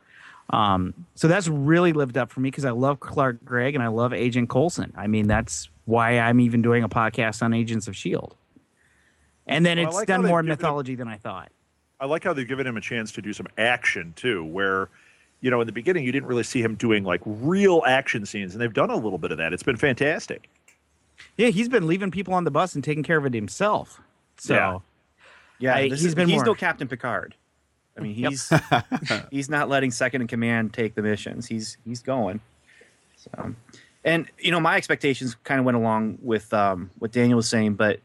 [0.52, 3.88] Um, so that's really lived up for me because I love Clark Gregg and I
[3.88, 4.94] love Agent Coulson.
[4.96, 8.36] I mean, that's why I'm even doing a podcast on Agents of Shield.
[9.48, 11.50] And then Well, it's like done more given him- mythology than I thought.
[12.00, 14.90] I like how they've given him a chance to do some action too, where,
[15.42, 18.54] you know, in the beginning you didn't really see him doing like real action scenes,
[18.54, 19.54] and they've done a little bit of that.
[19.54, 20.50] It's been fantastic.
[21.38, 24.02] Yeah, he's been leaving people on the bus and taking care of it himself.
[24.44, 24.78] So Yeah.
[25.60, 27.36] Yeah, I- this he's is, been he's more- no Captain Picard.
[27.98, 28.30] I mean, Yep.
[28.32, 28.52] he's
[29.32, 31.46] he's not letting second in command take the missions.
[31.48, 32.42] He's he's going.
[33.16, 33.54] So,
[34.04, 37.76] and you know, my expectations kind of went along with um, what Daniel was saying,
[37.76, 38.00] but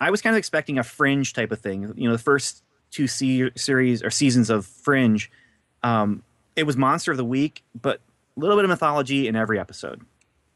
[0.00, 1.92] I was kind of expecting a fringe type of thing.
[1.96, 5.30] You know, the first two se- series or seasons of Fringe,
[5.82, 6.22] um,
[6.56, 8.00] it was monster of the week, but
[8.36, 10.02] a little bit of mythology in every episode.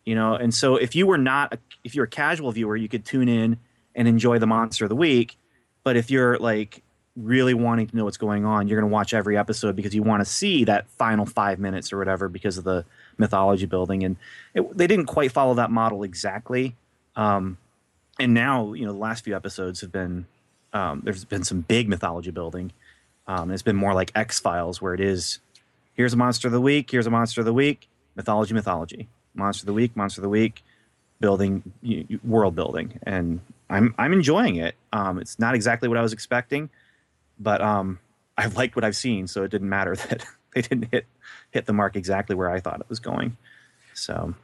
[0.04, 2.88] You know, and so if you were not, a, if you're a casual viewer, you
[2.88, 3.56] could tune in
[3.94, 5.36] and enjoy the monster of the week.
[5.82, 6.82] But if you're like
[7.16, 10.02] really wanting to know what's going on, you're going to watch every episode because you
[10.02, 12.84] want to see that final five minutes or whatever because of the
[13.18, 14.02] mythology building.
[14.02, 14.16] And
[14.54, 16.74] it, they didn't quite follow that model exactly.
[17.16, 17.58] Um,
[18.18, 20.26] and now, you know, the last few episodes have been
[20.72, 22.72] um, there's been some big mythology building.
[23.26, 25.38] Um, it's been more like X Files, where it is
[25.94, 29.62] here's a monster of the week, here's a monster of the week, mythology, mythology, monster
[29.62, 30.62] of the week, monster of the week,
[31.20, 31.62] building
[32.24, 33.40] world building, and
[33.70, 34.74] I'm I'm enjoying it.
[34.92, 36.70] Um, it's not exactly what I was expecting,
[37.38, 37.98] but um,
[38.36, 41.06] I liked what I've seen, so it didn't matter that they didn't hit
[41.50, 43.36] hit the mark exactly where I thought it was going.
[43.94, 44.34] So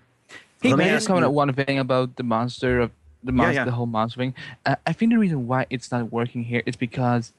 [0.63, 2.91] Hey, let me ask just comment on one thing about the monster of
[3.23, 3.65] the monster, yeah.
[3.65, 4.35] the whole monster thing?
[4.67, 7.33] Uh, I think the reason why it's not working here is because,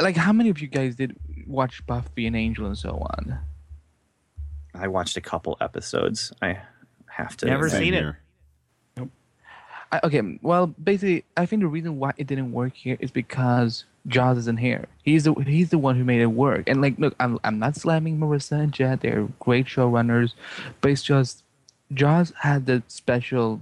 [0.00, 1.16] like, how many of you guys did
[1.46, 3.38] watch Buffy and Angel and so on?
[4.74, 6.32] I watched a couple episodes.
[6.42, 6.58] I
[7.06, 7.80] have to Never admit.
[7.80, 8.14] seen it.
[9.92, 13.84] I, okay, well, basically, I think the reason why it didn't work here is because
[14.06, 14.86] Joss isn't here.
[15.02, 16.68] He's the he's the one who made it work.
[16.68, 19.00] And like, look, I'm I'm not slamming Maurissa and Jed.
[19.00, 20.34] They're great showrunners,
[20.80, 21.42] but it's just
[21.92, 23.60] Joss had the special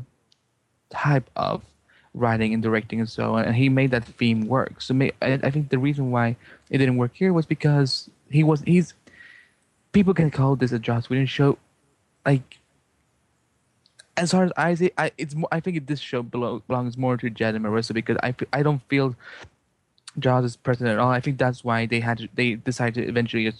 [0.90, 1.62] type of
[2.14, 4.80] writing and directing and so on, and he made that theme work.
[4.80, 6.36] So may, I, I think the reason why
[6.70, 8.94] it didn't work here was because he was he's
[9.92, 11.58] people can call this a Joss Whedon show,
[12.26, 12.57] like
[14.18, 17.54] as far as I see, I it's I think this show belongs more to Jed
[17.54, 19.14] and Maurissa because I I don't feel
[20.18, 21.10] Joss is present at all.
[21.10, 23.52] I think that's why they had to, they decided to eventually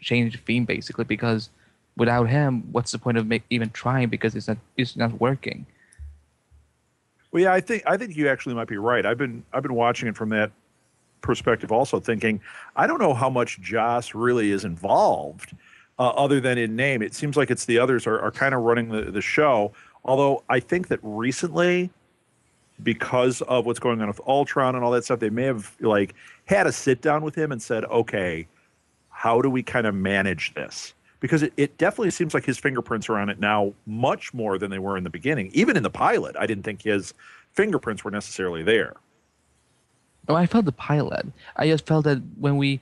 [0.00, 1.50] change the theme basically because
[1.96, 5.66] without him, what's the point of make, even trying because it's not it's not working.
[7.32, 9.04] Well, yeah, I think I think you actually might be right.
[9.04, 10.50] I've been I've been watching it from that
[11.20, 12.40] perspective, also thinking
[12.76, 15.54] I don't know how much Joss really is involved,
[15.98, 17.02] uh, other than in name.
[17.02, 19.72] It seems like it's the others are, are kind of running the, the show.
[20.04, 21.90] Although I think that recently,
[22.82, 26.14] because of what's going on with Ultron and all that stuff, they may have like
[26.46, 28.46] had a sit down with him and said, okay,
[29.10, 30.94] how do we kind of manage this?
[31.20, 34.70] Because it, it definitely seems like his fingerprints are on it now much more than
[34.70, 35.50] they were in the beginning.
[35.52, 37.14] Even in the pilot, I didn't think his
[37.52, 38.94] fingerprints were necessarily there.
[40.28, 41.26] No, I felt the pilot.
[41.56, 42.80] I just felt that when we,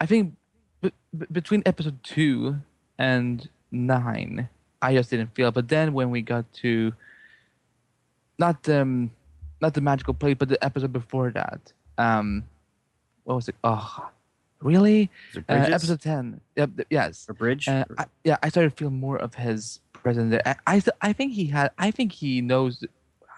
[0.00, 0.34] I think,
[0.80, 0.92] b-
[1.30, 2.56] between episode two
[2.98, 4.48] and nine,
[4.82, 5.48] I just didn't feel.
[5.48, 5.54] it.
[5.54, 6.92] But then when we got to,
[8.38, 9.10] not um,
[9.60, 11.60] not the magical place, but the episode before that,
[11.98, 12.44] um,
[13.24, 13.54] what was it?
[13.62, 14.10] Oh,
[14.60, 15.08] really?
[15.34, 16.40] It Uh, episode ten.
[16.56, 16.70] Yep.
[16.90, 17.26] yes.
[17.28, 17.68] Or Bridge?
[17.68, 20.42] Uh, I, yeah, I started to feel more of his presence there.
[20.44, 21.70] I, I, th- I think he had.
[21.78, 22.84] I think he knows.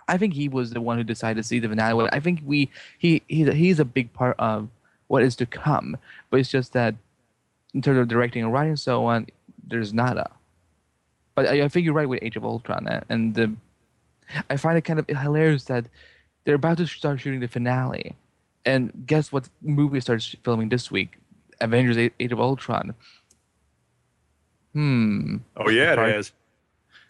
[0.09, 2.09] I think he was the one who decided to see the finale.
[2.13, 4.69] I think we he he's a, he's a big part of
[5.09, 5.97] what is to come.
[6.31, 6.95] But it's just that
[7.75, 9.27] in terms of directing and writing and so on,
[9.67, 10.31] there's nada.
[11.35, 13.53] But I, I think you're right with Age of Ultron, and the,
[14.51, 15.87] I find it kind of hilarious that
[16.45, 18.15] they're about to start shooting the finale,
[18.65, 21.19] and guess what movie starts filming this week?
[21.61, 22.95] Avengers: Age of Ultron.
[24.73, 25.37] Hmm.
[25.57, 26.33] Oh yeah, it Part- is.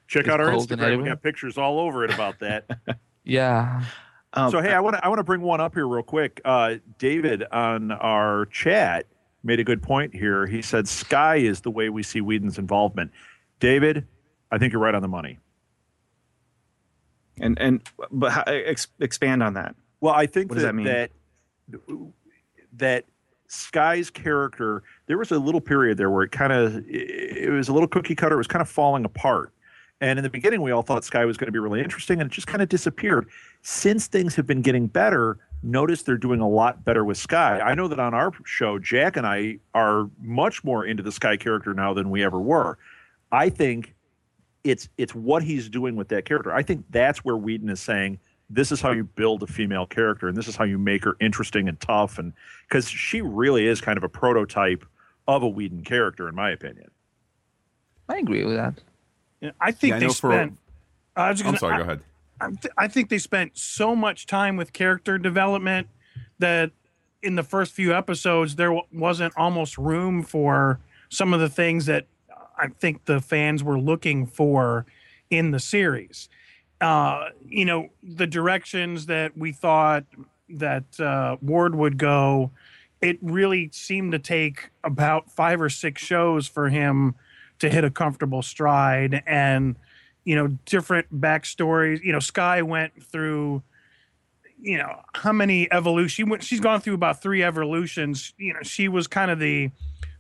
[0.07, 0.79] Check It's out our Instagram.
[0.79, 1.09] We everywhere.
[1.13, 2.67] got pictures all over it about that.
[3.27, 3.83] Yeah.
[4.37, 6.43] so hey, I want to I want to bring one up here real quick.
[6.45, 9.07] Uh, David on our chat
[9.43, 10.45] made a good point here.
[10.47, 13.13] He said Skye is the way we see Whedon's involvement.
[13.61, 14.07] David,
[14.51, 15.39] I think you're right on the money.
[17.41, 17.81] And and
[18.11, 19.75] but how, ex, expand on that.
[20.01, 21.11] Well, I think What that, that
[21.69, 22.13] that
[22.75, 23.05] that
[23.49, 27.73] Skye's character, there was a little period there where it kind of it was a
[27.73, 28.35] little cookie cutter.
[28.35, 29.53] It was kind of falling apart.
[30.01, 32.31] And in the beginning, we all thought Skye was going to be really interesting, and
[32.31, 33.29] it just kind of disappeared.
[33.63, 37.61] Since things have been getting better, notice they're doing a lot better with Skye.
[37.61, 41.37] I know that on our show, Jack and I are much more into the Skye
[41.37, 42.77] character now than we ever were.
[43.33, 43.94] I think
[44.65, 46.53] it's it's what he's doing with that character.
[46.53, 48.19] I think that's where Whedon is saying
[48.51, 51.17] this is how you build a female character, and this is how you make her
[51.21, 52.33] interesting and tough, and
[52.69, 54.85] because she really is kind of a prototype
[55.29, 56.91] of a Whedon character, in my opinion.
[58.09, 58.75] I agree with that.
[59.41, 60.59] Yeah, I think Yeah, I they know for- spent.
[61.17, 62.01] I was I'm sorry, I- go ahead.
[62.41, 65.87] I, th- I think they spent so much time with character development
[66.41, 66.73] that
[67.23, 71.87] in the first few episodes there w- wasn't almost room for some of the things
[71.87, 72.07] that
[72.59, 74.87] I think the fans were looking for
[75.31, 76.29] in the series.
[76.81, 80.05] Uh, you know, the directions that we thought
[80.49, 82.51] that uh, Ward would go,
[83.01, 87.15] it really seemed to take about five or six shows for him
[87.61, 89.77] to hit a comfortable stride and
[90.25, 93.63] you know different backstories you know Skye went through
[94.65, 98.33] you know, how many evolutions she went, she's gone through about three evolutions.
[98.39, 99.71] You know, she was kind of the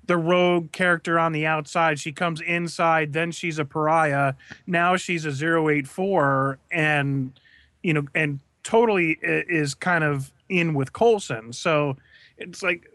[0.07, 1.99] the rogue character on the outside.
[1.99, 4.35] She comes inside, then she's a pariah.
[4.67, 7.33] Now she's a 084 and
[7.83, 11.53] you know, and totally is kind of in with Coulson.
[11.53, 11.97] So
[12.39, 12.91] it's like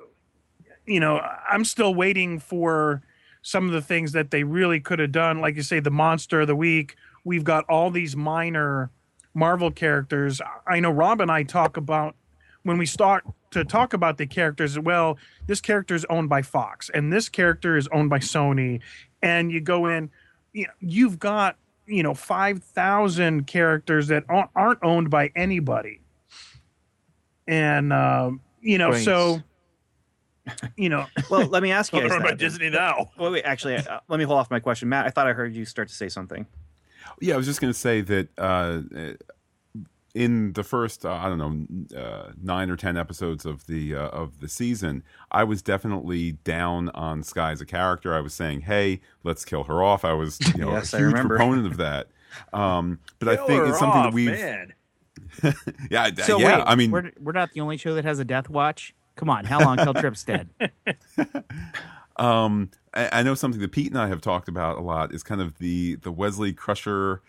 [0.85, 3.03] you know, I'm still waiting for
[3.41, 5.39] some of the things that they really could have done.
[5.39, 6.95] Like you say, the monster of the week.
[7.23, 8.89] We've got all these minor
[9.33, 10.41] Marvel characters.
[10.65, 12.15] I know Rob and I talk about
[12.63, 14.77] when we start to talk about the characters.
[14.77, 18.81] Well, this character is owned by Fox, and this character is owned by Sony.
[19.21, 20.09] And you go in,
[20.53, 26.01] you know, you've got you know five thousand characters that aren't aren't owned by anybody.
[27.47, 29.05] And um, you know, Brains.
[29.05, 29.41] so
[30.77, 31.05] you know.
[31.29, 32.11] Well, let me ask you guys.
[32.11, 32.37] About.
[32.37, 33.11] Disney now.
[33.17, 33.43] Wait, wait.
[33.43, 35.05] Actually, uh, let me hold off my question, Matt.
[35.05, 36.45] I thought I heard you start to say something.
[37.21, 38.81] Yeah, I was just going to say that uh,
[40.15, 41.37] in the first, uh, I don't
[41.91, 46.33] know, uh, nine or ten episodes of the uh, of the season, I was definitely
[46.43, 48.13] down on Skye as a character.
[48.15, 51.01] I was saying, "Hey, let's kill her off." I was, you know, Yes, I a
[51.01, 51.35] huge remember.
[51.37, 52.07] proponent of that.
[52.53, 54.73] Um, but I think it's something off, that we've, man.
[55.89, 56.57] yeah, I- So yeah.
[56.59, 58.93] wait, I mean, we're, we're not the only show that has a death watch.
[59.15, 60.49] Come on, how long till Trip's dead?
[62.17, 65.23] Um, I, I know something that Pete and I have talked about a lot is
[65.23, 67.21] kind of the the Wesley Crusher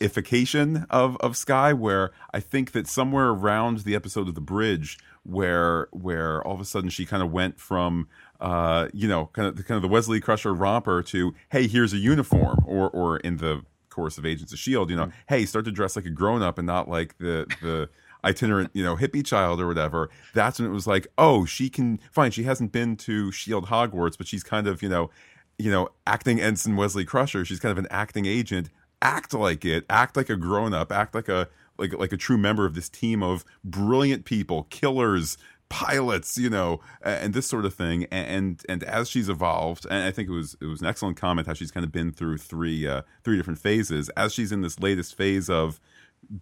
[0.00, 4.98] ification of of Skye, where I think that somewhere around the episode of the bridge,
[5.22, 8.08] where where all of a sudden she kind of went from
[8.40, 11.98] uh, you know, kind of kind of the Wesley Crusher romper to hey, here's a
[11.98, 15.72] uniform, or or in the course of Agents of Shield, you know, hey, start to
[15.72, 17.88] dress like a grown up and not like the the
[18.24, 20.10] itinerant, you know, hippie child or whatever.
[20.34, 22.30] That's when it was like, oh, she can fine.
[22.30, 25.10] She hasn't been to Shield Hogwarts, but she's kind of, you know,
[25.58, 27.44] you know, acting Ensign Wesley Crusher.
[27.44, 28.68] She's kind of an acting agent.
[29.02, 29.84] Act like it.
[29.90, 30.90] Act like a grown up.
[30.90, 35.36] Act like a like like a true member of this team of brilliant people, killers,
[35.68, 38.06] pilots, you know, and this sort of thing.
[38.10, 41.46] And and as she's evolved, and I think it was it was an excellent comment
[41.46, 44.08] how she's kind of been through three uh, three different phases.
[44.16, 45.78] As she's in this latest phase of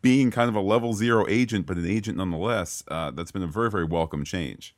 [0.00, 3.48] being kind of a level zero agent, but an agent nonetheless, uh, that's been a
[3.48, 4.74] very very welcome change.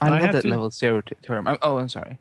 [0.00, 1.46] I, I love have that to- level zero term.
[1.46, 2.18] I'm, oh, I'm sorry.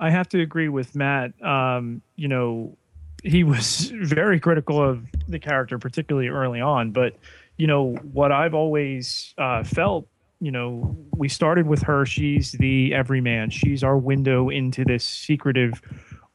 [0.00, 1.40] I have to agree with Matt.
[1.40, 2.76] Um, you know,
[3.24, 6.92] he was very critical of the character, particularly early on.
[6.92, 7.16] But
[7.56, 10.06] you know, what I've always uh, felt,
[10.40, 12.04] you know, we started with her.
[12.04, 13.50] She's the everyman.
[13.50, 15.80] She's our window into this secretive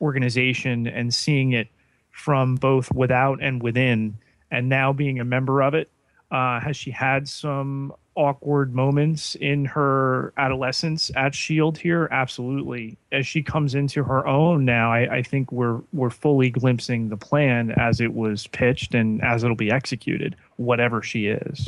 [0.02, 1.68] organization and seeing it
[2.12, 4.18] from both without and within,
[4.50, 5.92] and now being a member of it.
[6.32, 12.10] Uh, has she had some awkward moments in her adolescence at Shield here?
[12.12, 12.98] Absolutely.
[13.14, 17.18] As she comes into her own now, I, I think we're we're fully glimpsing the
[17.18, 21.68] plan as it was pitched and as it'll be executed, whatever she is.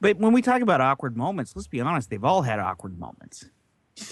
[0.00, 3.46] But when we talk about awkward moments, let's be honest, they've all had awkward moments.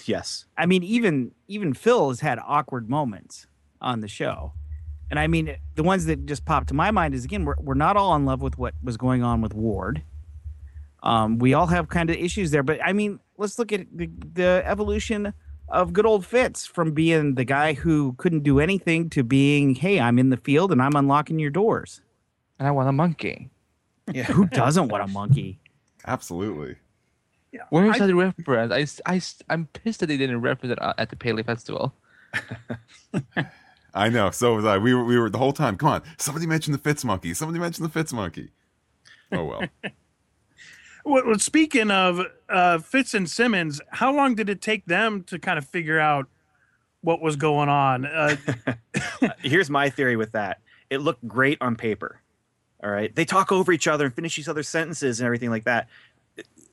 [0.05, 0.47] Yes.
[0.59, 3.47] I mean, even even Phil has had awkward moments
[3.81, 4.53] on the show.
[5.09, 7.75] And I mean, the ones that just popped to my mind is again, we're, we're
[7.75, 10.03] not all in love with what was going on with Ward.
[11.07, 14.11] Um, we all have kind of issues there, but I mean, let's look at the,
[14.35, 15.33] the evolution
[15.69, 20.01] of good old Fitz from being the guy who couldn't do anything to being, hey,
[20.01, 22.01] I'm in the field and I'm unlocking your doors.
[22.59, 23.51] And I want a monkey.
[24.13, 25.61] Yeah, who doesn't want a monkey?
[26.07, 26.75] Absolutely.
[27.71, 29.01] Where is that reference?
[29.07, 31.95] I, I, I'm pissed that they didn't reference it uh, at the Paley Festival.
[33.95, 34.33] I know.
[34.33, 34.77] So was I.
[34.77, 35.77] We were we were the whole time.
[35.77, 37.33] Come on, somebody mentioned the Fitz monkey.
[37.33, 38.51] Somebody mentioned the Fitz monkey.
[39.33, 39.63] Oh well.
[41.07, 45.57] Well, speaking of uh, Fitz and Simmons, how long did it take them to kind
[45.57, 46.27] of figure out
[47.01, 48.07] what was going on?
[49.23, 50.61] Uh, Here's my theory with that.
[50.91, 52.21] It looked great on paper.
[52.83, 53.15] All right.
[53.15, 55.89] They talk over each other and finish each other's sentences and everything like that.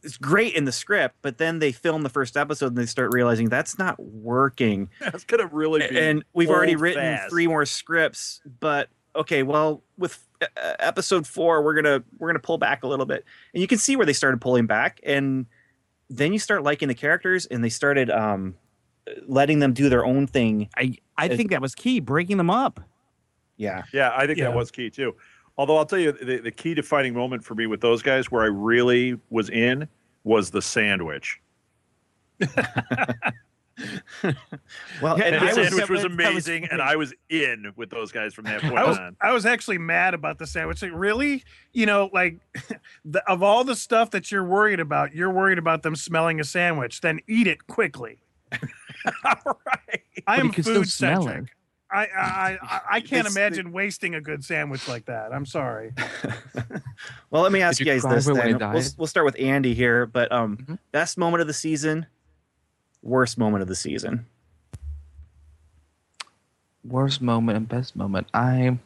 [0.04, 3.14] It's great in the script, but then they film the first episode and they start
[3.14, 4.90] realizing that's not working.
[5.00, 5.98] That's gonna really be.
[5.98, 7.30] and we've already written fast.
[7.30, 10.33] three more scripts, but okay, well, with uh,
[10.80, 13.26] episode 4, we're going to we're going to pull back a little bit.
[13.54, 15.46] And you can see where they started pulling back and
[16.10, 18.56] then you start liking the characters and they started um
[19.28, 20.70] letting them do their own thing.
[20.78, 22.80] I I think that was key, breaking them up.
[23.58, 23.84] Yeah.
[23.94, 24.46] Yeah, I think Yeah.
[24.46, 25.16] that was key too.
[25.58, 28.42] Although I'll tell you, the, the key defining moment for me with those guys, where
[28.42, 29.88] I really was in,
[30.24, 31.40] was the sandwich.
[35.02, 37.90] Well, and and the sandwich was, was- that was amazing, and I was in with
[37.90, 39.16] those guys from that point I was on.
[39.22, 40.82] I was actually mad about the sandwich.
[40.82, 41.44] Like, really?
[41.74, 42.38] You know, like
[43.06, 46.44] the, of all the stuff that you're worried about, you're worried about them smelling a
[46.44, 47.02] sandwich.
[47.02, 48.20] Then eat it quickly.
[49.26, 50.02] all right.
[50.28, 51.50] I am still food smell centric.
[51.92, 55.34] I I I, I can't It's- imagine wasting a good sandwich like that.
[55.34, 55.92] I'm sorry.
[57.32, 58.28] Well, let me ask Did you you guys this.
[58.28, 58.72] when Then.
[58.74, 60.06] We'll, we'll start with Andy here.
[60.06, 62.06] But um, best moment of the season,
[63.04, 64.26] worst moment of the season.
[66.84, 68.28] Worst moment and best moment.
[68.34, 68.80] I.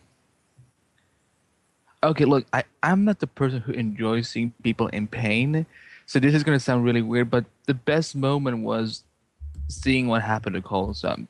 [2.03, 5.65] Okay, look, I, I'm not the person who enjoys seeing people in pain.
[6.05, 9.03] So this is to sound really weird, but the best moment was
[9.68, 11.28] seeing what happened to Coulson.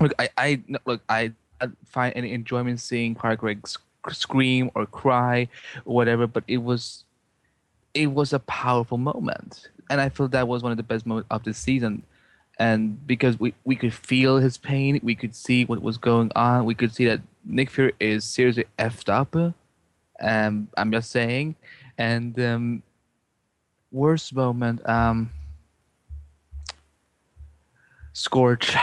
[0.00, 4.84] Look, I, I look, I, I find any enjoyment seeing Clark Gregg sc- scream or
[4.86, 5.48] cry
[5.84, 7.04] or whatever, but it was,
[7.94, 11.28] it was a powerful moment, and I feel that was one of the best moments
[11.30, 12.02] of the season,
[12.60, 16.66] and because we we could feel his pain, we could see what was going on,
[16.66, 19.34] we could see that Nick Fury is seriously effed up.
[20.20, 21.56] Um, I'm just saying,
[21.96, 22.82] and um,
[23.90, 25.30] worst moment, um,
[28.12, 28.76] Scorch.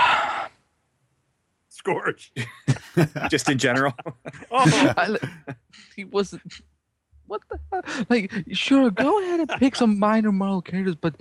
[1.70, 2.34] Scorch.
[3.30, 3.94] Just in general.
[4.52, 5.18] I
[5.96, 6.42] he wasn't.
[7.28, 8.06] What the hell?
[8.10, 11.14] Like, sure, go ahead and pick some minor Marvel characters, but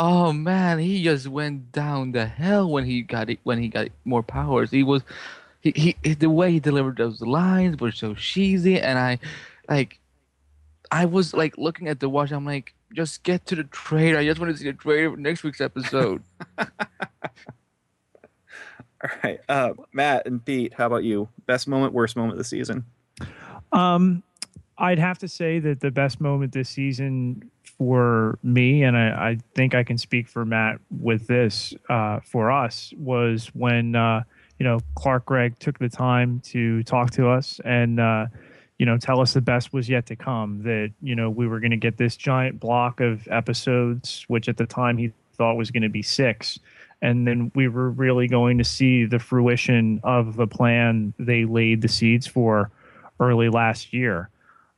[0.00, 3.88] oh man, he just went down the hell when he got it when he got
[4.06, 4.70] more powers.
[4.70, 5.02] He was,
[5.60, 9.18] he, he the way he delivered those lines was so cheesy, and I,
[9.68, 10.00] like,
[10.90, 12.32] I was like looking at the watch.
[12.32, 14.18] I'm like, just get to the trailer.
[14.18, 16.22] I just want to see the trailer for next week's episode.
[16.58, 16.66] All
[19.22, 21.28] right, uh, Matt and Pete, how about you?
[21.44, 22.86] Best moment, worst moment of the season.
[23.70, 24.22] Um,
[24.78, 27.50] I'd have to say that the best moment this season
[27.80, 32.50] for me, and I, I think I can speak for Matt with this, uh, for
[32.50, 34.22] us, was when uh,
[34.58, 38.26] you know Clark Gregg took the time to talk to us and uh,
[38.78, 40.62] you know tell us the best was yet to come.
[40.62, 44.58] That you know we were going to get this giant block of episodes, which at
[44.58, 46.58] the time he thought was going to be six.
[47.00, 51.80] And then we were really going to see the fruition of the plan they laid
[51.80, 52.70] the seeds for
[53.18, 54.28] early last year.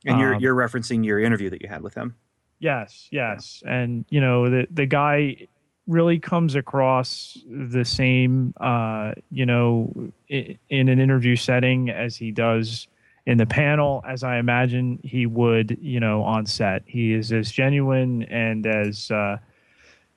[0.05, 2.15] And you're Um, you're referencing your interview that you had with him.
[2.63, 5.49] Yes, yes, and you know the the guy
[5.85, 9.91] really comes across the same, uh, you know,
[10.29, 12.87] in, in an interview setting as he does
[13.25, 16.83] in the panel, as I imagine he would, you know, on set.
[16.85, 19.39] He is as genuine and as uh,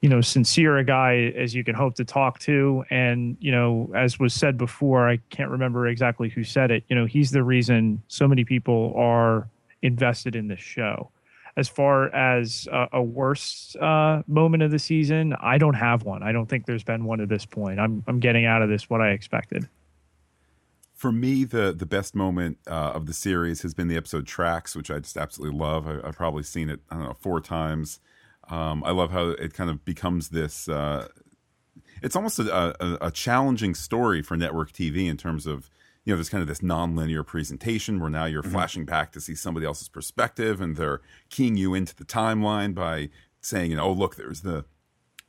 [0.01, 2.85] you know sincere a guy as you can hope to talk to.
[2.91, 6.95] And you know as was said before i can't remember exactly who said it you
[6.95, 9.49] know he's the reason so many people are
[9.83, 11.11] invested in this show
[11.57, 16.33] as far as a, worst uh, moment of the season i don't have one i
[16.33, 19.01] don't think there's been one at this point i'm, I'm getting out of this what
[19.01, 19.69] i expected
[20.95, 24.75] For me, the the best moment uh, of the series has been the episode Tracks,
[24.75, 25.87] which I just absolutely love.
[25.87, 28.01] I, I've probably seen it, I don't know, four times.
[28.49, 30.69] Um, I love how it kind of becomes this.
[30.69, 31.09] Uh,
[32.03, 35.69] it's almost a, a, a challenging story for network TV in terms of
[36.07, 39.35] you know there's kind of this non-linear presentation where now you're flashing back to see
[39.35, 43.93] somebody else's perspective and they're keying you into the timeline by saying you know oh
[43.93, 44.65] look there's the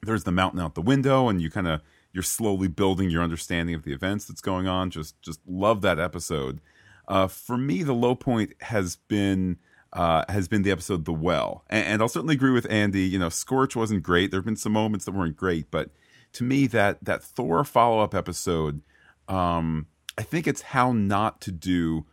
[0.04, 1.82] there's the mountain out the window and you kind of
[2.14, 4.90] you're slowly building your understanding of the events that's going on.
[4.90, 6.62] Just just love that episode.
[7.08, 9.58] Uh, for me the low point has been
[9.94, 11.64] uh, has been the episode the well.
[11.70, 14.32] And, and i'll certainly agree with andy you know scorch wasn't great.
[14.32, 15.92] There have been some moments that weren't great but
[16.34, 18.82] to me that that thor follow-up episode
[19.28, 19.88] um,
[20.18, 22.06] i think it's how not to do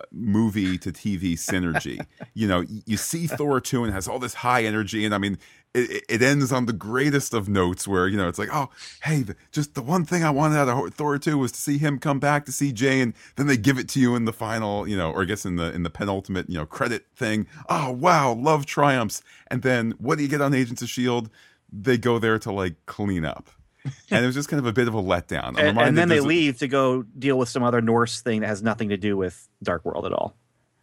[0.00, 2.00] uh, movie to TV synergy.
[2.34, 5.04] you know, you see Thor 2 and has all this high energy.
[5.04, 5.36] And I mean,
[5.74, 8.70] it, it ends on the greatest of notes where, you know, it's like, oh,
[9.02, 11.76] hey, the, just the one thing I wanted out of Thor 2 was to see
[11.76, 13.00] him come back to see Jay.
[13.00, 15.44] And then they give it to you in the final, you know, or I guess
[15.44, 17.46] in the, in the penultimate, you know, credit thing.
[17.68, 19.22] Oh, wow, love triumphs.
[19.48, 21.30] And then what do you get on Agents of S.H.I.E.L.D.?
[21.72, 23.50] They go there to like clean up.
[24.10, 25.58] And it was just kind of a bit of a letdown.
[25.58, 28.62] And, and then they leave to go deal with some other Norse thing that has
[28.62, 30.36] nothing to do with Dark World at all.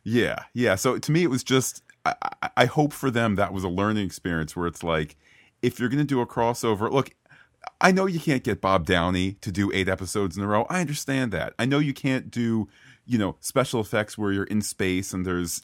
[0.04, 0.76] Yeah, yeah.
[0.76, 3.70] So to me, it was just I, I, I hope for them that was a
[3.70, 5.18] learning experience where it's like
[5.62, 7.12] if you're going to do a crossover, look,
[7.82, 10.66] I know you can't get Bob Downey to do eight episodes in a row.
[10.70, 11.54] I understand that.
[11.60, 12.70] I know you can't do
[13.06, 15.62] you know special effects where you're in space and there's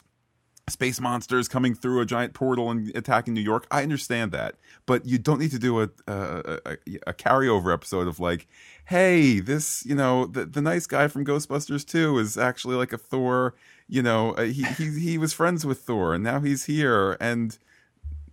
[0.68, 3.66] space monsters coming through a giant portal and attacking New York.
[3.70, 4.54] I understand that,
[4.86, 6.76] but you don't need to do a a, a,
[7.08, 8.46] a carryover episode of like,
[8.86, 12.98] hey, this you know the the nice guy from Ghostbusters two is actually like a
[12.98, 13.54] Thor.
[13.88, 17.58] You know, uh, he he he was friends with Thor, and now he's here, and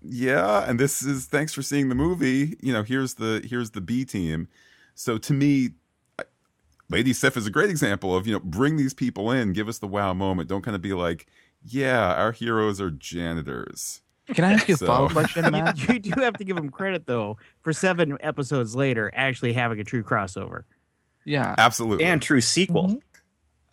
[0.01, 2.57] yeah, and this is thanks for seeing the movie.
[2.61, 4.47] You know, here's the here's the B team.
[4.95, 5.71] So to me,
[6.89, 9.79] Lady Sif is a great example of you know bring these people in, give us
[9.79, 10.49] the wow moment.
[10.49, 11.27] Don't kind of be like,
[11.65, 14.01] yeah, our heroes are janitors.
[14.33, 15.77] Can I ask you a follow-up question, Matt?
[15.89, 19.83] you do have to give them credit though for seven episodes later actually having a
[19.83, 20.63] true crossover.
[21.25, 22.99] Yeah, absolutely, and true sequel.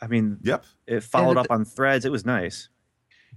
[0.01, 2.05] I mean, yep, it followed And up on Threads.
[2.05, 2.69] It was nice.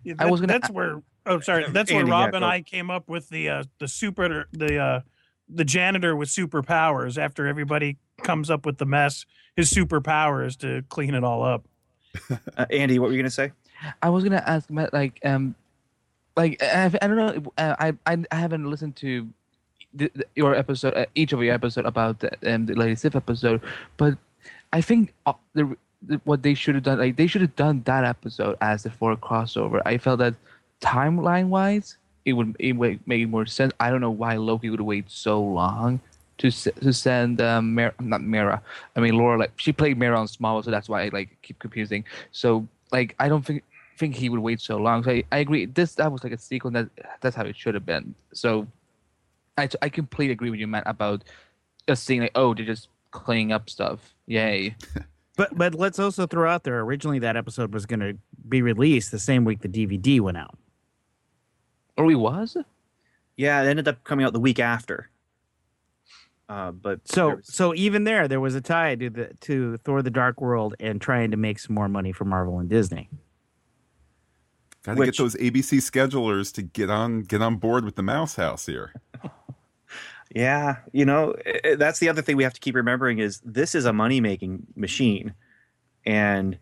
[0.04, 1.02] Yeah, I was gonna- That's where.
[1.26, 1.66] Oh, sorry.
[1.70, 2.44] That's where Andy, yeah, Rob and.
[2.46, 5.00] I came up with the uh, the super the uh,
[5.48, 7.18] the janitor with superpowers.
[7.20, 9.26] After everybody comes up with the mess,
[9.56, 11.68] his superpower is to clean it all up.
[12.58, 13.52] Uh, Andy, what were you gonna say?
[14.02, 15.56] I was gonna ask Matt, like, um,
[16.36, 19.28] like I, I don't know, uh, I, I I haven't listened to
[19.94, 23.16] the, the- your episode, uh, each of your episode about the, um, the Lady Sif
[23.16, 23.62] episode,
[23.98, 24.18] but
[24.74, 27.82] I think uh, the, the what they should have done, like they should have done
[27.86, 29.82] that episode as the Thor crossover.
[29.86, 30.36] I felt that
[30.82, 33.74] timeline wise, it would it would make more sense.
[33.80, 36.00] I don't know why Loki would wait so long
[36.38, 38.62] to to send um, not Mera.
[38.96, 39.38] I mean Laura.
[39.38, 42.06] Like she played Mera on Smallville, so that's why I like keep confusing.
[42.32, 43.64] So like I don't think
[44.02, 45.04] think he would wait so long.
[45.04, 45.66] So I, I agree.
[45.68, 46.72] This that was like a sequel.
[46.72, 46.90] That
[47.22, 48.16] that's how it should have been.
[48.34, 48.68] So
[49.58, 51.24] I I completely agree with you, Matt, about
[51.88, 54.14] just seeing like oh they're just cleaning up stuff.
[54.28, 54.76] Yay.
[55.38, 56.82] But but let's also throw out there.
[56.82, 58.18] Originally, that episode was going to
[58.50, 60.58] be released the same week the DVD went out.
[61.98, 62.58] Or he was?
[63.38, 65.10] Yeah, it ended up coming out the week after.
[66.50, 70.12] Uh, but So so even there, there was a tie to the to Thor: The
[70.12, 73.10] Dark World and trying to make some more money for Marvel and Disney.
[74.84, 78.36] Got to get those ABC schedulers to get on get on board with the Mouse
[78.36, 78.94] House here.
[80.34, 83.42] Yeah, you know, i- i- that's the other thing we have to keep remembering is
[83.44, 85.34] this is a money making machine,
[86.06, 86.58] and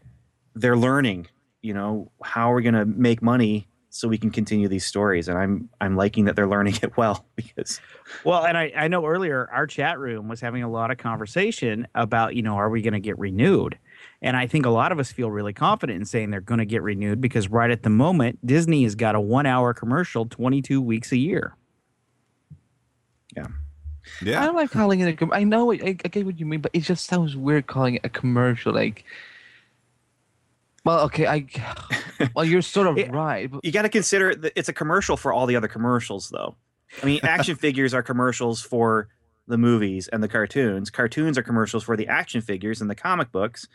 [0.55, 1.27] they're learning.
[1.61, 5.27] You know, how we're we going to make money so we can continue these stories?
[5.27, 7.79] And I'm I'm liking that they're learning it well because
[8.23, 11.87] Well, and I, I know earlier our chat room was having a lot of conversation
[11.93, 13.77] about, you know, are we going to get renewed?
[14.21, 16.65] And I think a lot of us feel really confident in saying they're going to
[16.65, 20.81] get renewed because right at the moment, Disney has got a one hour commercial 22
[20.81, 21.55] weeks a year.
[23.35, 23.47] Yeah.
[24.21, 24.41] Yeah.
[24.41, 25.13] I don't like calling it a.
[25.13, 27.95] Com- I know I, I get what you mean, but it just sounds weird calling
[27.95, 28.73] it a commercial.
[28.73, 29.05] Like,
[30.83, 31.45] well, okay, I.
[32.35, 33.49] Well, you're sort of right.
[33.49, 36.57] But you got to consider that it's a commercial for all the other commercials, though.
[37.01, 39.07] I mean, action figures are commercials for
[39.47, 40.89] the movies and the cartoons.
[40.89, 43.69] Cartoons are commercials for the action figures and the comic books,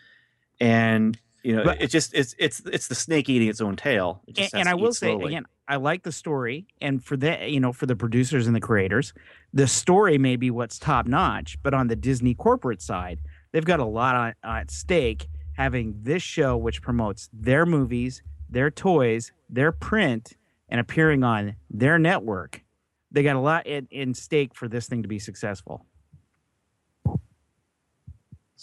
[0.61, 4.23] and you know, But- it just it's it's it's the snake eating its own tail.
[4.27, 5.27] It And, and I will say slowly.
[5.27, 8.61] again, I like the story, and for the you know for the producers and the
[8.61, 9.13] creators,
[9.53, 13.19] the story may be what's top notch, but on the Disney corporate side,
[13.53, 18.71] they've got a lot on, at stake having this show which promotes their movies, their
[18.71, 20.33] toys, their print,
[20.71, 22.63] and appearing on their network.
[23.13, 25.87] They got a lot in, in stake for this thing to be successful.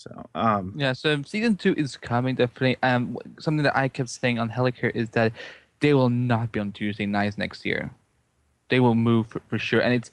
[0.02, 2.78] So, um, yeah, so season two is coming definitely.
[2.82, 5.32] Um, something that I kept saying on Helicare is that
[5.80, 7.91] they will not be on Tuesday nights next year.
[8.69, 10.10] They will move for, for sure, and it's.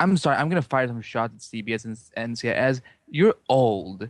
[0.00, 2.80] I'm sorry, I'm gonna fire some shots at CBS and NCIS.
[3.08, 4.08] You're old.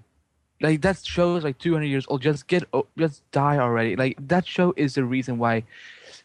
[0.62, 2.22] Like that show is like 200 years old.
[2.22, 2.64] Just get,
[2.96, 3.94] just die already.
[3.94, 5.64] Like that show is the reason why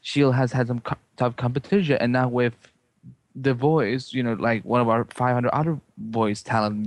[0.04, 2.54] Shield has had some co- tough competition, and now with
[3.36, 6.78] The Voice, you know, like one of our 500 other voice talent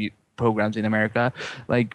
[0.40, 1.32] programs in America,
[1.68, 1.94] like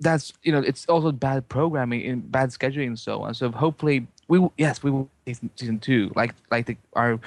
[0.00, 3.34] that's you know, it's also bad programming and bad scheduling and so on.
[3.34, 6.12] So hopefully, we will, yes, we will season, season two.
[6.20, 7.20] Like like the, our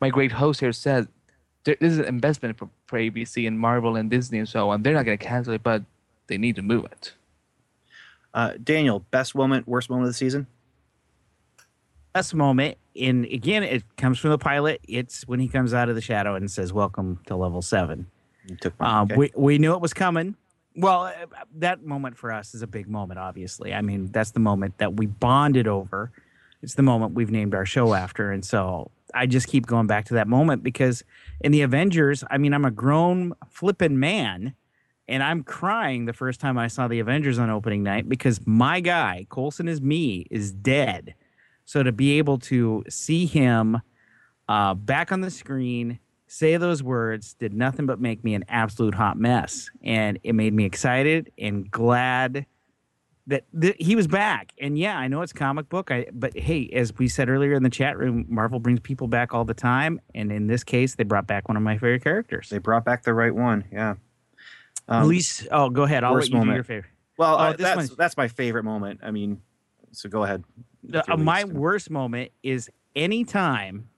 [0.00, 1.08] my great host here said,
[1.64, 4.82] this is an investment for, for ABC and Marvel and Disney and so on.
[4.82, 5.84] They're not going to cancel it, but
[6.28, 7.14] they need to move it.
[8.34, 10.46] uh, Daniel, best moment, worst moment of the season.
[12.14, 14.80] Best moment, and again, it comes from the pilot.
[14.88, 18.06] It's when he comes out of the shadow and says, "Welcome to level 7.
[18.80, 19.16] Um, okay.
[19.16, 20.36] we we knew it was coming.
[20.74, 21.12] Well, uh,
[21.56, 23.18] that moment for us is a big moment.
[23.20, 26.10] Obviously, I mean that's the moment that we bonded over.
[26.62, 30.06] It's the moment we've named our show after, and so I just keep going back
[30.06, 31.04] to that moment because
[31.40, 34.54] in the Avengers, I mean, I'm a grown flippin' man,
[35.08, 38.80] and I'm crying the first time I saw the Avengers on opening night because my
[38.80, 41.14] guy Coulson is me is dead.
[41.64, 43.80] So to be able to see him
[44.48, 45.98] uh, back on the screen,
[46.32, 49.70] say those words, did nothing but make me an absolute hot mess.
[49.82, 52.46] And it made me excited and glad
[53.26, 54.52] that th- he was back.
[54.58, 57.62] And yeah, I know it's comic book, I, but hey, as we said earlier in
[57.62, 60.00] the chat room, Marvel brings people back all the time.
[60.14, 62.48] And in this case, they brought back one of my favorite characters.
[62.48, 63.64] They brought back the right one.
[63.70, 63.96] Yeah.
[64.88, 66.02] At least, oh, go ahead.
[66.02, 66.90] I'll let you do your favorite.
[67.18, 69.00] Well, uh, this that's one's- that's my favorite moment.
[69.02, 69.42] I mean,
[69.92, 70.44] so go ahead.
[70.82, 71.54] The- with your uh, my least.
[71.54, 73.88] worst moment is anytime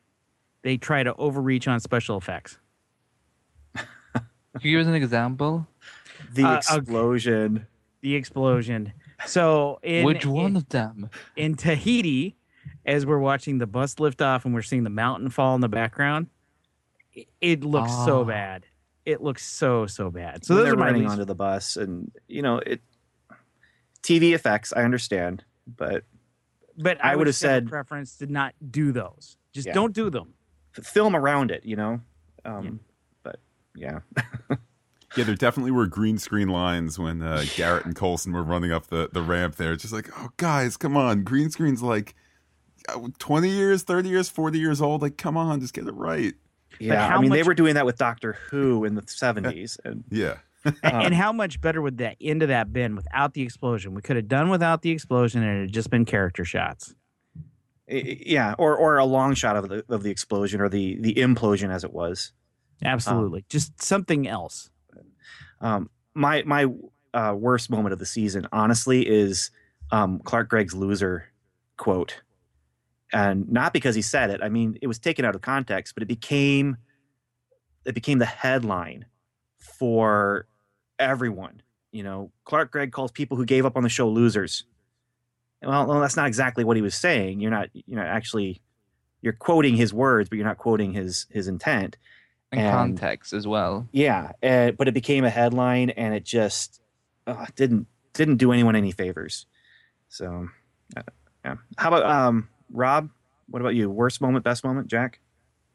[0.65, 2.59] they try to overreach on special effects.
[3.77, 5.67] Can you give us an example?
[6.33, 7.67] the Uh, explosion.
[8.01, 8.93] the explosion.
[9.27, 11.11] So in Which one in, of them?
[11.37, 12.37] in Tahiti,
[12.87, 15.69] as we're watching the bus lift off and we're seeing the mountain fall in the
[15.69, 16.29] background,
[17.13, 18.25] it, it looks so Ah.
[18.25, 18.67] bad.
[19.05, 20.45] it looks so so bad.
[20.47, 22.81] So So those they're are my running least- onto the bus, and you know it.
[24.03, 26.05] TV effects, I understand, but
[26.79, 29.37] But I I, would have said preference to not do those.
[29.53, 29.75] Just Yeah.
[29.75, 30.33] don't do them.
[30.79, 31.65] F- film around it.
[31.65, 32.01] You know,
[32.45, 32.81] um,
[33.23, 33.41] but
[33.75, 34.01] yeah.
[35.17, 38.89] Yeah, there definitely were green screen lines when uh, Garrett and Coulson were running up
[38.89, 39.73] the, the ramp there.
[39.73, 41.23] It's Just like, oh, guys, come on.
[41.23, 42.17] Green screen's like
[42.89, 45.03] uh, 20 years, 30 years, 40 years old.
[45.03, 46.35] Like, come on, just get it right.
[46.81, 50.39] Yeah, I mean, they were doing that with Doctor Who in the seventies, and yeah,
[50.65, 53.95] A- and how much better would that end of that been without the explosion?
[53.95, 56.93] We could have done without the explosion, and it had just been character shots.
[57.87, 61.71] Yeah, or or a long shot of the of the explosion or the the implosion
[61.71, 62.33] as it was.
[62.83, 64.71] Absolutely, just something else.
[65.61, 66.67] Um, my my
[67.13, 69.51] uh, worst moment of the season, honestly, is
[69.91, 71.27] um, Clark Gregg's loser
[71.77, 72.23] quote,
[73.13, 74.43] and not because he said it.
[74.43, 76.77] I mean, it was taken out of context, but it became
[77.85, 79.05] it became the headline
[79.59, 80.47] for
[80.99, 81.63] everyone.
[81.93, 84.65] You know, Clark Gregg calls people who gave up on the show losers.
[85.65, 87.41] Well, well, that's not exactly what he was saying.
[87.41, 88.61] You're not you're not actually
[89.23, 91.97] you're quoting his words, but you're not quoting his his intent.
[92.53, 93.89] And, And- context as well.
[93.91, 96.81] Yeah, uh, but it became a headline, and it just
[97.27, 99.47] uh, didn't didn't do anyone any favors.
[100.09, 100.49] So,
[100.97, 101.03] uh,
[101.45, 101.57] yeah.
[101.77, 103.11] How about um, Rob?
[103.49, 103.91] What about you?
[103.91, 105.19] Worst moment, best moment, Jack?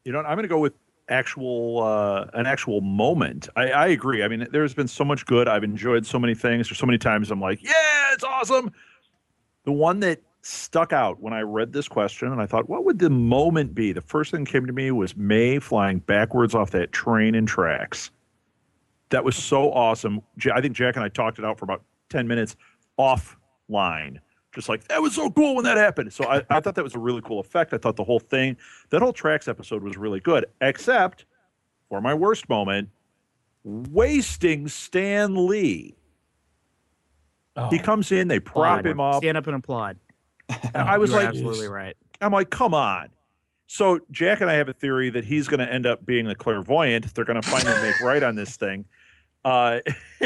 [0.04, 0.72] You know, I'm going to go with
[1.10, 3.48] actual uh, an actual moment.
[3.56, 4.22] I, I agree.
[4.22, 5.48] I mean, there's been so much good.
[5.48, 6.68] I've enjoyed so many things.
[6.68, 8.72] There's so many times I'm like, yeah, it's awesome.
[9.70, 12.98] The one that stuck out when I read this question and I thought, what would
[12.98, 13.92] the moment be?
[13.92, 17.46] The first thing that came to me was May flying backwards off that train and
[17.46, 18.10] tracks.
[19.10, 20.22] That was so awesome.
[20.52, 22.56] I think Jack and I talked it out for about 10 minutes
[22.98, 24.18] offline.
[24.52, 26.12] Just like, that was so cool when that happened.
[26.12, 27.72] So I, I thought that was a really cool effect.
[27.72, 28.56] I thought the whole thing,
[28.88, 31.26] that whole tracks episode was really good, except
[31.88, 32.88] for my worst moment,
[33.62, 35.94] wasting Stan Lee.
[37.68, 38.86] He comes in, they prop Applaud.
[38.90, 39.16] him up.
[39.16, 39.96] Stand up and applaud.
[40.74, 41.96] I was like, absolutely right.
[42.20, 43.08] I'm like, come on.
[43.66, 46.34] So Jack and I have a theory that he's going to end up being the
[46.34, 47.14] clairvoyant.
[47.14, 48.84] They're going to finally make right on this thing.
[49.44, 49.80] Uh,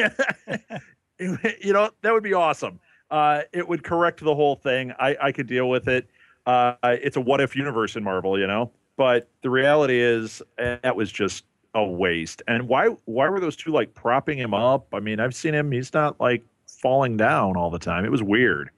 [1.18, 2.80] you know, that would be awesome.
[3.10, 4.92] Uh, it would correct the whole thing.
[4.98, 6.08] I, I could deal with it.
[6.46, 8.70] Uh, it's a what if universe in Marvel, you know.
[8.96, 11.44] But the reality is that was just
[11.74, 12.42] a waste.
[12.46, 14.86] And why why were those two like propping him up?
[14.92, 15.70] I mean, I've seen him.
[15.70, 16.44] He's not like
[16.84, 18.04] falling down all the time.
[18.04, 18.70] It was weird.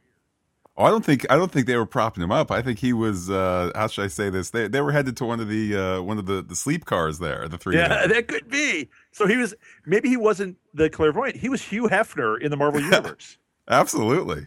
[0.79, 2.51] Oh, I don't think I don't think they were propping him up.
[2.51, 3.29] I think he was.
[3.31, 4.51] Uh, how should I say this?
[4.51, 7.19] They they were headed to one of the uh, one of the, the sleep cars
[7.19, 7.49] there.
[7.49, 7.77] The three.
[7.77, 8.89] Yeah, that could be.
[9.11, 9.55] So he was
[9.87, 11.37] maybe he wasn't the clairvoyant.
[11.37, 13.39] He was Hugh Hefner in the Marvel universe.
[13.69, 14.47] Absolutely.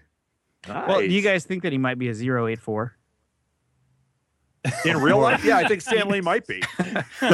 [0.68, 2.96] Well, do you guys think that he might be a 084?
[4.86, 6.62] In real life, yeah, I think Stan Lee might be.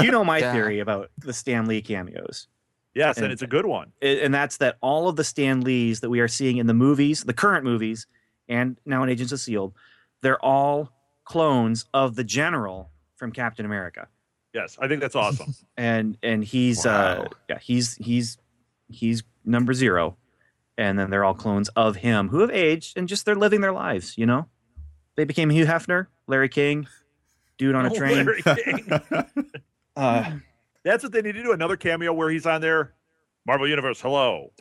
[0.02, 0.54] you know my Yeah.
[0.54, 2.48] theory about the Stan Lee cameos.
[2.96, 3.92] Yes, and it's a good one.
[4.02, 7.24] And that's that all of the Stan Lees that we are seeing in the movies,
[7.24, 8.08] the current movies,
[8.48, 9.76] and now in Agents of S.H.I.E.L.D.,
[10.22, 10.92] they're all
[11.26, 14.08] clones of the General from Captain America.
[14.54, 15.54] Yes, I think that's awesome.
[15.78, 18.38] and and he's uh yeah he's he's
[18.88, 20.16] he's number zero
[20.78, 23.74] and then they're all clones of him who have aged and just they're living their
[23.74, 24.48] lives you know
[25.16, 26.88] they became hugh hefner larry king
[27.58, 28.90] dude on a Oh, train Larry King.
[29.96, 30.32] uh,
[30.86, 31.52] That's what they need to do.
[31.52, 32.94] Another cameo where he's on there.
[33.46, 34.52] Marvel Universe, hello.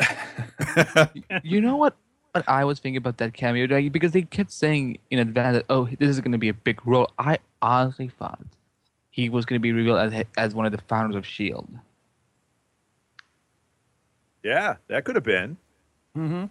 [1.42, 1.94] you know what?
[2.32, 5.66] What I was thinking about that cameo, like, because they kept saying in advance that
[5.70, 7.08] oh, this is going to be a big role.
[7.18, 8.40] I honestly thought
[9.10, 11.68] he was going to be revealed as as one of the founders of Shield.
[14.42, 15.56] Yeah, that could have been.
[16.16, 16.46] Mm-hmm.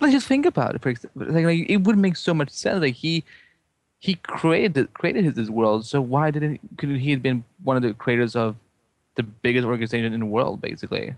[0.00, 0.82] Like just think about it.
[0.82, 2.80] For example, like, like it would make so much sense.
[2.80, 3.24] Like he
[3.98, 5.86] he created created his, this world.
[5.86, 8.56] So why didn't could he have been one of the creators of
[9.18, 11.12] the biggest organization in the world, basically?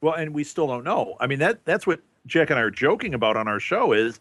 [0.00, 1.16] Well, and we still don't know.
[1.20, 4.20] I mean, that that's what Jack and I are joking about on our show is,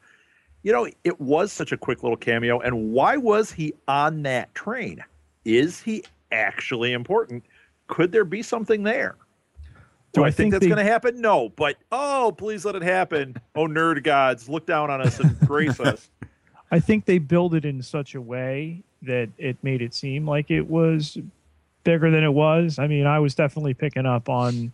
[0.63, 2.59] you know, it was such a quick little cameo.
[2.59, 5.01] And why was he on that train?
[5.45, 7.43] Is he actually important?
[7.87, 9.15] Could there be something there?
[10.11, 11.21] Do Well, I, I think, think that's they- going to happen?
[11.21, 13.37] No, but oh, please let it happen.
[13.55, 16.09] Oh, nerd gods, look down on us and grace us.
[16.71, 20.51] I think they built it in such a way that it made it seem like
[20.51, 21.17] it was
[21.87, 22.79] bigger than it was.
[22.79, 24.73] I mean, I was definitely picking up on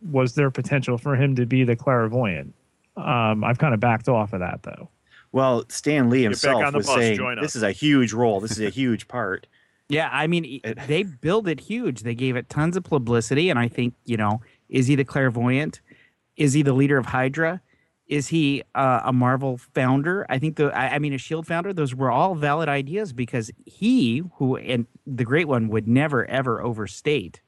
[0.00, 2.54] was there potential for him to be the clairvoyant.
[2.96, 4.88] Um, I've kind of backed off of that though.
[5.32, 8.70] well stan lee himself was bus, saying this is a huge role this is a
[8.70, 9.46] huge part
[9.88, 12.02] Yeah, I mean, they build it huge.
[12.02, 15.80] They gave it tons of publicity, and I think you know, is he the clairvoyant?
[16.36, 17.60] Is he the leader of Hydra?
[18.08, 20.24] Is he uh, a Marvel founder?
[20.28, 21.72] I think the, I, I mean, a Shield founder.
[21.72, 26.62] Those were all valid ideas because he, who and the Great One, would never ever
[26.62, 27.40] overstate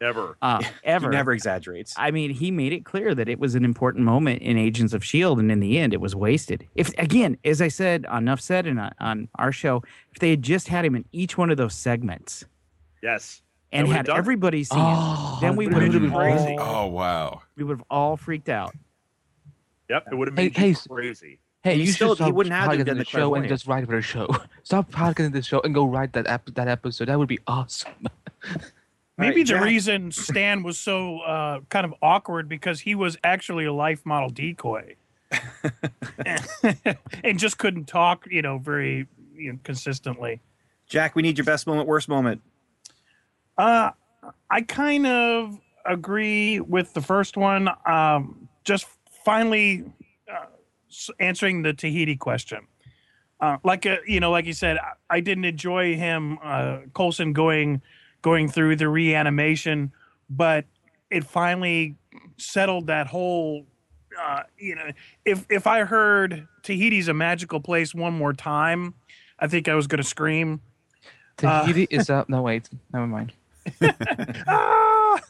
[0.00, 0.36] Ever.
[0.40, 1.10] uh, ever.
[1.10, 1.92] never exaggerates.
[1.98, 5.04] I mean, he made it clear that it was an important moment in Agents of
[5.04, 6.66] Shield, and in the end, it was wasted.
[6.74, 9.82] If again, as I said, enough said, and on, on our show,
[10.12, 12.44] if they had just had him in each one of those segments
[13.02, 13.42] Yes.
[13.72, 16.56] and That had everybody see Oh, it, then we would have been been crazy.
[16.58, 17.42] Oh wow.
[17.56, 18.74] We would have all freaked out.
[19.88, 21.38] Yep, it would have Hey, made hey, you s- crazy.
[21.62, 23.34] Hey, And you still- should he stop wouldn't have to have done the the show
[23.34, 24.28] and just write for the show.
[24.62, 27.06] Stop podcasting the show and go write that ep- that episode.
[27.08, 27.92] That would be awesome.
[29.18, 29.64] Maybe right, the Jack.
[29.64, 34.28] reason Stan was so uh, kind of awkward because he was actually a life model
[34.28, 34.94] decoy,
[37.24, 40.40] and just couldn't talk, you know, very you know, consistently.
[40.88, 42.40] Jack, we need your best moment, worst moment.
[43.58, 43.90] Uh,
[44.50, 47.68] I kind of agree with the first one.
[47.86, 48.86] Um, just
[49.26, 49.82] finally
[50.32, 50.46] uh,
[51.18, 52.68] answering the Tahiti question.
[53.40, 57.32] Uh, like uh, you know, like you said, I, I didn't enjoy him uh, Coulson
[57.32, 57.82] going
[58.22, 59.92] going through the reanimation,
[60.30, 60.64] but
[61.10, 61.96] it finally
[62.38, 63.66] settled that whole.
[64.18, 64.90] Uh, you know,
[65.24, 68.94] if if I heard Tahiti's a magical place one more time,
[69.40, 70.60] I think I was going to scream.
[71.42, 72.28] Uh, Tahiti is up.
[72.28, 72.70] No, wait.
[72.92, 73.32] Never mind.
[74.46, 75.20] Ah!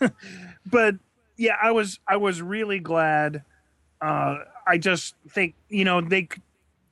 [0.66, 0.96] but
[1.38, 3.42] yeah, I was I was really glad.
[4.00, 6.28] Uh, I just think you know they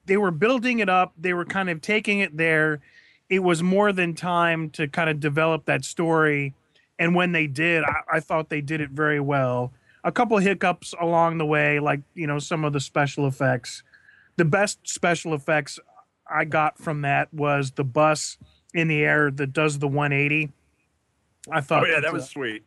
[0.06, 1.12] they were building it up.
[1.18, 2.81] They were kind of taking it there.
[3.28, 6.55] It was more than time to kind of develop that story.
[6.98, 9.72] And when they did, I, I thought they did it very well.
[10.05, 13.82] A couple hiccups along the way, like you know some of the special effects.
[14.36, 15.78] The best special effects
[16.28, 18.39] I got from that was the bus
[18.72, 20.52] in the air that does the 180.
[21.51, 22.64] I thought Oh yeah, that, was sweet.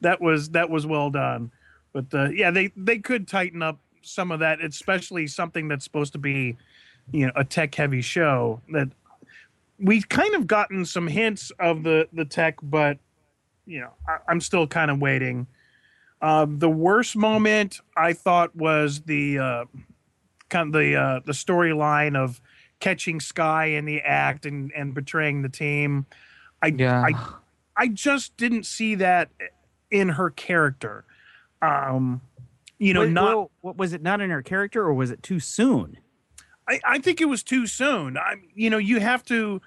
[0.00, 1.50] that was that was well done.
[1.94, 6.12] But uh, yeah, they they could tighten up some of that, especially something that's supposed
[6.12, 6.58] to be,
[7.12, 8.60] you know, a tech heavy show.
[8.70, 8.88] That
[9.78, 12.98] we've kind of gotten some hints of the the tech, but
[13.64, 15.46] you know, I, I'm still kind of waiting.
[16.20, 19.64] Uh, the worst moment I thought was the uh,
[20.48, 22.40] kind of the uh, the storyline of
[22.80, 26.06] catching Skye in the act and and betraying the team.
[26.60, 26.70] I
[27.06, 27.12] I
[27.76, 29.30] I just didn't see that
[29.90, 31.04] in her character.
[31.64, 32.20] Um,
[32.78, 33.24] you know, Wait, not.
[33.24, 34.02] well, what was it?
[34.02, 35.98] Not in her character, or was it too soon?
[36.68, 38.16] I, I think it was too soon.
[38.16, 39.60] I, you know, you have to.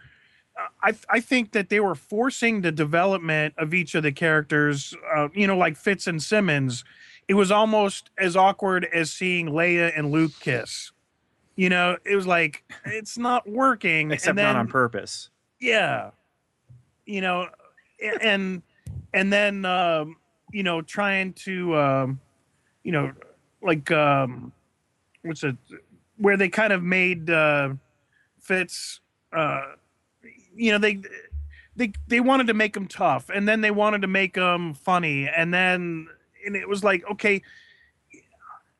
[0.81, 4.93] I I think that they were forcing the development of each of the characters.
[5.15, 6.83] Uh, you know, like Fitz and Simmons.
[7.27, 10.91] It was almost as awkward as seeing Leia and Luke kiss.
[11.55, 14.11] You know, it was like it's not working.
[14.11, 15.29] Except then, not on purpose.
[15.59, 16.11] yeah
[17.07, 17.47] you know
[18.21, 18.61] and
[19.13, 20.17] and then um
[20.51, 22.19] you know trying to um
[22.83, 23.11] you know
[23.61, 24.51] like um
[25.23, 25.55] what's it
[26.17, 27.69] where they kind of made uh
[28.39, 29.01] fitz
[29.33, 29.73] uh
[30.55, 30.99] you know they
[31.75, 35.27] they they wanted to make him tough and then they wanted to make him funny
[35.27, 36.07] and then
[36.45, 37.41] and it was like okay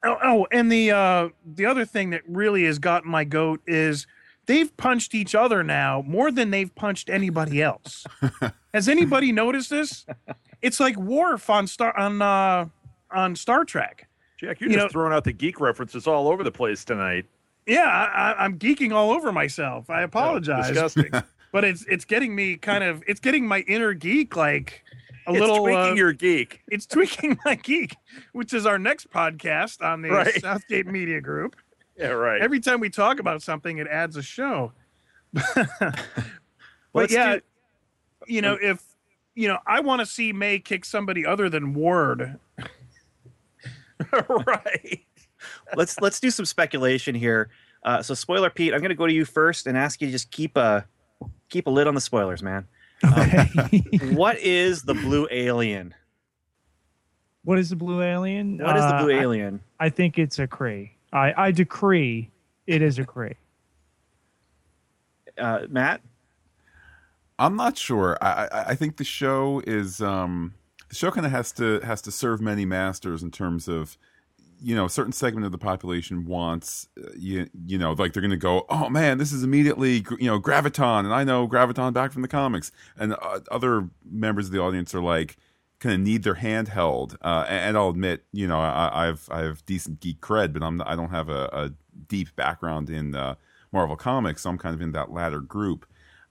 [0.03, 4.07] oh, oh and the uh the other thing that really has gotten my goat is
[4.47, 8.05] they've punched each other now more than they've punched anybody else.
[8.73, 10.05] Has anybody noticed this
[10.61, 12.65] it's like Worf on star on uh
[13.11, 14.07] on star trek
[14.39, 17.25] Jack, you're You just know- throwing out the geek references all over the place tonight.
[17.65, 21.11] yeah I, I- i'm geeking all over myself i apologize disgusting.
[21.51, 24.83] but it's it's getting me kind of it's getting my inner geek like
[25.27, 26.61] a It's little tweaking uh, your geek.
[26.69, 27.95] it's tweaking my geek
[28.33, 30.39] which is our next podcast on the Right.
[30.41, 31.55] southgate media group
[31.97, 32.39] Yeah, right.
[32.41, 34.71] every time we talk about something it adds a show
[35.33, 35.99] but
[36.93, 37.41] Let's yeah do-
[38.27, 38.81] you know if
[39.37, 42.37] you know i want to see may kick somebody other than ward
[44.45, 45.03] right.
[45.75, 47.49] let's let's do some speculation here.
[47.83, 50.11] Uh, so, spoiler Pete, I'm going to go to you first and ask you to
[50.11, 50.85] just keep a
[51.49, 52.67] keep a lid on the spoilers, man.
[53.03, 55.93] Um, what is the blue alien?
[57.43, 58.57] What is the blue alien?
[58.59, 59.61] What is the Uh, blue I- alien?
[59.79, 60.91] I, think it's a Kree.
[61.13, 62.29] I, I decree
[62.67, 63.35] it is a Kree.
[65.37, 66.01] Uh, Matt,
[67.39, 68.17] I'm not sure.
[68.21, 70.53] I, I I think the show is um
[70.89, 73.97] the show kind of has to has to serve many masters in terms of
[74.59, 78.21] you know a certain segment of the population wants uh, you you know like they're
[78.21, 81.93] going to go oh man this is immediately you know graviton and I know graviton
[81.93, 85.37] back from the comics and uh, other members of the audience are like
[85.79, 89.41] kind of need their hand held uh, and, I'll admit you know I, I've I
[89.41, 91.71] have decent geek cred but I'm I don't have a, a
[92.07, 93.35] deep background in uh,
[93.71, 95.85] Marvel comics so I'm kind of in that latter group.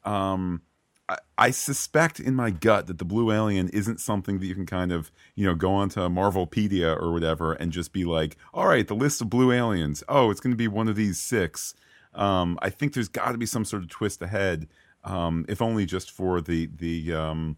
[0.04, 0.62] Um,
[1.08, 4.66] I, I suspect in my gut that the blue alien isn't something that you can
[4.66, 8.86] kind of you know go onto Marvelpedia or whatever and just be like, all right,
[8.86, 10.02] the list of blue aliens.
[10.08, 11.74] Oh, it's going to be one of these six.
[12.14, 14.68] Um, I think there's got to be some sort of twist ahead,
[15.04, 17.56] um, if only just for the the um,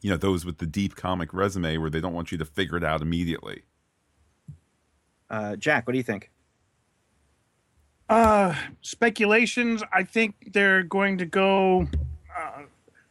[0.00, 2.76] you know those with the deep comic resume where they don't want you to figure
[2.76, 3.64] it out immediately.
[5.28, 6.30] Uh, Jack, what do you think?
[8.08, 9.84] Uh, speculations.
[9.92, 11.86] I think they're going to go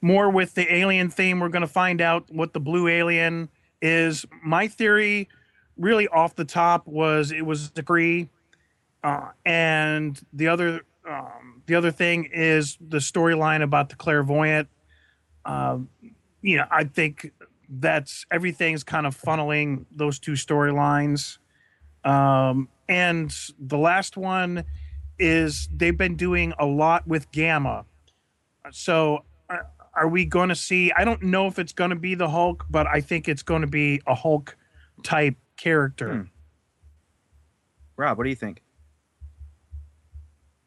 [0.02, 1.40] more with the alien theme.
[1.40, 3.50] We're going to find out what the blue alien
[3.82, 4.26] is.
[4.44, 5.30] My theory,
[5.78, 8.28] really off the top, was it was the
[9.04, 14.68] uh, and the other um, the other thing is the storyline about the clairvoyant.
[15.46, 15.90] Um,
[16.42, 17.32] you know, I think
[17.70, 21.38] that's everything's kind of funneling those two storylines.
[22.04, 24.64] Um, and the last one
[25.18, 27.86] is they've been doing a lot with Gamma.
[28.72, 29.20] So uh,
[29.94, 30.92] are we going to see?
[30.92, 33.62] I don't know if it's going to be the Hulk, but I think it's going
[33.62, 34.56] to be a Hulk
[35.04, 36.30] type character.
[37.98, 38.62] Rob, what do you think?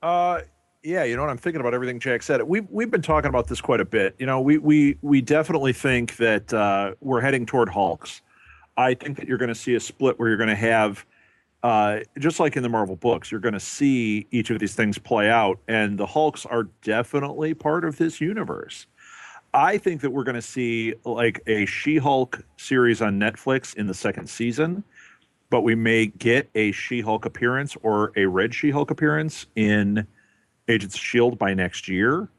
[0.03, 0.41] Uh,
[0.83, 2.43] yeah, you know what I'm thinking about everything Jack said.
[2.43, 4.17] We've we've been talking about this quite a bit.
[4.19, 8.21] You know, we we we definitely think that uh, we're heading toward Hulks.
[8.77, 11.05] I think that you're going to see a split where you're going to have,
[11.63, 14.99] uh, just like in the Marvel books, you're going to see each of these things
[14.99, 18.87] play out, and the Hulks are definitely part of this universe.
[19.55, 23.95] I think that we're going to see like a She-Hulk series on Netflix in the
[23.95, 24.83] second season,
[25.51, 30.07] but we may get a She-Hulk appearance or a Red She-Hulk appearance in
[30.69, 32.31] Agents of Shield by next year.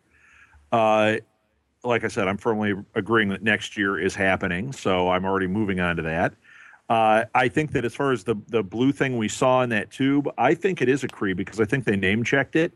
[0.71, 1.17] Uh,
[1.83, 5.79] like I said, I'm firmly agreeing that next year is happening, so I'm already moving
[5.79, 6.33] on to that.
[6.89, 9.89] Uh, I think that as far as the the blue thing we saw in that
[9.89, 12.73] tube, I think it is a Kree because I think they name checked it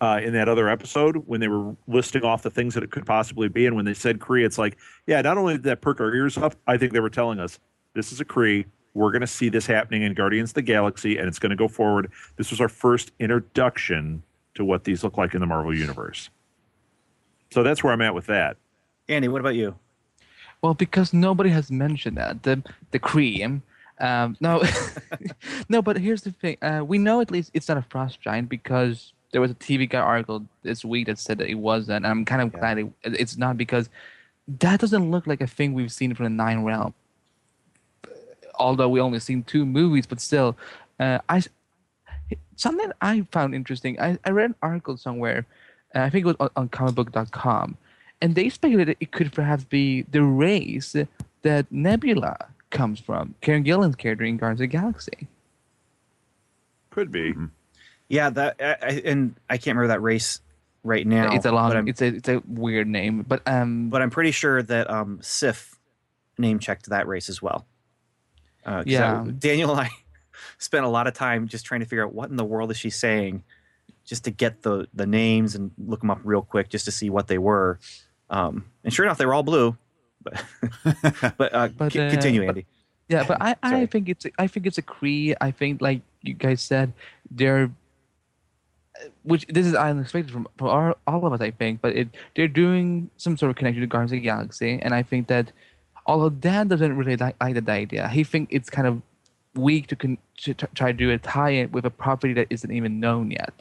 [0.00, 3.04] uh, in that other episode when they were listing off the things that it could
[3.04, 6.00] possibly be, and when they said Kree, it's like, yeah, not only did that perk
[6.00, 7.58] our ears up, I think they were telling us
[7.94, 8.66] this is a Kree.
[8.94, 11.56] We're going to see this happening in Guardians of the Galaxy, and it's going to
[11.56, 12.10] go forward.
[12.36, 14.22] This was our first introduction
[14.54, 16.30] to what these look like in the Marvel universe.
[17.52, 18.56] So that's where I'm at with that.
[19.08, 19.76] Andy, what about you?
[20.62, 23.62] Well, because nobody has mentioned that the the cream.
[23.98, 24.62] Um, no,
[25.68, 26.56] no, but here's the thing.
[26.62, 29.88] Uh, we know at least it's not a frost giant because there was a TV
[29.88, 32.04] Guide article this week that said that it wasn't.
[32.04, 33.88] And I'm kind of glad it, it's not because
[34.58, 36.94] that doesn't look like a thing we've seen from the Nine Realm.
[38.58, 40.56] Although we only seen two movies, but still,
[40.98, 41.42] uh, I
[42.56, 43.98] something I found interesting.
[44.00, 45.46] I, I read an article somewhere,
[45.94, 47.76] uh, I think it was on, on comicbook.com,
[48.20, 50.94] and they speculated it could perhaps be the race
[51.42, 55.28] that Nebula comes from, Karen Gillan's character in Guardians of the Galaxy.
[56.90, 57.34] Could be.
[58.10, 60.40] Yeah, that I, I- and I can't remember that race
[60.82, 61.32] right now.
[61.34, 64.62] it's a long, it's a it's a weird name, but um, but I'm pretty sure
[64.62, 65.78] that um, Sif
[66.36, 67.66] name checked that race as well.
[68.66, 69.22] Uh, Yeah.
[69.26, 69.90] I- Daniel and I
[70.58, 72.76] spent a lot of time just trying to figure out what in the world is
[72.76, 73.44] she saying,
[74.04, 77.08] just to get the the names and look them up real quick just to see
[77.10, 77.78] what they were.
[78.28, 79.76] Um, and sure enough, they were all blue.
[80.22, 80.44] But
[81.38, 82.66] but, uh, But, c- uh, continue, but- Andy.
[83.08, 85.34] Yeah, but I, I think it's I think it's a Kree.
[85.40, 86.92] I think like you guys said,
[87.28, 87.68] they're
[89.22, 91.40] which this is unexpected from, from all, all of us.
[91.40, 94.78] I think, but it they're doing some sort of connection to Guardians of the Galaxy,
[94.82, 95.52] and I think that
[96.06, 99.02] although Dan doesn't really like, like that idea, he thinks it's kind of
[99.54, 102.70] weak to, con- to t- try to do a tie-in with a property that isn't
[102.70, 103.52] even known yet.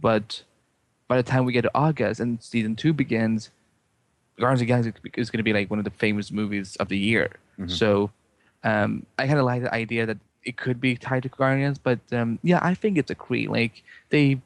[0.00, 0.42] But
[1.08, 3.50] by the time we get to August and season two begins,
[4.38, 6.88] Guardians of the Galaxy is going to be like one of the famous movies of
[6.88, 7.30] the year.
[7.58, 7.70] Mhm.
[7.70, 8.10] So
[8.64, 11.98] um, I kind of like the idea that it could be tied to Guardians, but
[12.12, 13.48] um, yeah, I think it's a Kree.
[13.48, 14.40] Like they,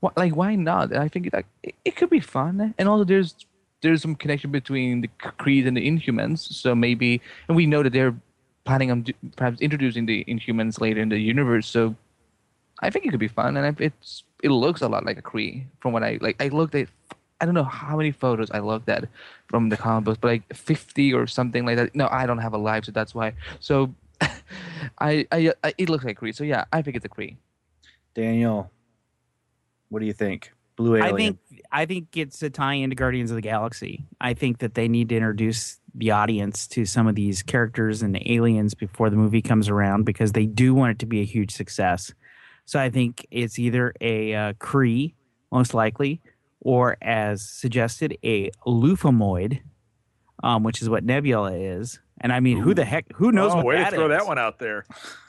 [0.00, 0.94] what, like why not?
[0.96, 2.72] I think it, like, it, it could be fun, eh?
[2.78, 3.34] and also there's
[3.80, 5.08] there's some connection between the
[5.38, 6.38] Krees and the Inhumans.
[6.38, 8.14] So maybe, and we know that they're
[8.64, 11.66] planning on do, perhaps introducing the Inhumans later in the universe.
[11.66, 11.94] So
[12.80, 15.64] I think it could be fun, and it's it looks a lot like a Kree
[15.80, 16.40] from what I like.
[16.40, 16.88] I looked at,
[17.40, 19.08] I don't know how many photos I looked at
[19.48, 21.94] from the comic books, but like fifty or something like that.
[21.94, 23.32] No, I don't have a live, so that's why.
[23.60, 23.94] So
[24.98, 26.34] I, I, I it looks like Kree.
[26.34, 27.36] So yeah, I think it's a Kree.
[28.14, 28.70] Daniel,
[29.88, 30.52] what do you think?
[30.76, 31.14] Blue alien.
[31.14, 31.38] I think
[31.72, 34.06] I think it's a tie into Guardians of the Galaxy.
[34.20, 38.14] I think that they need to introduce the audience to some of these characters and
[38.14, 41.24] the aliens before the movie comes around because they do want it to be a
[41.24, 42.12] huge success.
[42.64, 45.14] So I think it's either a uh, Kree,
[45.50, 46.20] most likely,
[46.60, 49.60] or as suggested, a Luphomoid,
[50.44, 51.98] um, which is what Nebula is.
[52.20, 53.06] And I mean, who the heck?
[53.14, 54.18] Who knows Oh, what way that to throw is?
[54.18, 54.84] that one out there.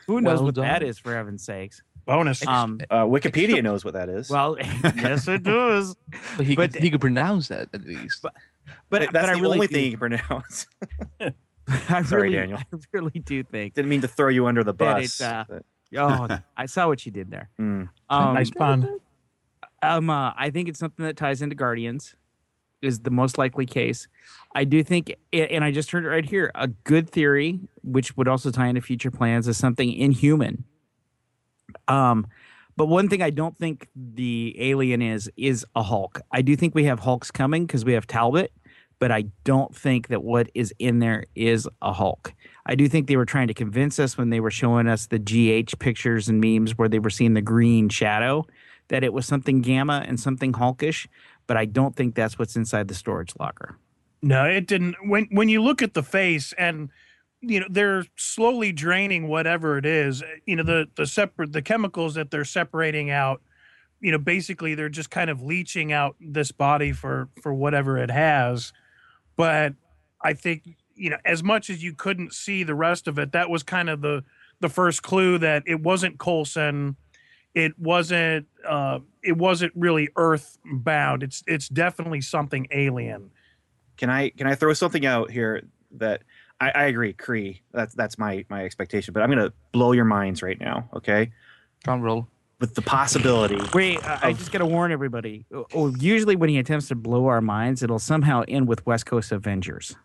[0.07, 0.87] Who knows Well what that done.
[0.89, 0.99] is?
[0.99, 1.81] For heaven's sakes!
[2.05, 2.45] Bonus.
[2.47, 4.29] Um, uh, Wikipedia knows what that is.
[4.29, 5.95] Well, yes, it does.
[6.37, 8.25] But he But- could, he could pronounce that at least.
[8.89, 10.67] But that's but I the really only do- thing you can pronounce.
[11.89, 12.57] I Sorry, really, Daniel.
[12.59, 15.03] I really do think Didn't mean to throw you under the that bus.
[15.05, 15.21] it's.
[15.21, 15.43] Uh,
[15.97, 17.49] oh, I saw what you did there.
[17.59, 17.89] Mm.
[18.09, 18.99] Um, nice pun.
[19.83, 22.15] Um, uh, I think it's something that ties into Guardians.
[22.81, 24.07] is the most likely case.
[24.55, 28.27] I do think, and I just heard it right here, a good theory, which would
[28.27, 30.63] also tie into future plans, is something inhuman.
[31.87, 32.27] Um,
[32.75, 36.21] but one thing I don't think the alien is is a Hulk.
[36.31, 38.53] I do think we have Hulks coming because we have Talbot,
[38.99, 42.33] but I don't think that what is in there is a Hulk.
[42.65, 45.19] I do think they were trying to convince us when they were showing us the
[45.19, 48.45] GH pictures and memes where they were seeing the green shadow
[48.89, 51.07] that it was something gamma and something Hulkish,
[51.47, 53.77] but I don't think that's what's inside the storage locker.
[54.21, 54.95] No, it didn't.
[55.03, 56.89] When when you look at the face and
[57.41, 62.15] you know they're slowly draining whatever it is, you know the the separate the chemicals
[62.15, 63.41] that they're separating out,
[63.99, 68.11] you know basically they're just kind of leaching out this body for for whatever it
[68.11, 68.73] has.
[69.35, 69.73] But
[70.21, 70.63] I think
[70.95, 73.89] you know as much as you couldn't see the rest of it, that was kind
[73.89, 74.23] of the
[74.59, 76.97] the first clue that it wasn't Coulson
[77.55, 83.31] it wasn't uh, it wasn't really earth bound it's it's definitely something alien.
[83.97, 86.23] Can I can I throw something out here that
[86.61, 87.61] I, I agree, Kree.
[87.71, 89.13] That's that's my my expectation.
[89.13, 91.31] But I'm gonna blow your minds right now, okay?
[91.83, 92.27] Drum roll.
[92.59, 93.57] With the possibility.
[93.73, 95.45] Wait, I, I just got to warn everybody.
[95.73, 99.31] Oh, usually when he attempts to blow our minds, it'll somehow end with West Coast
[99.31, 99.95] Avengers.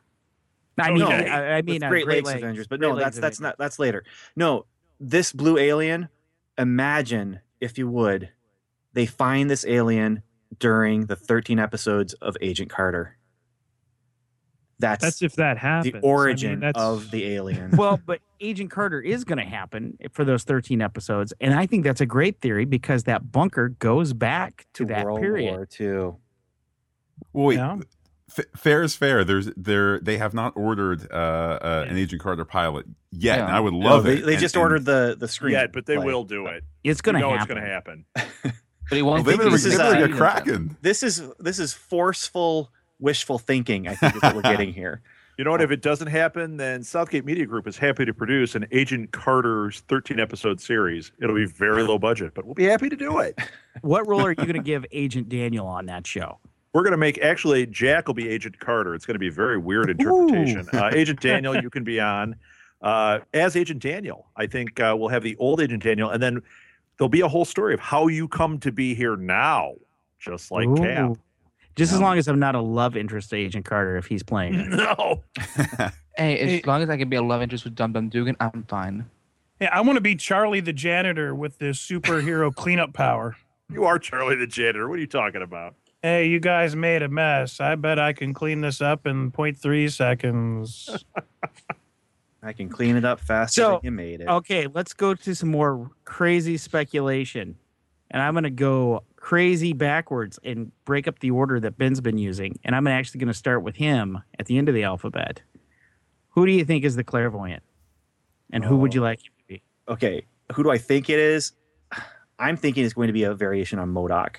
[0.78, 3.40] I mean, no, I, I with mean, uh, Great, Lakes, Avengers, but no, that's that's
[3.40, 4.04] not that's later.
[4.36, 4.66] No,
[5.00, 6.08] this blue alien.
[6.56, 8.30] Imagine, if you would,
[8.92, 10.22] they find this alien
[10.60, 13.16] during the 13 episodes of Agent Carter.
[14.78, 15.92] That's That's if that happens.
[15.92, 17.70] The mean, origin that's- of the alien.
[17.76, 21.84] well, but Agent Carter is going to happen for those 13 episodes, and I think
[21.84, 25.52] that's a great theory because that bunker goes back to, that World period.
[25.52, 26.18] War II.
[27.32, 27.58] Well, wait.
[28.36, 29.22] F- fair is fair.
[29.22, 33.36] There's there they have not ordered uh, uh, an Agent Carter pilot yet.
[33.38, 33.46] Yeah.
[33.46, 34.26] and I would No, love they- it.
[34.26, 35.52] they And- just and- ordered the the screen.
[35.52, 36.06] Yeah, but they play.
[36.06, 36.64] will do it.
[36.82, 37.40] It's gonna know happen.
[37.42, 38.04] It's going to happen.
[38.90, 40.16] But he won't think think this is a Kraken.
[40.16, 40.76] Kraken.
[40.82, 43.88] This is this is forceful, wishful thinking.
[43.88, 45.02] I think is what we're getting here.
[45.36, 45.62] You know what?
[45.62, 49.80] If it doesn't happen, then Southgate Media Group is happy to produce an Agent Carter's
[49.88, 51.10] 13 episode series.
[51.20, 53.38] It'll be very low budget, but we'll be happy to do it.
[53.80, 56.38] What role are you going to give Agent Daniel on that show?
[56.72, 58.94] We're going to make actually Jack will be Agent Carter.
[58.94, 60.68] It's going to be a very weird interpretation.
[60.72, 62.36] Uh, Agent Daniel, you can be on
[62.82, 64.28] uh, as Agent Daniel.
[64.36, 66.40] I think uh, we'll have the old Agent Daniel, and then
[66.96, 69.74] there'll be a whole story of how you come to be here now,
[70.20, 71.16] just like Cap.
[71.74, 71.76] Ooh.
[71.76, 74.54] Just as long as I'm not a love interest to Agent Carter if he's playing
[74.54, 74.68] it.
[74.70, 75.22] No.
[76.16, 78.62] Hey, as long as I can be a love interest with Dum Dum Dugan, I'm
[78.68, 79.06] fine.
[79.60, 83.36] yeah i want to be charlie the janitor with this superhero cleanup power
[83.68, 84.88] You are Charlie the janitor.
[84.88, 85.74] What are you talking about?
[86.04, 89.90] hey you guys made a mess i bet i can clean this up in 0.3
[89.90, 91.04] seconds
[92.44, 94.28] I can clean it up faster So, than you made it.
[94.28, 97.56] Okay, let's go to some more crazy speculation.
[98.10, 102.18] And I'm going to go crazy backwards and break up the order that Ben's been
[102.18, 102.58] using.
[102.62, 105.40] And I'm actually going to start with him at the end of the alphabet.
[106.32, 107.62] Who do you think is the clairvoyant?
[108.52, 109.04] And who would you oh.
[109.04, 109.62] like him to be?
[109.88, 111.52] okay, who do I think it is?
[112.38, 114.36] I'm thinking it's going to be a variation on MODOK.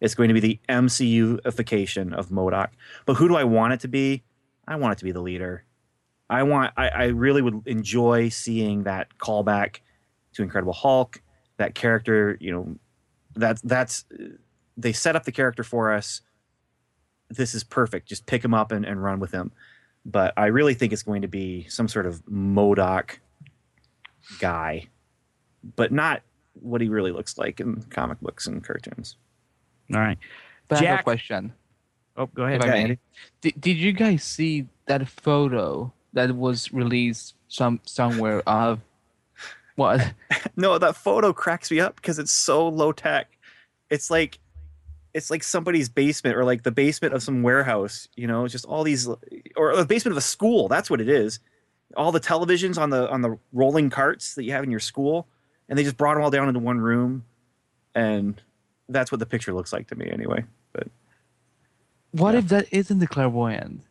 [0.00, 2.68] It's going to be the MCU-ification of MODOK.
[3.04, 4.22] But who do I want it to be?
[4.66, 5.66] I want it to be the leader.
[6.30, 6.72] I want.
[6.78, 9.80] I, I really would enjoy seeing that callback
[10.32, 11.20] to Incredible Hulk.
[11.58, 12.76] That character, you know,
[13.34, 14.04] that's that's
[14.76, 16.20] they set up the character for us.
[17.30, 18.08] This is perfect.
[18.08, 19.52] Just pick him up and, and run with him.
[20.04, 23.18] But I really think it's going to be some sort of MODOK
[24.38, 24.88] guy,
[25.76, 26.22] but not
[26.54, 29.16] what he really looks like in comic books and cartoons.
[29.94, 30.18] All right.
[30.68, 31.52] But I have a Jack- question.
[32.16, 32.62] Oh, go ahead.
[32.62, 32.98] Okay,
[33.40, 38.80] Did, did you guys see that photo that was released some somewhere of
[39.82, 40.12] what?
[40.56, 43.38] no, that photo cracks me up because it's so low tech.
[43.90, 44.38] It's like
[45.14, 48.82] it's like somebody's basement or like the basement of some warehouse, you know, just all
[48.82, 49.08] these
[49.56, 50.68] or the basement of a school.
[50.68, 51.40] That's what it is.
[51.96, 55.26] All the televisions on the on the rolling carts that you have in your school,
[55.68, 57.24] and they just brought them all down into one room,
[57.94, 58.40] and
[58.88, 60.44] that's what the picture looks like to me anyway.
[60.72, 60.88] But
[62.12, 63.82] What if that isn't the clairvoyant?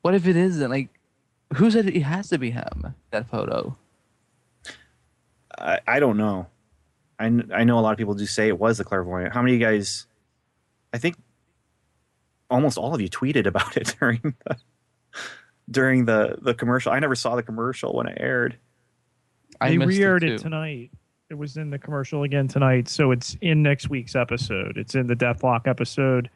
[0.00, 0.70] What if it isn't?
[0.70, 0.88] Like,
[1.54, 2.94] who said it has to be him?
[3.10, 3.76] That photo.
[5.62, 6.46] I, I don't know.
[7.18, 9.32] I, kn- I know a lot of people do say it was the clairvoyant.
[9.32, 10.06] How many of you guys?
[10.92, 11.16] I think
[12.50, 14.56] almost all of you tweeted about it during the
[15.70, 16.92] during the the commercial.
[16.92, 18.56] I never saw the commercial when it aired.
[19.60, 20.90] they re-aired it, tonight.
[21.30, 24.76] It was in the commercial again tonight, so it's in next week's episode.
[24.76, 26.28] It's in the Deathlok episode,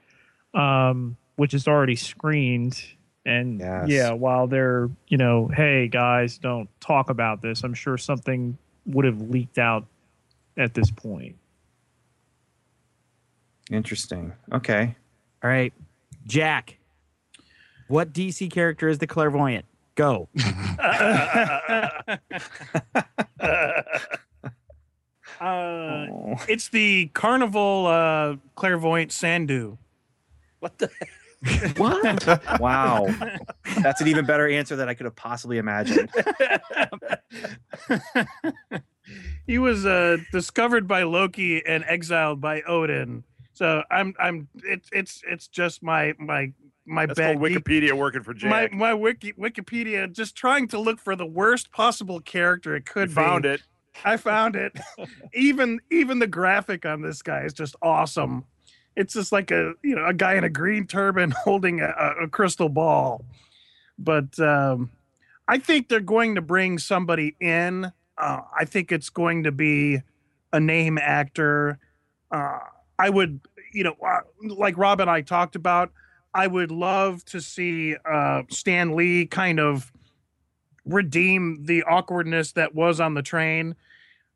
[0.54, 2.82] um, which is already screened.
[3.26, 3.88] And Yes.
[3.88, 7.62] yeah, while they're you know, hey guys, don't talk about this.
[7.64, 8.56] I'm sure something
[8.86, 9.86] would have leaked out
[10.56, 11.36] at this point.
[13.70, 14.32] Interesting.
[14.52, 14.94] Okay.
[15.42, 15.72] All right.
[16.26, 16.78] Jack,
[17.88, 19.64] What DC character is the clairvoyant?
[19.94, 20.28] Go.
[25.40, 26.06] Uh,
[26.48, 29.76] It's the Carnival uh, Clairvoyant Sandu.
[30.60, 30.90] What the?
[31.76, 32.60] What?
[32.60, 33.06] wow.
[33.82, 36.10] That's an even better answer than I could have possibly imagined.
[39.46, 43.24] he was uh, discovered by Loki and exiled by Odin.
[43.52, 46.52] So I'm I'm it's it's it's just my my
[46.84, 50.78] my That's bad called geek- Wikipedia working for my my wiki Wikipedia just trying to
[50.78, 53.22] look for the worst possible character it could You be.
[53.22, 53.62] found it.
[54.04, 54.72] I found it.
[55.32, 58.44] even even the graphic on this guy is just awesome.
[58.96, 62.28] It's just like a you know a guy in a green turban holding a, a-
[62.28, 63.24] crystal ball.
[63.98, 64.90] But um,
[65.48, 67.92] I think they're going to bring somebody in.
[68.18, 70.02] Uh, I think it's going to be
[70.52, 71.78] a name actor.
[72.30, 72.58] Uh,
[72.98, 73.40] I would,
[73.72, 75.92] you know, uh, like Rob and I talked about.
[76.34, 79.92] I would love to see uh, Stan Lee kind of
[80.84, 83.74] redeem the awkwardness that was on the train.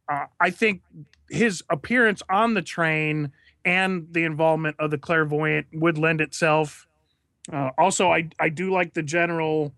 [0.09, 0.82] Uh, I think
[1.28, 3.32] his appearance on the train
[3.65, 6.87] and the involvement of the clairvoyant would lend itself.
[7.53, 9.73] Uh, also, I I do like the general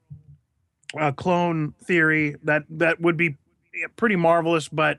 [0.99, 3.37] uh, clone theory that that would be
[3.97, 4.99] pretty marvelous, but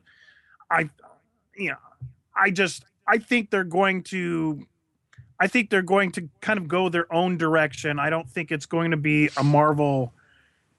[0.69, 0.89] I,
[1.55, 1.77] you know,
[2.35, 4.65] I just I think they're going to.
[5.39, 7.99] I think they're going to kind of go their own direction.
[7.99, 10.13] I don't think it's going to be a Marvel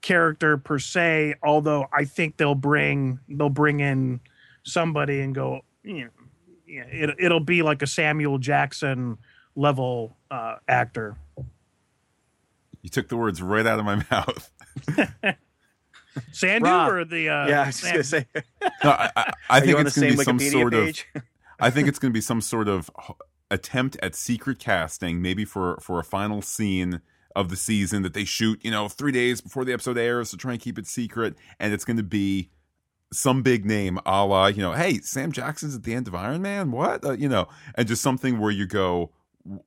[0.01, 4.21] character per se, although I think they'll bring they'll bring in
[4.63, 6.09] somebody and go, you know,
[6.67, 9.17] it, it'll be like a Samuel Jackson
[9.55, 11.15] level uh, actor.
[12.81, 14.51] You took the words right out of my mouth.
[16.31, 16.91] Sandu Rob.
[16.91, 18.25] or the uh, yeah, I was just gonna say.
[18.83, 21.07] No, I, I, I think it's going to be same some sort page?
[21.15, 21.23] of.
[21.59, 22.91] I think it's going to be some sort of
[23.49, 27.01] attempt at secret casting, maybe for for a final scene
[27.35, 30.37] of the season that they shoot, you know, three days before the episode airs to
[30.37, 32.49] try and keep it secret, and it's going to be
[33.11, 36.41] some big name, a la, you know, hey, Sam Jackson's at the end of Iron
[36.41, 39.11] Man, what, uh, you know, and just something where you go,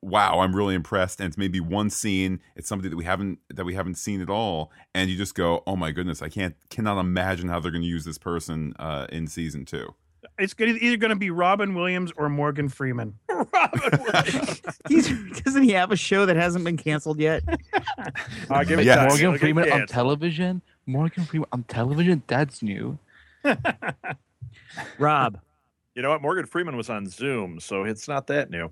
[0.01, 3.65] wow, I'm really impressed, and it's maybe one scene, it's somebody that we haven't that
[3.65, 6.98] we haven't seen at all, and you just go, oh my goodness, I can't cannot
[6.98, 9.94] imagine how they're going to use this person uh, in season two.
[10.39, 13.15] It's either going to be Robin Williams or Morgan Freeman.
[13.28, 13.98] Robin
[14.89, 15.09] He's,
[15.43, 17.43] doesn't he have a show that hasn't been canceled yet?
[18.51, 19.09] Uh, give it time.
[19.09, 20.62] Morgan Freeman on television.
[20.86, 22.23] Morgan Freeman on television.
[22.27, 22.98] That's new.
[24.98, 25.38] Rob.
[25.94, 26.22] You know what?
[26.22, 28.70] Morgan Freeman was on Zoom, so it's not that new.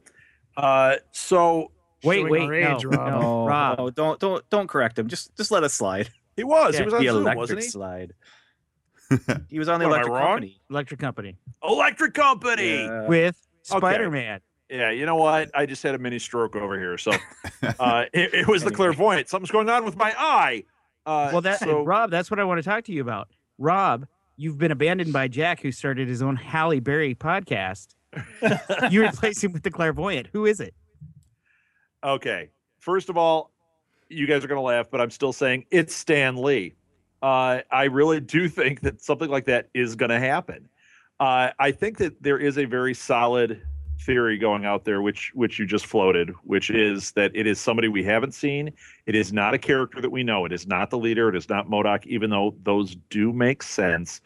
[0.57, 1.73] Uh, so
[2.05, 3.09] Wait, wait, our age, no, Rob.
[3.13, 3.79] no, No, Rob.
[3.79, 5.09] no, don't don't don't correct him.
[5.09, 6.09] Just just let it slide.
[6.37, 6.75] he was.
[6.75, 7.69] Yeah, he was on the Zoom, electric wasn't he?
[7.69, 8.15] slide.
[9.49, 10.61] He was on the What, electric company.
[10.69, 12.85] Electric Company Electric Company.
[12.85, 13.07] Yeah.
[13.07, 14.41] with Spider Man.
[14.69, 15.49] Yeah, you know what?
[15.55, 16.99] I just had a mini stroke over here.
[16.99, 17.13] So
[17.79, 19.29] uh, it, it was the clairvoyant.
[19.29, 20.65] Something's going on with my eye.
[21.07, 23.29] Uh, Well, that so, Rob, that's what I want to talk to you about.
[23.59, 24.07] Rob,
[24.37, 27.95] you've been abandoned by Jack, who started his own Halle Berry podcast.
[28.91, 30.29] you replace him with the clairvoyant.
[30.33, 30.75] Who is it?
[32.03, 32.51] okay.
[32.79, 33.51] First of all,
[34.09, 36.77] you guys are going to laugh, but I'm still saying it's Stan Lee.
[37.21, 40.69] Uh, I really do think that something like that is going to happen.
[41.19, 43.63] Uh, I think that there is a very solid
[44.01, 47.89] theory going out there, which which you just floated, which is that it is somebody
[47.89, 48.73] we haven't seen.
[49.07, 50.45] It is not a character that we know.
[50.45, 51.29] It is not the leader.
[51.29, 54.21] It is not MODOK, even though those do make sense.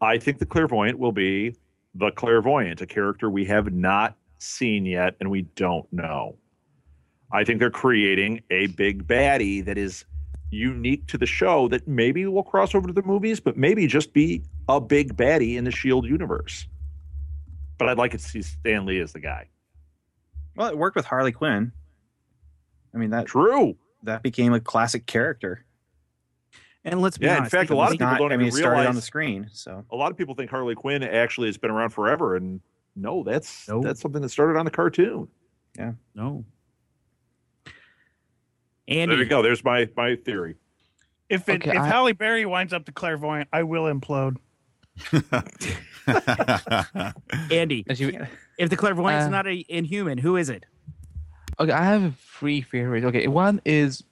[0.00, 1.54] I think the clairvoyant will be
[1.94, 6.36] the clairvoyant, a character we have not seen yet and we don't know.
[7.32, 10.04] I think they're creating a big baddie that is
[10.50, 14.12] unique to the show that maybe will cross over to the movies, but maybe just
[14.12, 16.66] be a big baddie in the Shield universe.
[17.82, 19.48] But I'd like to see Stan Lee as the guy.
[20.56, 21.72] Well, it worked with Harley Quinn.
[22.94, 23.76] I mean that true.
[24.04, 25.64] That became a classic character.
[26.84, 27.52] And let's be Yeah, in honest.
[27.52, 29.48] fact, a lot of people not- don't I mean, even it started on the screen.
[29.52, 32.60] So a lot of people think Harley Quinn actually has been around forever, and
[32.96, 33.84] no, that's Nope.
[33.84, 35.28] that's something that started on the cartoon.
[35.78, 36.44] yeah, No.
[38.88, 39.42] And there you go.
[39.42, 40.56] There's my my theory.
[41.28, 44.36] If it, Okay, if I- Halle Berry winds up the clairvoyant, I will implode.
[47.50, 47.84] Andy,
[48.58, 50.64] if the clairvoyant's Uh, not a inhuman, who is it?
[51.58, 53.06] Okay, I have three favorites.
[53.06, 54.02] Okay, one is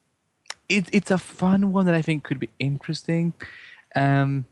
[0.68, 3.32] it, it's a fun one that I think could be interesting.
[3.94, 4.46] Um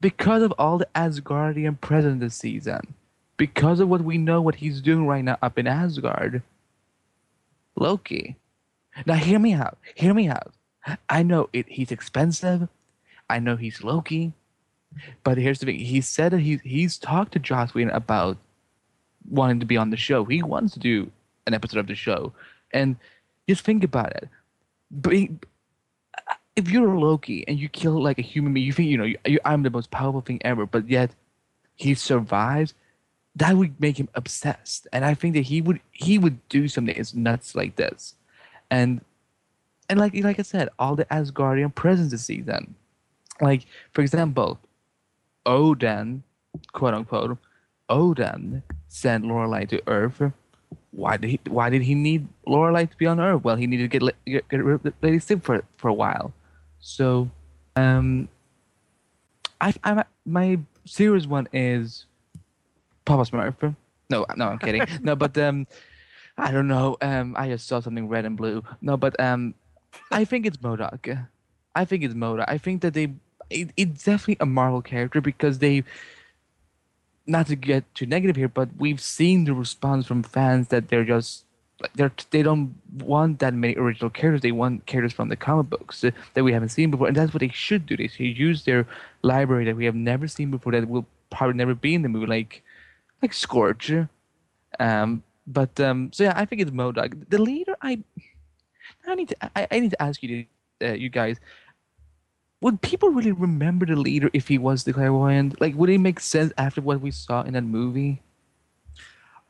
[0.00, 2.94] because of all the Asgardian presence this season,
[3.36, 6.42] because of what we know what he's doing right now up in Asgard.
[7.76, 8.36] Loki.
[9.06, 9.78] Now hear me out.
[9.94, 10.52] Hear me out.
[11.08, 12.68] I know it he's expensive.
[13.30, 14.32] I know he's Loki.
[15.22, 15.78] But here's the thing.
[15.78, 18.36] He said that he he's talked to Joss Whedon about
[19.28, 20.24] wanting to be on the show.
[20.24, 21.10] He wants to do
[21.46, 22.32] an episode of the show.
[22.72, 22.96] And
[23.48, 24.28] just think about it.
[26.56, 29.38] If you're Loki and you kill like a human being, you think you know you,
[29.44, 31.14] I'm the most powerful thing ever, but yet
[31.76, 32.74] he survives.
[33.36, 36.96] That would make him obsessed, and I think that he would he would do something
[36.96, 38.16] that's nuts like this,
[38.70, 39.00] and
[39.88, 42.74] and like like I said, all the Asgardian presence this season,
[43.40, 44.58] like for example,
[45.46, 46.22] Odin,
[46.72, 47.38] quote unquote,
[47.88, 50.22] Odin sent Lorelei to Earth.
[50.92, 51.40] Why did he?
[51.48, 53.42] Why did he need Lorelei to be on Earth?
[53.44, 56.32] Well, he needed to get get, get rid of Lady Sif for for a while.
[56.80, 57.30] So,
[57.76, 58.28] um,
[59.60, 62.06] I I my serious one is
[63.04, 63.74] Papa Smurf.
[64.08, 64.86] No, no, I'm kidding.
[65.02, 65.66] no, but um,
[66.36, 66.96] I don't know.
[67.00, 68.62] Um, I just saw something red and blue.
[68.80, 69.54] No, but um,
[70.10, 71.26] I think it's MODOK.
[71.74, 72.44] I think it's MODOK.
[72.48, 73.14] I think that they
[73.50, 75.84] it, it's definitely a Marvel character because they
[77.26, 81.04] not to get too negative here, but we've seen the response from fans that they're
[81.04, 81.44] just
[81.94, 84.42] they're they don't want that many original characters.
[84.42, 87.40] They want characters from the comic books that we haven't seen before, and that's what
[87.40, 87.96] they should do.
[87.96, 88.86] They should use their
[89.22, 92.26] library that we have never seen before that will probably never be in the movie,
[92.26, 92.62] like
[93.22, 93.92] like Scorch.
[94.78, 97.28] Um, but um, so yeah, I think it's MODOK.
[97.28, 98.02] The leader, I
[99.06, 100.46] I need to I, I need to ask you
[100.82, 101.38] uh, you guys.
[102.60, 105.60] Would people really remember the leader if he was the clairvoyant?
[105.60, 108.22] Like, would it make sense after what we saw in that movie?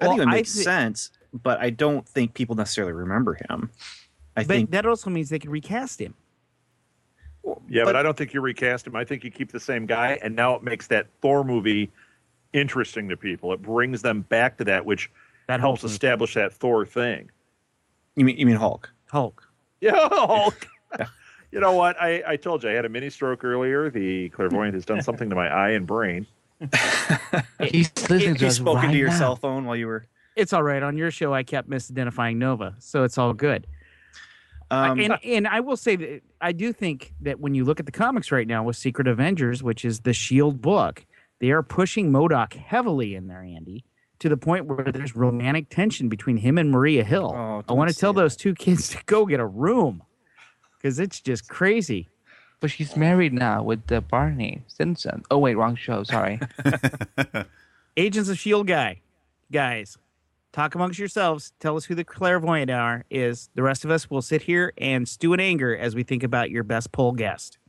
[0.00, 3.70] I think it makes thi- sense, but I don't think people necessarily remember him.
[4.36, 6.14] I but think that also means they could recast him.
[7.68, 8.94] Yeah, but, I don't think you recast him.
[8.94, 11.90] I think you keep the same guy, and now it makes that Thor movie
[12.52, 13.52] interesting to people.
[13.52, 15.10] It brings them back to that, which
[15.48, 15.94] that helps helps me.
[15.94, 17.30] establish that Thor thing.
[18.14, 18.90] you mean you mean Hulk.
[19.10, 19.48] Hulk.
[19.80, 20.66] Yeah, Hulk.
[21.52, 22.00] you know what?
[22.00, 23.90] I, I told you I had a mini stroke earlier.
[23.90, 26.26] The clairvoyant has done something to my eye and brain.
[27.60, 29.18] He's listening to He us spoke right into your now.
[29.18, 30.06] cell phone while you were.
[30.36, 30.82] It's all right.
[30.82, 33.66] On your show, I kept misidentifying Nova, so it's all good.
[34.70, 37.86] Um, and and I will say that I do think that when you look at
[37.86, 41.04] the comics right now with Secret Avengers, which is the Shield book,
[41.40, 43.84] they are pushing MODOK heavily in there, Andy,
[44.20, 47.32] to the point where there's romantic tension between him and Maria Hill.
[47.34, 50.04] Oh, I want to tell those two kids to go get a room
[50.80, 52.08] because it's just crazy.
[52.60, 55.22] But she's married now with uh, Barney Stinson.
[55.30, 56.02] Oh wait, wrong show.
[56.02, 56.40] Sorry.
[57.96, 59.00] Agents of Shield guy,
[59.50, 59.96] guys,
[60.52, 61.52] talk amongst yourselves.
[61.58, 63.04] Tell us who the clairvoyant are.
[63.10, 66.22] Is the rest of us will sit here and stew in anger as we think
[66.22, 67.58] about your best poll guest.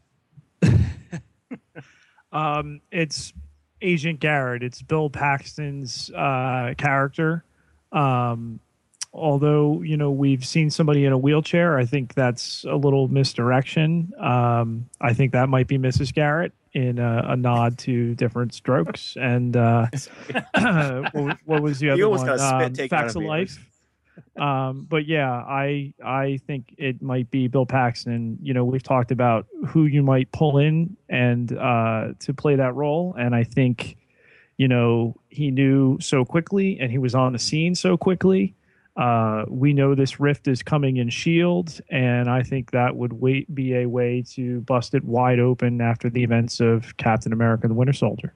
[2.32, 3.34] Um, it's
[3.82, 4.64] Agent Garrett.
[4.64, 7.44] It's Bill Paxton's uh, character.
[7.92, 8.60] Um,
[9.14, 14.14] although you know we've seen somebody in a wheelchair, I think that's a little misdirection.
[14.20, 16.14] Um, I think that might be Mrs.
[16.14, 19.18] Garrett in a, a nod to different strokes.
[19.20, 19.88] And uh,
[21.12, 22.26] what, what was the other one?
[22.26, 23.28] got a spit Um, Facts of of.
[23.28, 23.68] Life
[24.38, 29.12] um but yeah i i think it might be bill paxton you know we've talked
[29.12, 33.98] about who you might pull in and uh to play that role and i think
[34.58, 38.56] you know he knew so quickly and he was on the scene so quickly
[38.98, 43.54] uh we know this rift is coming in shield and i think that would wait
[43.56, 47.74] be a way to bust it wide open after the events of captain america the
[47.74, 48.34] winter soldier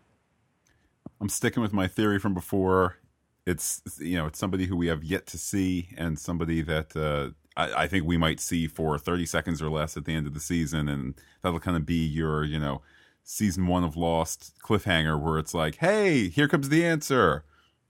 [1.21, 2.97] I'm sticking with my theory from before.
[3.45, 7.29] It's you know it's somebody who we have yet to see, and somebody that uh,
[7.55, 10.33] I, I think we might see for 30 seconds or less at the end of
[10.33, 12.81] the season, and that'll kind of be your you know
[13.23, 17.43] season one of Lost cliffhanger, where it's like, hey, here comes the answer,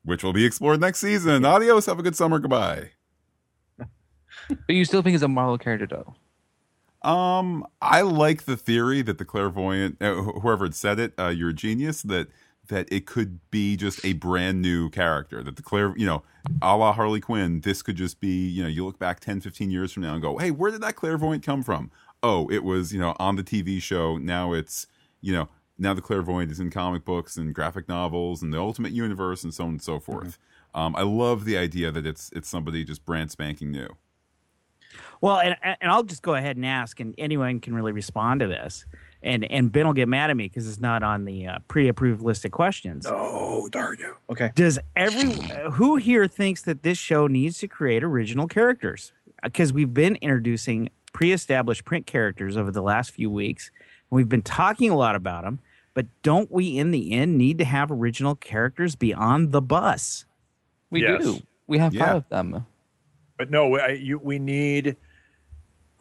[0.05, 1.43] which will be explored next season.
[1.43, 2.91] Adios, have a good summer, goodbye.
[3.77, 3.89] but
[4.69, 6.15] you still think it's a Marvel character though.
[7.09, 11.49] Um, I like the theory that the clairvoyant, uh, whoever had said it, uh, you're
[11.49, 12.01] a genius.
[12.01, 12.29] That
[12.67, 15.43] that it could be just a brand new character.
[15.43, 16.23] That the clair, you know,
[16.61, 19.69] a la Harley Quinn, this could just be, you know, you look back 10, 15
[19.69, 21.91] years from now and go, hey, where did that clairvoyant come from?
[22.23, 24.17] Oh, it was, you know, on the TV show.
[24.17, 24.87] Now it's,
[25.21, 28.93] you know, now the clairvoyant is in comic books and graphic novels and the Ultimate
[28.93, 30.37] Universe and so on and so forth.
[30.73, 33.95] Um, I love the idea that it's it's somebody just brand spanking new.
[35.21, 38.47] Well, and and I'll just go ahead and ask, and anyone can really respond to
[38.47, 38.85] this.
[39.23, 42.21] And and Ben will get mad at me because it's not on the uh, pre-approved
[42.21, 43.05] list of questions.
[43.09, 44.15] Oh, darn you!
[44.29, 44.51] Okay.
[44.55, 49.13] Does every uh, who here thinks that this show needs to create original characters?
[49.43, 53.71] Because we've been introducing pre-established print characters over the last few weeks.
[54.11, 55.59] and We've been talking a lot about them,
[55.95, 60.25] but don't we, in the end, need to have original characters beyond the bus?
[60.91, 61.23] We Yes.
[61.23, 61.41] do.
[61.65, 62.05] We have Yeah.
[62.05, 62.65] five of them.
[63.39, 64.95] But no, I, you, we need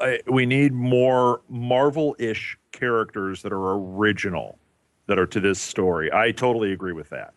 [0.01, 4.59] uh, we need more Marvel-ish characters that are original,
[5.07, 6.13] that are to this story.
[6.13, 7.33] I totally agree with that.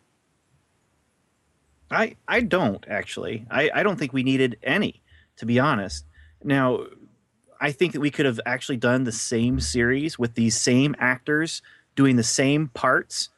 [1.91, 3.45] I I don't actually.
[3.49, 5.01] I I don't think we needed any,
[5.38, 6.05] to be honest.
[6.43, 6.85] Now,
[7.61, 11.61] I think that we could have actually done the same series with these same actors
[11.98, 13.30] doing the same parts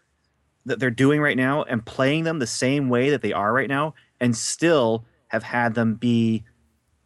[0.66, 3.70] that they're doing right now and playing them the same way that they are right
[3.70, 6.44] now and still have had them be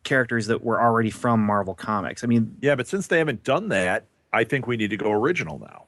[0.03, 2.23] characters that were already from Marvel Comics.
[2.23, 5.11] I mean, yeah, but since they haven't done that, I think we need to go
[5.11, 5.85] original now.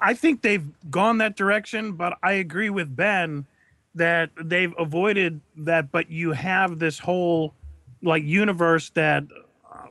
[0.00, 3.46] I think they've gone that direction, but I agree with Ben
[3.94, 5.92] that they've avoided that.
[5.92, 7.54] But you have this whole
[8.02, 9.24] like universe that
[9.70, 9.86] uh,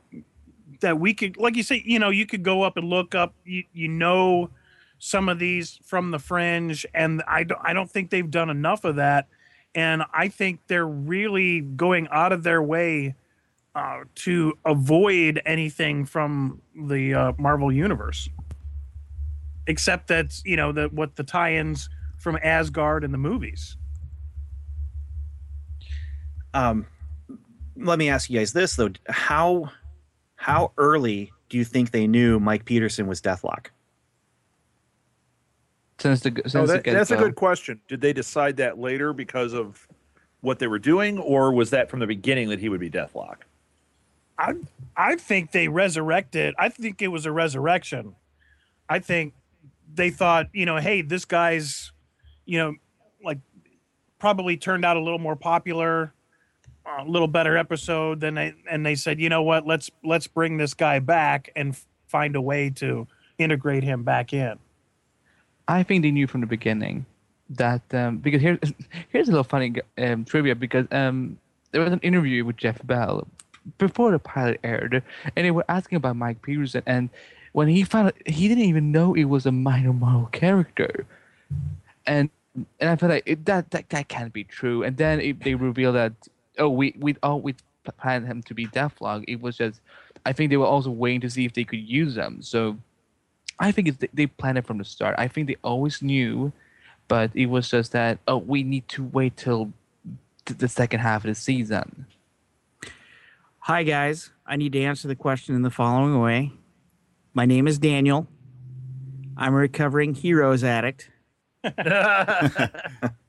[0.80, 3.32] that we could, like you say, you know, you could go up and look up.
[3.44, 4.50] You you know
[4.98, 8.84] some of these from the fringe, and I don't I don't think they've done enough
[8.84, 9.28] of that.
[9.74, 13.14] And I think they're really going out of their way
[13.74, 18.30] uh, to avoid anything from the uh, Marvel universe
[19.66, 23.76] except that you know that what the tie-ins from Asgard and the movies.
[26.54, 26.86] Um,
[27.76, 29.70] let me ask you guys this though: how
[30.36, 33.66] how early do you think they knew Mike Peterson was Deathlok?
[35.98, 37.80] Since the since oh, No, the that's a good question.
[37.88, 39.86] Did they decide that later because of
[40.40, 43.38] what they were doing, or was that from the beginning that he would be Deathlok?
[44.38, 44.54] I
[44.96, 46.54] I think they resurrected.
[46.58, 48.14] I think it was a resurrection.
[48.88, 49.34] I think
[49.94, 51.92] they thought, you know, hey, this guy's,
[52.44, 52.74] you know,
[53.24, 53.38] like
[54.18, 56.12] probably turned out a little more popular,
[56.98, 60.56] a little better episode than they, and they said, you know what, let's let's bring
[60.56, 63.06] this guy back and f- find a way to
[63.38, 64.58] integrate him back in.
[65.68, 67.06] I think they knew from the beginning
[67.50, 68.58] that um, because here's
[69.10, 71.38] here's a little funny um, trivia because um,
[71.72, 73.26] there was an interview with Jeff Bell
[73.78, 75.02] before the pilot aired,
[75.34, 77.10] and they were asking about Mike Peterson, and
[77.52, 81.06] when he found out, he didn't even know it was a minor Marvel character,
[82.06, 82.30] and
[82.80, 84.82] and I felt like it, that that that can't be true.
[84.82, 86.12] And then it, they revealed that
[86.58, 87.54] oh we we oh we
[87.98, 89.24] planned him to be Deathlok.
[89.28, 89.80] It was just
[90.24, 92.42] I think they were also waiting to see if they could use them.
[92.42, 92.76] So
[93.58, 95.14] I think it's, they planned it from the start.
[95.18, 96.52] I think they always knew,
[97.08, 99.72] but it was just that oh we need to wait till
[100.44, 102.06] the second half of the season.
[103.60, 104.30] Hi, guys.
[104.46, 106.52] I need to answer the question in the following way.
[107.34, 108.28] My name is Daniel.
[109.36, 111.10] I'm a recovering heroes addict.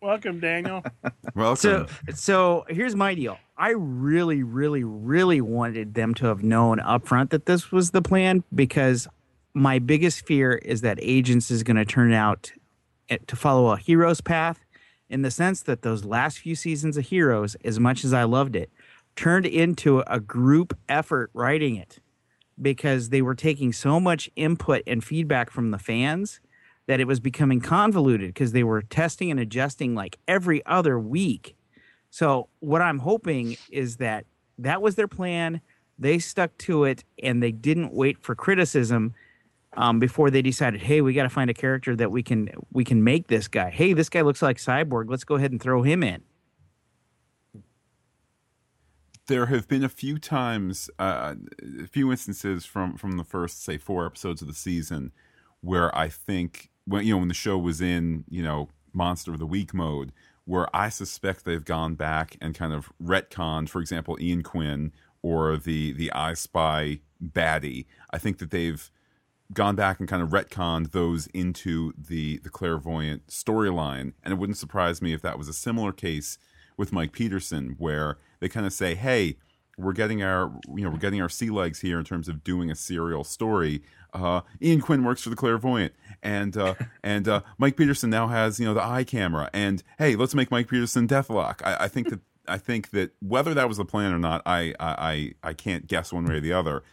[0.02, 0.84] Welcome, Daniel.
[1.36, 1.56] Welcome.
[1.58, 3.38] So, so here's my deal.
[3.58, 8.44] I really, really, really wanted them to have known upfront that this was the plan
[8.54, 9.08] because
[9.58, 12.52] my biggest fear is that Agents is going to turn out
[13.10, 14.64] eh, to follow a hero's path
[15.10, 18.56] in the sense that those last few seasons of Heroes, as much as I loved
[18.56, 18.70] it,
[19.16, 22.00] turned into a group effort writing it
[22.62, 26.40] because they were taking so much input and feedback from the fans
[26.86, 31.56] that it was becoming convoluted because they were testing and adjusting like every other week.
[32.12, 34.26] So what I'm hoping is that
[34.60, 35.62] that was their plan.
[35.98, 39.16] They stuck to it and they didn't wait for criticism
[39.78, 42.84] um, before they decided, hey, we got to find a character that we can we
[42.84, 43.70] can make this guy.
[43.70, 45.10] Hey, this guy looks like Cyborg.
[45.10, 46.24] Let's go ahead and throw him in.
[49.28, 51.36] there have been a few times, uh,
[51.84, 55.12] a few instances from from the first, say, four episodes of the season,
[55.62, 59.40] where I think when you know when the show was in, you know, monster of
[59.40, 60.12] the week mode,
[60.46, 65.58] where I suspect they've gone back and kind of retconned, for example, Ian Quinn or
[65.58, 67.86] the the Eye Spy baddie.
[68.12, 68.90] I think that they've
[69.54, 74.58] gone back and kind of retconned those into the the clairvoyant storyline, and it wouldn't
[74.58, 76.38] surprise me if that was a similar case
[76.76, 79.38] with Mike Peterson, where they kind of say, "Hey,
[79.78, 82.72] we're getting our you know we're getting our sea legs here in terms of doing
[82.72, 83.84] a serial story.
[84.14, 85.94] Uh, Ian Quinn works for the clairvoyant,
[86.24, 90.16] and uh, and uh, Mike Peterson now has you know the eye camera, and hey,
[90.16, 91.62] let's make Mike Peterson Deathlok.
[91.64, 94.74] I, I think that I think that whether that was the plan or not, I
[94.80, 96.84] I I can't guess one way or the other,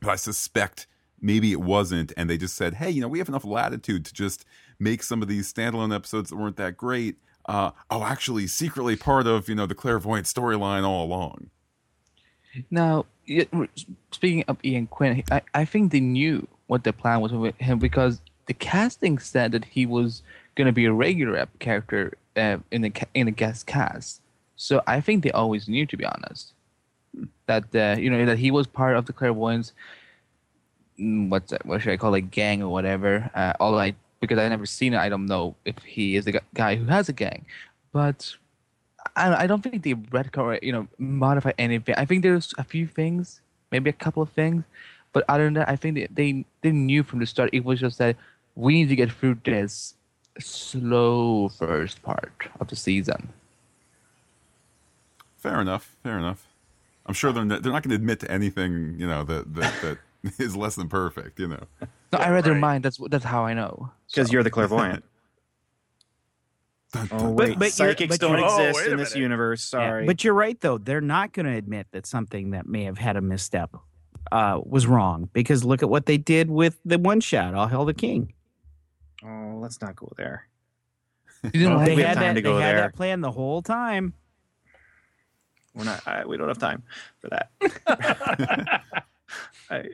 [0.00, 0.86] but I suspect
[1.22, 4.12] maybe it wasn't, and they just said, hey, you know, we have enough latitude to
[4.12, 4.44] just
[4.78, 7.16] make some of these standalone episodes that weren't that great.
[7.46, 11.50] Uh, oh, actually, secretly part of you know the clairvoyant storyline all along.
[12.70, 13.06] Now,
[14.10, 17.78] speaking of Ian Quinn, I, I think they knew what the plan was with him
[17.78, 20.22] because the casting said that he was
[20.54, 24.20] going to be a regular character uh, in the in the guest cast.
[24.56, 26.52] So I think they always knew, to be honest,
[27.46, 29.72] that uh, you know that he was part of the clairvoyants.
[31.02, 31.66] Mm, What's that?
[31.66, 32.30] What should I call it?
[32.30, 33.30] Gang or whatever.
[33.34, 36.40] Uh, although I because I never seen it, I don't know if he is the
[36.54, 37.44] guy who has a gang.
[37.92, 38.36] But
[39.16, 41.96] I, I don't think they retcon, you know, modify anything.
[41.98, 43.40] I think there's a few things,
[43.72, 44.62] maybe a couple of things,
[45.12, 47.50] but other than that, I think they, they they knew from the start.
[47.52, 48.16] It was just that
[48.54, 49.94] we need to get through this
[50.38, 53.28] slow first part of the season.
[55.36, 55.96] Fair enough.
[56.02, 56.46] Fair enough.
[57.04, 59.74] I'm sure they're not, they're not going to admit to anything, you know, that that,
[59.82, 59.98] that
[60.38, 61.38] is less than perfect.
[61.38, 61.62] You know.
[62.12, 62.84] No, I read their mind.
[62.84, 63.90] That's that's how I know.
[64.08, 65.04] Because you're the clairvoyant.
[67.12, 69.22] oh wait, but you're- psychics but don't you're- Oh, exist in this minute.
[69.22, 69.70] universe.
[69.72, 70.76] Yeah, Sorry, but you're right though.
[70.78, 73.74] They're not going to admit that something that may have had a misstep
[74.30, 77.54] uh, was wrong because look at what they did with the one shot.
[77.54, 78.34] All Hail the King.
[79.24, 80.48] Oh, let's not go there.
[81.44, 82.34] You didn't like we They have had time that.
[82.34, 82.80] to go they had there.
[82.82, 84.12] that plan the whole time.
[85.74, 86.06] We're not.
[86.06, 86.82] I, we don't have time
[87.20, 87.50] for that.
[89.70, 89.84] I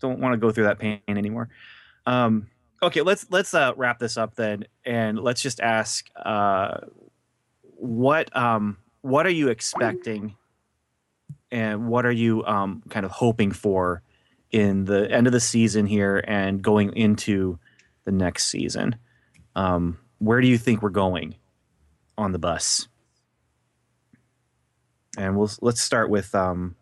[0.00, 1.48] don't want to go through that pain anymore.
[2.06, 2.48] Um,
[2.82, 6.80] okay, let's let's uh, wrap this up then, and let's just ask, uh,
[7.76, 10.36] what um, what are you expecting,
[11.50, 14.02] and what are you um, kind of hoping for
[14.50, 17.58] in the end of the season here and going into
[18.04, 18.96] the next season?
[19.56, 21.36] Um, where do you think we're going
[22.16, 22.88] on the bus?
[25.16, 26.76] and we'll let's start with um,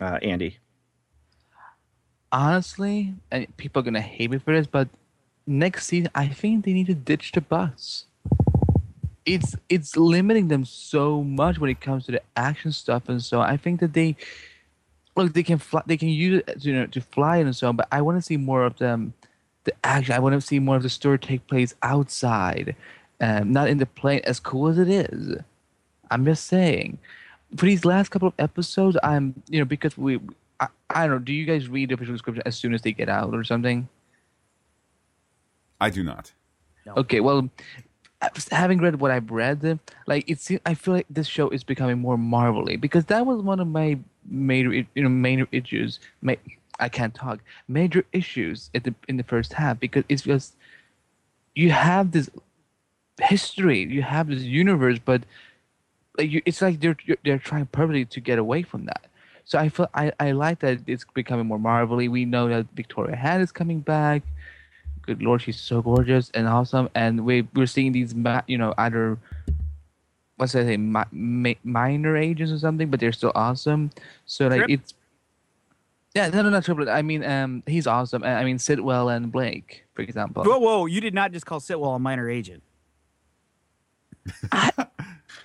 [0.00, 0.58] uh, Andy.
[2.32, 4.88] Honestly, and people are gonna hate me for this, but
[5.46, 8.06] next season I think they need to ditch the bus.
[9.24, 13.40] It's it's limiting them so much when it comes to the action stuff and so.
[13.40, 14.16] I think that they
[15.16, 17.76] look they can fly, they can use it you know to fly and so on,
[17.76, 19.14] but I want to see more of them
[19.66, 20.14] the action.
[20.14, 22.74] I want to see more of the story take place outside,
[23.20, 24.20] um, not in the plane.
[24.24, 25.36] As cool as it is,
[26.10, 26.98] I'm just saying.
[27.56, 30.18] For these last couple of episodes, I'm you know because we,
[30.60, 31.18] I, I don't know.
[31.18, 33.88] Do you guys read the official description as soon as they get out or something?
[35.80, 36.32] I do not.
[36.96, 37.50] Okay, well,
[38.50, 42.16] having read what I've read, like it's, I feel like this show is becoming more
[42.16, 45.98] marvelly because that was one of my major, you know, major issues.
[46.22, 46.34] Ma-
[46.78, 47.40] I can't talk.
[47.68, 50.54] Major issues at the in the first half because it's just
[51.54, 52.30] you have this
[53.20, 55.22] history, you have this universe, but
[56.18, 59.06] like you, it's like they're they're trying purposely to get away from that.
[59.46, 62.08] So I feel I, I like that it's becoming more marvelly.
[62.08, 64.22] We know that Victoria Hand is coming back.
[65.02, 66.90] Good lord, she's so gorgeous and awesome.
[66.96, 68.12] And we we're seeing these
[68.48, 69.16] you know either
[70.36, 73.92] what's I say mi- mi- minor ages or something, but they're still awesome.
[74.26, 74.70] So like Trip?
[74.70, 74.94] it's
[76.12, 76.90] yeah no no not triple.
[76.90, 78.24] I mean um he's awesome.
[78.24, 80.42] I mean Sitwell and Blake for example.
[80.42, 80.86] Whoa, whoa!
[80.86, 82.64] You did not just call Sitwell a minor agent.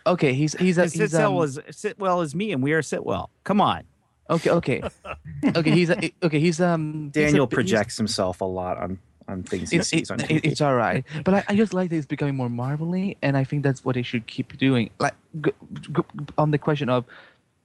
[0.08, 3.28] Okay, he's he's a, he's Sitwell um, is Sitwell is me, and we are Sitwell.
[3.44, 3.84] Come on.
[4.32, 4.82] Okay, okay,
[5.56, 5.72] okay.
[5.72, 6.40] He's okay.
[6.40, 7.12] He's um.
[7.14, 8.98] he's a- Daniel projects himself a lot on
[9.28, 11.74] on things he It, sees it, on it- it's all right, but I, I just
[11.74, 14.90] like that it's becoming more marvelly, and I think that's what they should keep doing.
[15.00, 15.52] Like g-
[15.96, 16.02] g-
[16.38, 17.06] on the question of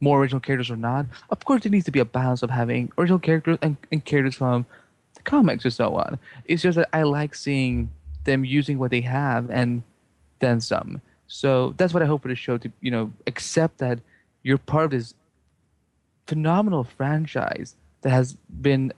[0.01, 2.93] more original characters or not, of course there needs to be a balance of having
[2.99, 4.67] original characters and, and characters from
[5.15, 6.19] the comics or so on.
[6.45, 7.91] It's just that I like seeing
[8.25, 9.83] them using what they have and
[10.41, 11.01] then some.
[11.29, 14.01] So that's what I hope for the show to you know accept that
[14.43, 15.15] you're part of this
[16.27, 18.93] phenomenal franchise that has been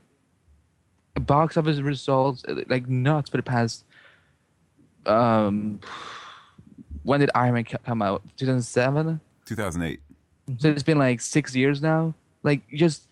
[1.17, 3.85] a box office results like nuts for the past
[5.07, 5.81] um
[7.03, 8.23] when did Iron Man come out?
[8.37, 10.01] 2007 2008.
[10.59, 12.15] so it's been like six years now?
[12.43, 13.05] Like just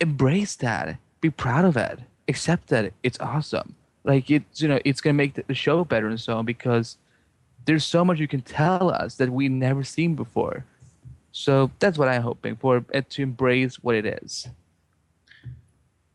[0.00, 0.98] embrace that.
[1.20, 2.00] Be proud of it.
[2.28, 3.76] Accept that it's awesome.
[4.04, 6.96] Like it's you know it's gonna make the, the show better and so on because
[7.66, 10.64] there's so much you can tell us that we never seen before
[11.38, 14.48] so that's what i'm hoping for it to embrace what it is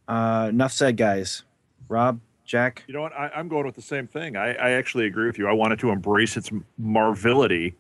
[0.08, 1.44] Uh, enough said, guys.
[1.88, 2.84] Rob, Jack.
[2.88, 3.14] You know what?
[3.14, 4.36] I, I'm going with the same thing.
[4.36, 5.48] I, I actually agree with you.
[5.48, 7.76] I wanted to embrace its marvility.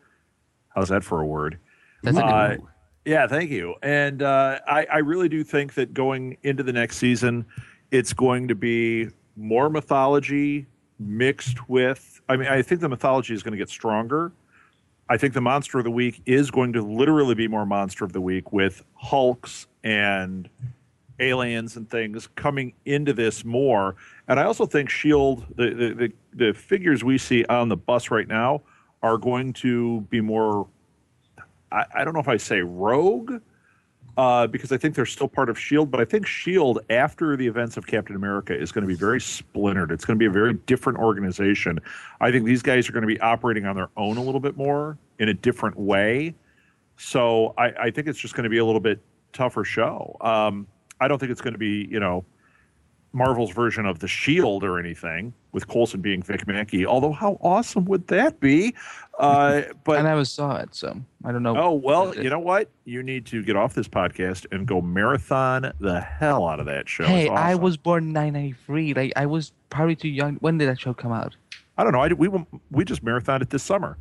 [0.73, 1.57] How's that for a word?
[2.03, 2.67] That's a good Uh, one.
[3.03, 3.75] Yeah, thank you.
[3.81, 7.45] And uh, I, I really do think that going into the next season,
[7.89, 10.67] it's going to be more mythology
[10.99, 12.21] mixed with.
[12.29, 14.31] I mean, I think the mythology is going to get stronger.
[15.11, 18.13] I think the monster of the week is going to literally be more monster of
[18.13, 20.49] the week with Hulks and
[21.19, 23.97] aliens and things coming into this more.
[24.29, 28.09] And I also think Shield, the the, the, the figures we see on the bus
[28.09, 28.61] right now
[29.03, 30.69] are going to be more.
[31.73, 33.41] I, I don't know if I say rogue,
[34.17, 37.47] uh, because I think they're still part of Shield, but I think Shield after the
[37.47, 39.91] events of Captain America is going to be very splintered.
[39.91, 41.79] It's going to be a very different organization.
[42.19, 44.57] I think these guys are going to be operating on their own a little bit
[44.57, 46.35] more in a different way.
[46.97, 48.99] So I, I think it's just going to be a little bit
[49.33, 50.17] tougher show.
[50.21, 50.67] Um,
[50.99, 52.25] I don't think it's going to be, you know,
[53.13, 56.85] Marvel's version of the Shield or anything with Coulson being Vic Mackey.
[56.85, 58.73] Although, how awesome would that be?
[59.19, 61.57] Uh, but I never saw it, so I don't know.
[61.57, 62.69] Oh well, you know what?
[62.85, 66.87] You need to get off this podcast and go marathon the hell out of that
[66.87, 67.05] show.
[67.05, 68.93] Hey, It's I was born in 1993.
[68.93, 70.35] Like I was probably too young.
[70.35, 71.35] When did that show come out?
[71.77, 72.01] I don't know.
[72.01, 72.29] I did, we
[72.71, 73.97] we just marathoned it this summer.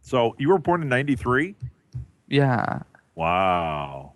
[0.00, 1.54] So you were born in '93.
[2.28, 2.80] Yeah.
[3.14, 4.12] Wow.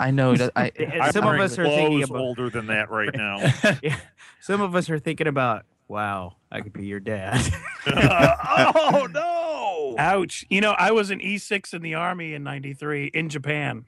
[0.00, 0.70] I know that I.
[0.78, 3.38] And some of us are thinking about older than that right now.
[3.82, 3.98] yeah,
[4.40, 7.40] some of us are thinking about, wow, I could be your dad.
[7.86, 9.94] oh no!
[9.98, 10.44] Ouch.
[10.50, 13.86] You know, I was an E6 in the Army in 93 in Japan.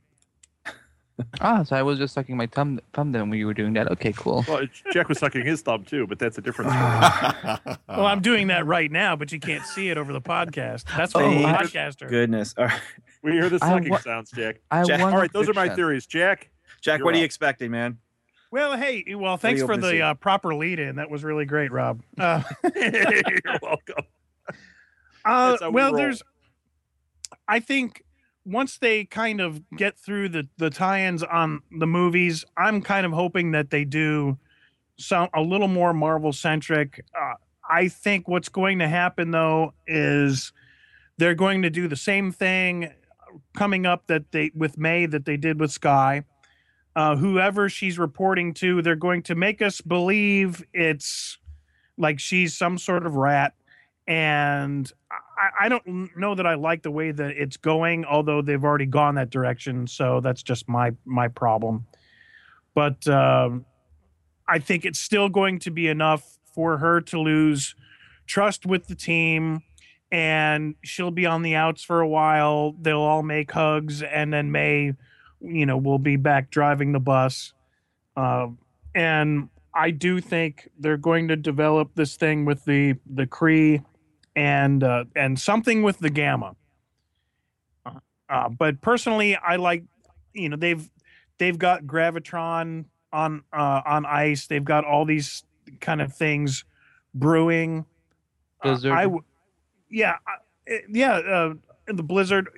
[1.43, 3.91] Ah, so I was just sucking my thumb thumb then when you were doing that.
[3.93, 4.43] Okay, cool.
[4.49, 7.77] Well, Jack was sucking his thumb too, but that's a different story.
[7.89, 10.85] Well, I'm doing that right now, but you can't see it over the podcast.
[10.97, 12.09] That's for Oh, a podcaster.
[12.09, 12.55] Goodness.
[12.57, 12.81] All right.
[13.23, 14.61] We hear the I sucking wa- sounds, Jack.
[14.71, 15.77] I Jack- All right, those are my fiction.
[15.77, 16.07] theories.
[16.07, 17.99] Jack, Jack, You're what are you expecting, man?
[18.51, 20.97] Well, hey, well, thanks for the uh, proper lead in.
[20.97, 22.03] That was really great, Rob.
[22.19, 22.43] Uh,
[22.75, 24.05] you're welcome.
[25.25, 25.97] Uh, we well, roll.
[25.97, 26.23] there's.
[27.47, 28.03] I think
[28.45, 33.13] once they kind of get through the the tie-ins on the movies, I'm kind of
[33.13, 34.39] hoping that they do
[34.97, 37.05] some a little more Marvel centric.
[37.19, 37.35] Uh,
[37.69, 40.53] I think what's going to happen though is
[41.19, 42.91] they're going to do the same thing
[43.55, 46.25] coming up that they with May that they did with Skye.
[46.97, 51.39] Uh, whoever she's reporting to, they're going to make us believe it's
[51.97, 53.55] like she's some sort of rat
[54.11, 58.63] and I, I don't know that I like the way that it's going, although they've
[58.63, 59.87] already gone that direction.
[59.87, 61.87] So that's just my my problem.
[62.75, 63.65] But um,
[64.49, 67.77] I think it's still going to be enough for her to lose
[68.27, 69.63] trust with the team,
[70.13, 72.75] and she'll be on the outs for a while.
[72.81, 74.95] They'll all make hugs, and then May,
[75.41, 77.53] you know, will be back driving the bus.
[78.17, 78.59] Um,
[78.95, 83.85] and I do think they're going to develop this thing with the the Kree
[84.35, 86.57] and uh, and something with the Gamma.
[88.29, 89.85] Uh, but personally, I like
[90.33, 90.89] you know they've
[91.39, 94.47] they've got Graviton on uh, on ice.
[94.47, 95.45] They've got all these
[95.81, 96.65] kind of things
[97.15, 97.85] brewing.
[98.63, 98.93] Uh, Blizzard.
[98.93, 99.25] I w-
[99.91, 101.55] yeah uh, yeah uh,
[101.87, 102.49] the blizzard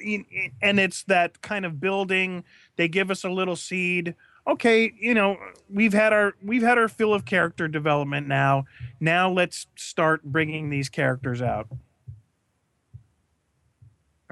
[0.61, 2.45] and it's that kind of building
[2.77, 4.15] they give us a little seed
[4.47, 5.37] okay you know
[5.71, 8.65] we've had our we've had our fill of character development now
[9.01, 11.69] now let's start bringing these characters out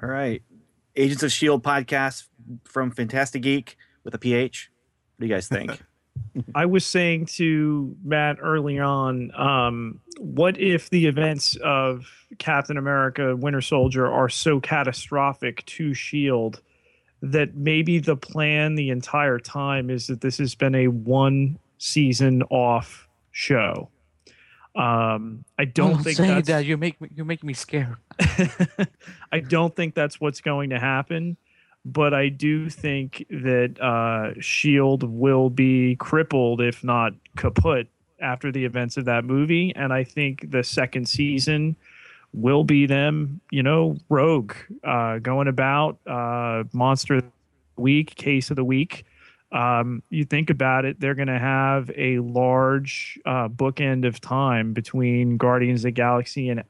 [0.02, 0.42] All right.
[0.96, 1.62] Agents of S.H.I.E.L.D.
[1.62, 2.26] Podcast
[2.64, 4.70] from Fantastic Geek with a PH.
[5.16, 5.82] What do you guys think?
[6.54, 12.06] I was saying to Matt early on, um, what if the events of
[12.38, 16.58] Captain America Winter Soldier are so catastrophic to S.H.I.E.L.D.
[17.22, 22.42] That maybe the plan the entire time is that this has been a one season
[22.44, 23.90] off show?
[24.74, 26.64] Um, I don't Don't think that's, that.
[26.64, 27.96] You make you make me scared.
[29.32, 31.36] I don't think that's what's going to happen,
[31.84, 37.88] but I do think that uh, Shield will be crippled, if not kaput,
[38.20, 39.72] after the events of that movie.
[39.74, 41.76] And I think the second season
[42.32, 44.54] will be them, you know, rogue,
[44.84, 47.22] uh, going about uh, monster
[47.76, 49.04] week, case of the week.
[49.52, 54.72] Um, you think about it, they're going to have a large uh, bookend of time
[54.72, 56.62] between Guardians of the Galaxy and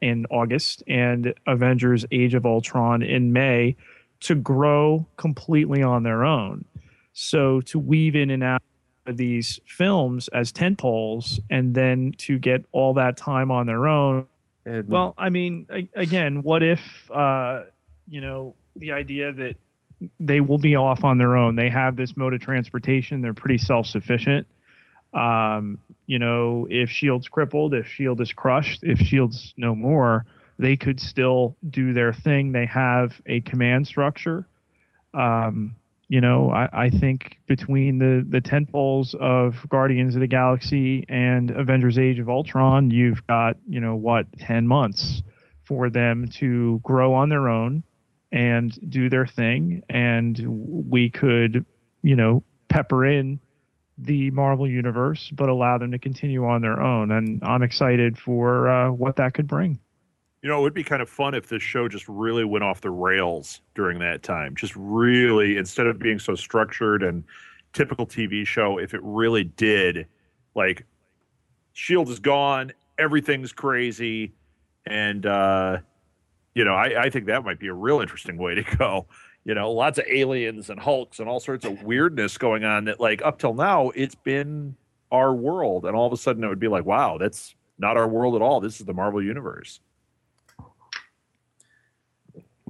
[0.00, 3.76] in August and Avengers Age of Ultron in May
[4.20, 6.64] to grow completely on their own.
[7.12, 8.62] So to weave in and out
[9.06, 13.88] of these films as tent poles and then to get all that time on their
[13.88, 14.26] own.
[14.64, 17.62] Well, I mean, again, what if, uh,
[18.08, 19.56] you know, the idea that
[20.18, 21.56] they will be off on their own.
[21.56, 23.20] They have this mode of transportation.
[23.20, 24.46] They're pretty self sufficient.
[25.12, 30.24] Um, you know, if Shield's crippled, if Shield is crushed, if Shield's no more,
[30.60, 32.52] they could still do their thing.
[32.52, 34.46] They have a command structure.
[35.14, 35.74] Um,
[36.08, 41.50] you know, I, I think between the the tentpoles of Guardians of the Galaxy and
[41.50, 45.22] Avengers: Age of Ultron, you've got you know what ten months
[45.64, 47.82] for them to grow on their own
[48.32, 51.64] and do their thing, and we could
[52.02, 53.40] you know pepper in
[53.96, 57.12] the Marvel universe, but allow them to continue on their own.
[57.12, 59.78] And I'm excited for uh, what that could bring.
[60.42, 62.80] You know, it would be kind of fun if this show just really went off
[62.80, 64.54] the rails during that time.
[64.56, 67.24] Just really, instead of being so structured and
[67.74, 70.06] typical TV show, if it really did,
[70.54, 70.84] like,
[71.72, 74.32] Shield is gone, everything's crazy,
[74.86, 75.78] and uh,
[76.54, 79.06] you know, I, I think that might be a real interesting way to go.
[79.44, 83.00] You know, lots of aliens and Hulks and all sorts of weirdness going on that,
[83.00, 84.76] like, up till now, it's been
[85.10, 88.06] our world, and all of a sudden it would be like, wow, that's not our
[88.06, 88.60] world at all.
[88.60, 89.80] This is the Marvel universe.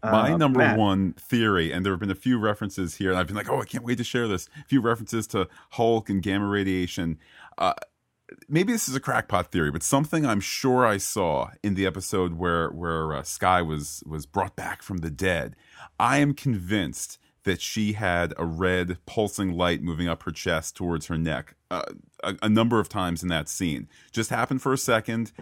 [0.02, 0.78] My Uh, number Matt.
[0.78, 3.60] one theory, and there have been a few references here, and I've been like, oh,
[3.60, 4.48] I can't wait to share this.
[4.60, 7.18] A few references to Hulk and gamma radiation.
[7.58, 7.74] Uh,
[8.48, 12.34] maybe this is a crackpot theory, but something I'm sure I saw in the episode
[12.34, 15.56] where where uh, Skye was was brought back from the dead.
[15.98, 21.06] I am convinced that she had a red pulsing light moving up her chest towards
[21.06, 21.82] her neck uh,
[22.22, 23.88] a, a number of times in that scene.
[24.12, 25.32] Just happened for a second.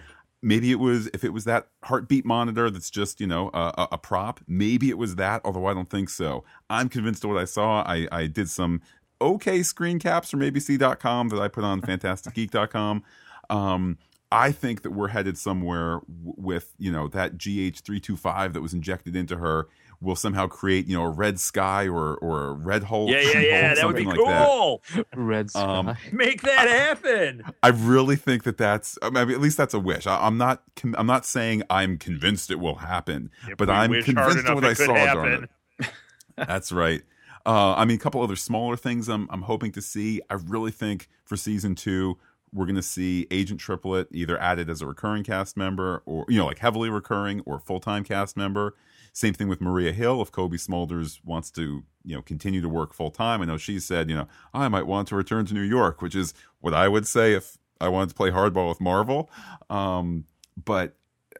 [0.40, 3.98] Maybe it was if it was that heartbeat monitor that's just you know a, a,
[3.98, 4.40] prop.
[4.46, 6.44] Maybe it was that, although I don't think so.
[6.70, 7.82] I'm convinced of what I saw.
[7.82, 8.80] I, I did some
[9.20, 13.02] okay screen caps from ABC.com that I put on FantasticGeek.com.
[13.50, 13.98] Um,
[14.30, 19.16] I think that we're headed somewhere w- with you know that GH325 that was injected
[19.16, 19.68] into her
[20.00, 23.10] will somehow create you know a red sky or or a red hole.
[23.10, 23.74] Yeah, yeah, yeah.
[23.74, 24.46] That would be something like that.
[24.46, 24.82] cool.
[25.14, 27.42] Red Um, Make that happen.
[27.62, 28.98] I really think that that's.
[29.02, 30.06] I mean, at least that's a wish.
[30.06, 30.62] I, I'm not.
[30.76, 34.54] con- I'm not saying I'm convinced it will happen, but I'm wish hard convinced of
[34.54, 34.94] what I saw.
[35.14, 35.48] darn
[35.80, 35.90] it.
[36.36, 37.02] That's right.
[37.46, 40.20] Uh, I mean, a couple other smaller things I'm I'm hoping to see.
[40.30, 42.18] I really think for season two
[42.52, 46.38] we're going to see Agent Triplett either added as a recurring cast member or you
[46.38, 48.74] know like heavily recurring or full time cast member.
[49.12, 50.20] Same thing with Maria Hill.
[50.22, 53.78] If Cobie Smulders wants to you know continue to work full time, I know she
[53.80, 56.88] said you know I might want to return to New York, which is what I
[56.88, 59.30] would say if I wanted to play hardball with Marvel.
[59.70, 60.24] Um,
[60.64, 60.94] but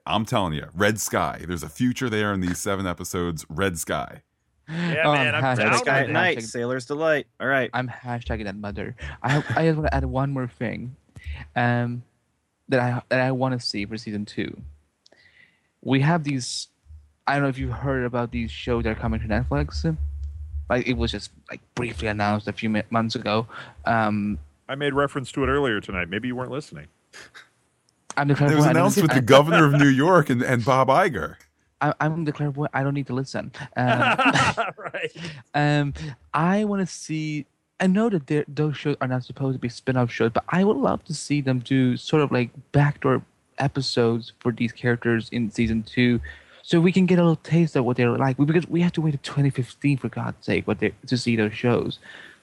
[0.06, 1.44] I'm telling you, Red Sky.
[1.46, 3.44] There's a future there in these seven episodes.
[3.48, 4.22] Red Sky.
[4.68, 7.26] Yeah, Oh, man, I'm hashtag- down Sky at night, Hashtag- Sailor's Delight.
[7.40, 7.70] All right.
[7.72, 8.94] I'm hashtagging that mother.
[9.22, 10.94] I I just want to add one more thing,
[11.56, 12.02] um,
[12.68, 14.60] that I that I want to see for season two.
[15.82, 16.68] We have these.
[17.28, 19.96] I don't know if you've heard about these shows that are coming to Netflix.
[20.70, 23.46] Like it was just like briefly announced a few mi- months ago.
[23.84, 24.38] Um,
[24.68, 26.08] I made reference to it earlier tonight.
[26.10, 26.86] Maybe you weren't listening.
[28.16, 28.66] I'm the There was.
[28.66, 31.36] I don't announced need- with the governor of New York and, and Bob Iger.
[31.80, 32.72] I, I'm the clairvoyant.
[32.74, 33.52] I don't need to listen.
[33.76, 33.86] Um,
[34.76, 35.12] right.
[35.54, 35.94] Um,
[36.34, 37.46] I want to see.
[37.80, 40.76] I know that those shows are not supposed to be spin-off shows, but I would
[40.76, 43.22] love to see them do sort of like backdoor
[43.58, 46.20] episodes for these characters in season two,
[46.68, 48.36] so we can get a little taste of what they're like.
[48.36, 51.54] Because we have to wait to 2015 for God's sake, what they to see those
[51.54, 51.98] shows.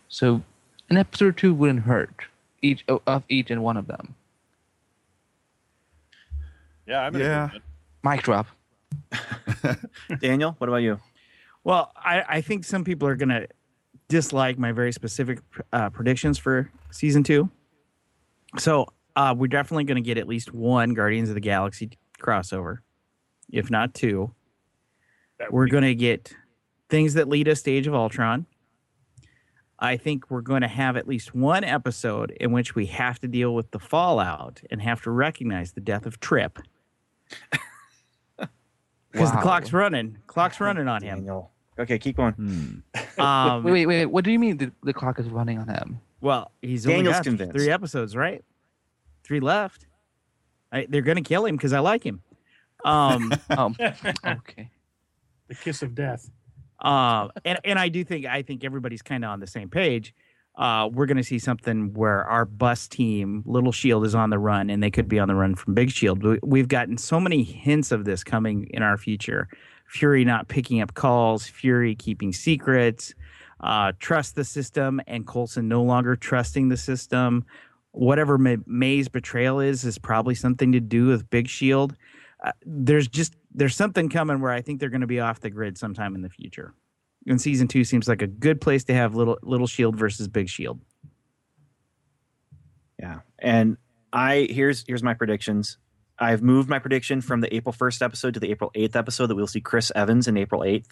[0.10, 0.42] So,
[0.90, 2.10] an episode or two wouldn't hurt
[2.64, 4.16] each of each and one of them.
[6.88, 7.50] Yeah, I'm in Yeah.
[8.04, 8.48] Mic drop.
[10.20, 11.00] Daniel, what about you?
[11.64, 13.48] Well, I, I think some people are going to
[14.08, 15.38] dislike my very specific
[15.72, 17.48] uh, predictions for season two.
[18.58, 22.80] So uh, we're definitely going to get at least one Guardians of the Galaxy crossover,
[23.52, 24.34] if not two.
[25.50, 26.34] We're going to get
[26.90, 28.46] things that lead us to Age of Ultron.
[29.78, 33.28] I think we're going to have at least one episode in which we have to
[33.28, 36.60] deal with the fallout and have to recognize the death of Trip.
[39.16, 40.18] Because the clock's running.
[40.28, 41.20] Clock's running on him.
[41.20, 41.50] Daniel.
[41.80, 42.34] Okay, keep going.
[42.34, 43.22] Hmm.
[43.22, 44.06] Um, wait, wait, wait.
[44.08, 46.02] What do you mean the, the clock is running on him?
[46.20, 47.56] Well, he's Daniel's only got convinced.
[47.56, 48.44] three episodes, right?
[49.24, 49.86] Three left.
[50.70, 52.22] I, they're going to kill him because I like him.
[52.86, 53.76] Um, Um,
[54.26, 54.70] okay.
[55.48, 56.30] The kiss of death.
[56.80, 60.14] uh, and and I do think I think everybody's kind of on the same page.
[60.58, 64.40] Uh, we're going to see something where our bus team, Little Shield, is on the
[64.40, 66.24] run, and they could be on the run from Big Shield.
[66.24, 69.50] We, we've gotten so many hints of this coming in our future.
[69.88, 73.14] Fury not picking up calls, Fury keeping secrets,
[73.60, 77.44] uh, trust the system, and Coulson no longer trusting the system.
[77.92, 81.96] Whatever May's betrayal is, is probably something to do with Big Shield.
[82.44, 85.50] Uh, there's just there's something coming where I think they're going to be off the
[85.50, 86.74] grid sometime in the future.
[87.28, 90.50] And season two seems like a good place to have little little Shield versus Big
[90.50, 90.80] Shield.
[93.00, 93.20] Yeah.
[93.40, 93.78] And
[94.14, 95.78] I here's here's my predictions.
[96.18, 99.36] I've moved my prediction from the April 1st episode to the April 8th episode that
[99.36, 100.88] we'll see Chris Evans in April 8th.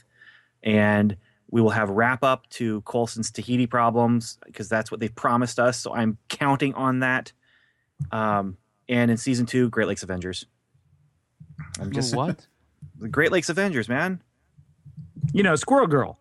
[0.61, 1.15] And
[1.49, 5.78] we will have wrap up to Coulson's Tahiti problems because that's what they've promised us.
[5.78, 7.32] So I'm counting on that.
[8.11, 8.57] Um,
[8.90, 10.45] and in season two, Great Lakes Avengers.
[11.80, 12.47] I'm just what?
[12.99, 14.21] the Great Lakes Avengers, man.
[15.34, 16.19] You know, Squirrel Girl.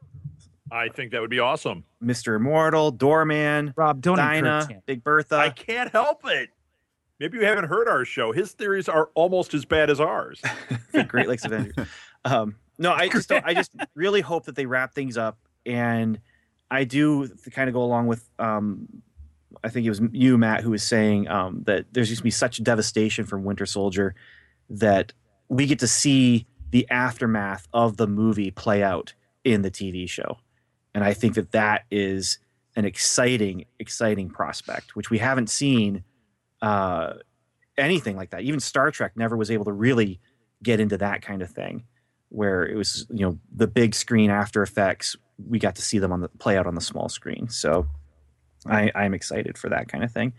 [0.70, 1.84] I think that would be awesome.
[2.02, 2.36] Mr.
[2.36, 4.68] Immortal, Doorman, Rob, don't Dinah.
[4.86, 5.36] Big Bertha.
[5.36, 6.48] I can't help it.
[7.20, 8.32] Maybe you haven't heard our show.
[8.32, 10.40] His theories are almost as bad as ours.
[10.92, 11.74] the Great Lakes Avengers.
[12.24, 16.20] Um, no, I just don't, I just really hope that they wrap things up, and
[16.70, 18.24] I do kind of go along with.
[18.38, 18.86] Um,
[19.64, 22.30] I think it was you, Matt, who was saying um, that there's just gonna be
[22.30, 24.14] such devastation from Winter Soldier
[24.70, 25.12] that
[25.52, 29.12] we get to see the aftermath of the movie play out
[29.44, 30.38] in the TV show,
[30.94, 32.38] and I think that that is
[32.74, 36.04] an exciting, exciting prospect, which we haven't seen
[36.62, 37.14] uh,
[37.76, 38.40] anything like that.
[38.40, 40.20] Even Star Trek never was able to really
[40.62, 41.84] get into that kind of thing,
[42.30, 45.16] where it was you know the big screen After Effects.
[45.46, 47.50] We got to see them on the play out on the small screen.
[47.50, 47.88] So
[48.64, 50.32] I, I'm excited for that kind of thing.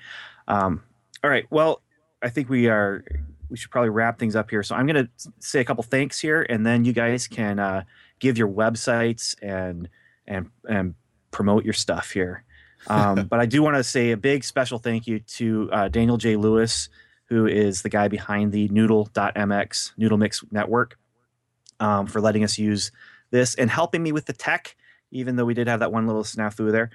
[0.48, 0.82] Um,
[1.24, 1.84] all right, well,
[2.24, 3.06] I think we are.
[3.54, 4.64] We should probably wrap things up here.
[4.64, 7.84] So I'm going to say a couple thanks here, and then you guys can uh,
[8.18, 9.88] give your websites and
[10.26, 10.96] and and
[11.30, 12.46] promote your stuff here.
[12.88, 16.18] Um, but I do want to say a big special thank you to uh, Daniel
[16.18, 16.36] J.
[16.36, 16.90] Lewis,
[17.26, 20.98] who is the guy behind the Noodle.mx Noodle Mix Network,
[21.80, 22.92] um, for letting us use
[23.30, 24.76] this and helping me with the tech,
[25.12, 26.90] even though we did have that one little snafu there.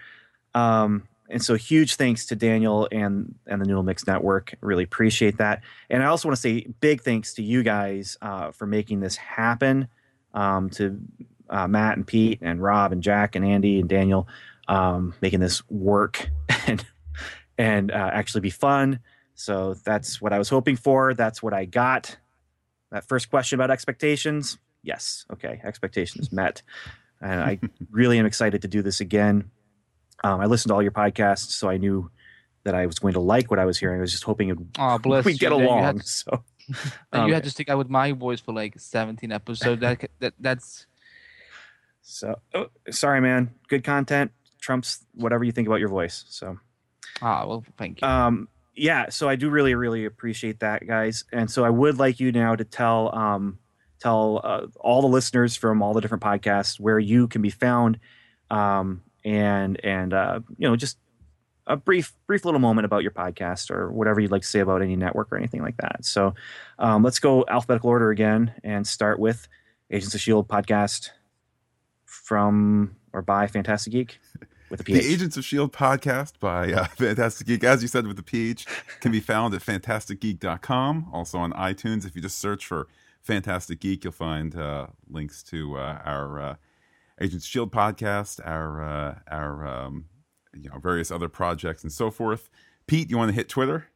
[0.56, 4.54] Um, and so huge thanks to Daniel and and the Noodle Mix Network.
[4.60, 5.62] Really appreciate that.
[5.90, 9.16] And I also want to say big thanks to you guys uh, for making this
[9.16, 9.88] happen.
[10.34, 11.00] Um, to
[11.48, 14.28] uh, Matt and Pete and Rob and Jack and Andy and Daniel,
[14.68, 16.28] um, making this work
[16.66, 16.84] and
[17.56, 19.00] and uh, actually be fun.
[19.34, 21.14] So that's what I was hoping for.
[21.14, 22.16] That's what I got.
[22.90, 24.58] That first question about expectations.
[24.82, 25.26] Yes.
[25.32, 25.60] Okay.
[25.62, 26.62] Expectations met.
[27.20, 27.58] And I
[27.90, 29.50] really am excited to do this again.
[30.24, 32.10] Um, I listened to all your podcasts, so I knew
[32.64, 33.98] that I was going to like what I was hearing.
[33.98, 35.38] I was just hoping it, Oh, bless we you.
[35.38, 35.82] get you along.
[35.84, 36.42] had- so
[37.12, 39.80] And um, you had to stick out with my voice for like 17 episodes.
[39.80, 40.86] That, that that's
[42.02, 43.54] So oh, sorry, man.
[43.68, 46.24] Good content trumps whatever you think about your voice.
[46.28, 46.58] So
[47.22, 48.06] ah well, thank you.
[48.08, 49.08] Um, yeah.
[49.08, 51.24] So I do really, really appreciate that, guys.
[51.32, 53.58] And so I would like you now to tell um,
[53.98, 57.98] tell uh, all the listeners from all the different podcasts where you can be found,
[58.50, 60.98] um, and and uh, you know just
[61.66, 64.82] a brief brief little moment about your podcast or whatever you'd like to say about
[64.82, 66.04] any network or anything like that.
[66.04, 66.34] So
[66.78, 69.48] um, let's go alphabetical order again and start with
[69.90, 71.10] Agents of Shield podcast
[72.04, 74.18] from or by Fantastic Geek
[74.70, 75.02] with a PH.
[75.02, 75.72] The Agents of S.H.I.E.L.D.
[75.72, 78.66] Podcast by uh, Fantastic Geek, as you said with the PH,
[79.00, 81.10] can be found at fantasticgeek.com.
[81.12, 82.06] Also on iTunes.
[82.06, 82.88] If you just search for
[83.22, 86.54] Fantastic Geek, you'll find uh, links to uh, our uh,
[87.20, 87.70] Agents S.H.I.E.L.D.
[87.70, 90.06] podcast, our, uh, our um,
[90.54, 92.48] you know, various other projects, and so forth.
[92.86, 93.88] Pete, you want to hit Twitter?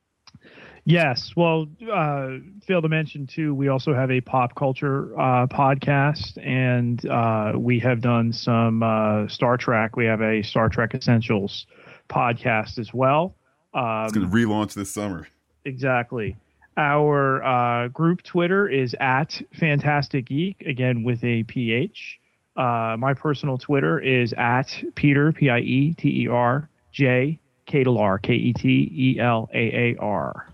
[0.85, 1.33] Yes.
[1.37, 7.05] Well, uh, failed to mention too, we also have a pop culture uh, podcast, and
[7.07, 9.97] uh, we have done some uh, Star Trek.
[9.97, 11.67] We have a Star Trek Essentials
[12.09, 13.37] podcast as well.
[13.75, 15.29] Um, It's going to relaunch this summer.
[15.65, 16.37] Exactly.
[16.77, 22.19] Our uh, group Twitter is at Fantastic Geek, again with a PH.
[22.57, 28.21] Uh, my personal Twitter is at Peter, P I E T E R, J, Ketelaar,
[28.21, 30.49] K E T E L A A R.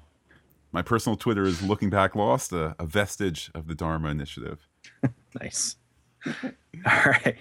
[0.71, 4.69] My personal Twitter is Looking Back Lost, a, a vestige of the Dharma Initiative.
[5.41, 5.77] nice.
[6.27, 6.53] All
[6.85, 7.39] right.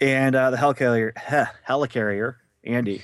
[0.00, 3.02] And uh, the helicarrier, heh, helicarrier, Andy.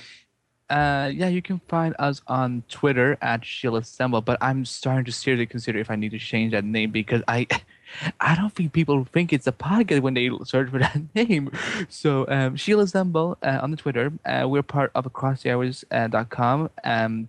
[0.69, 5.11] Uh, yeah, you can find us on Twitter at Shield Assemble, but I'm starting to
[5.11, 7.47] seriously consider if I need to change that name because I,
[8.19, 11.51] I don't think people think it's a podcast when they search for that name.
[11.89, 14.11] So um, Shield Assemble uh, on the Twitter.
[14.25, 16.69] Uh, we're part of AcrossTheHours.com.
[16.83, 17.27] Um,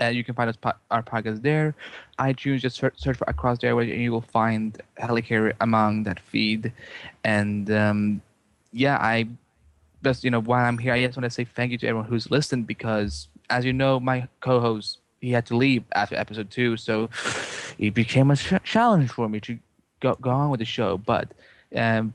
[0.00, 1.74] and you can find us po- our podcast there.
[2.18, 6.20] iTunes, just search, search for Across the Airways, and you will find Helicarrier among that
[6.20, 6.72] feed.
[7.22, 8.22] And um,
[8.72, 9.28] yeah, I
[10.02, 12.08] just you know while I'm here, I just want to say thank you to everyone
[12.08, 16.76] who's listened because, as you know, my co-host he had to leave after episode two,
[16.76, 17.08] so
[17.78, 19.58] it became a ch- challenge for me to
[20.00, 20.98] go, go on with the show.
[20.98, 21.28] But
[21.74, 22.14] um,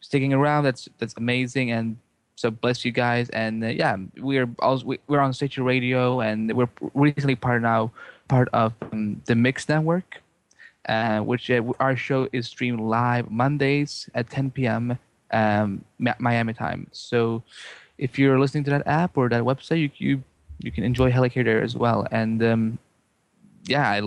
[0.00, 1.96] sticking around, that's that's amazing, and
[2.36, 3.28] so bless you guys.
[3.30, 7.90] And uh, yeah, we're also we- we're on Stitcher Radio, and we're recently part now
[8.28, 10.22] part of um, the Mix Network,
[10.88, 14.98] uh, which uh, our show is streamed live Mondays at 10 p.m.
[15.30, 15.84] Um,
[16.18, 16.88] Miami time.
[16.92, 17.42] So
[17.96, 20.22] if you're listening to that app or that website, you you,
[20.60, 22.06] you can enjoy Helicarrier there as well.
[22.10, 22.78] And um,
[23.64, 24.00] yeah,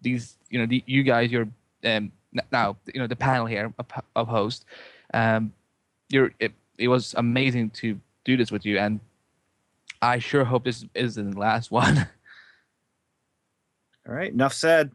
[0.00, 1.48] these you know the, you guys you're
[1.88, 2.12] um,
[2.52, 4.64] now you know the panel here of, of host.
[5.14, 5.52] Um,
[6.08, 9.00] you're it, it was amazing to do this with you, and
[10.00, 11.98] I sure hope this isn't the last one.
[14.08, 14.32] All right.
[14.32, 14.92] Enough said.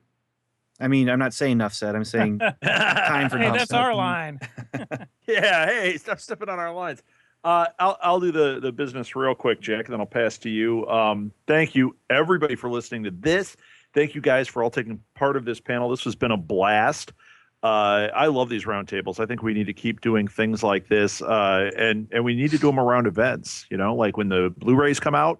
[0.79, 1.95] I mean, I'm not saying enough said.
[1.95, 3.79] I'm saying time for hey, enough that's said.
[3.79, 4.39] our line.
[5.27, 7.03] yeah, hey, stop stepping on our lines.
[7.43, 10.49] Uh, I'll I'll do the the business real quick, Jack, and then I'll pass to
[10.49, 10.87] you.
[10.87, 13.55] Um, thank you everybody for listening to this.
[13.93, 15.89] Thank you guys for all taking part of this panel.
[15.89, 17.13] This has been a blast.
[17.61, 19.19] Uh, I love these roundtables.
[19.19, 22.51] I think we need to keep doing things like this, uh, and and we need
[22.51, 23.65] to do them around events.
[23.69, 25.39] You know, like when the Blu-rays come out,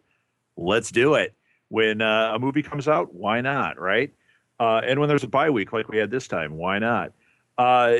[0.56, 1.34] let's do it.
[1.68, 3.78] When uh, a movie comes out, why not?
[3.80, 4.14] Right?
[4.60, 7.12] Uh, and when there's a bye week like we had this time, why not?
[7.58, 7.98] Uh,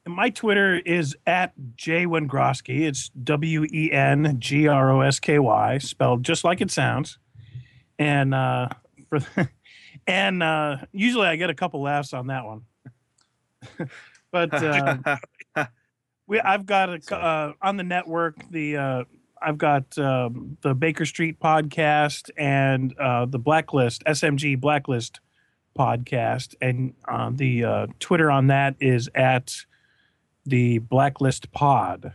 [0.07, 2.81] My Twitter is at J Wengrosky.
[2.81, 7.19] It's W E N G R O S K Y, spelled just like it sounds.
[7.99, 8.69] And uh,
[9.09, 9.21] for
[10.07, 12.63] and uh, usually I get a couple laughs on that one.
[14.33, 15.17] but uh,
[16.27, 19.05] we I've got a uh, on the network the uh,
[19.43, 25.21] I've got um, the Baker Street podcast and uh, the Blacklist SMG Blacklist
[25.79, 29.65] podcast, and uh, the uh, Twitter on that is at
[30.47, 32.13] the Blacklist Pod,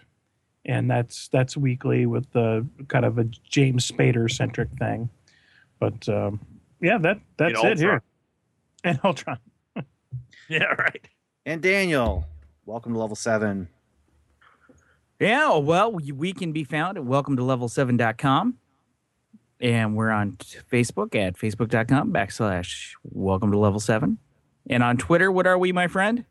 [0.66, 5.10] and that's that's weekly with the kind of a James Spader centric thing.
[5.80, 6.40] But um,
[6.82, 7.92] yeah, that that's In it here.
[7.94, 8.02] Ultron.
[8.86, 9.38] And Ultron.
[10.50, 11.08] yeah, right.
[11.48, 12.26] And Daniel,
[12.68, 13.68] welcome to level seven.
[15.20, 18.58] Yeah, well, we- we can be found at welcome to level7.com.
[19.62, 24.18] And we're on t- Facebook at facebook.com backslash welcome to level seven.
[24.70, 26.26] And on Twitter, what are we, my friend?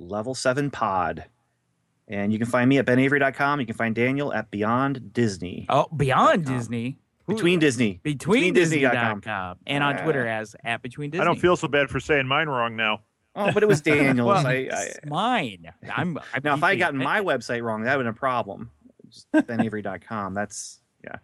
[0.00, 1.26] Level seven pod.
[2.08, 3.60] And you can find me at benavery.com.
[3.60, 5.66] You can find Daniel at Beyond Disney.
[5.68, 6.98] Oh, Beyond Disney.
[7.28, 8.00] Between Disney.
[8.02, 9.20] Between Disney.com.
[9.20, 9.58] Disney.com.
[9.68, 11.22] And on Twitter as at between Disney.
[11.22, 13.02] I don't feel so bad for saying mine wrong now.
[13.36, 14.26] Oh, but it was Daniel's.
[14.26, 15.72] Well, I, I, it's mine.
[15.94, 18.18] I'm, I'm now, if I had gotten keeping- my website wrong, that would have been
[18.18, 18.70] a problem.
[19.08, 20.34] Just benavery.com.
[20.34, 21.16] That's, yeah.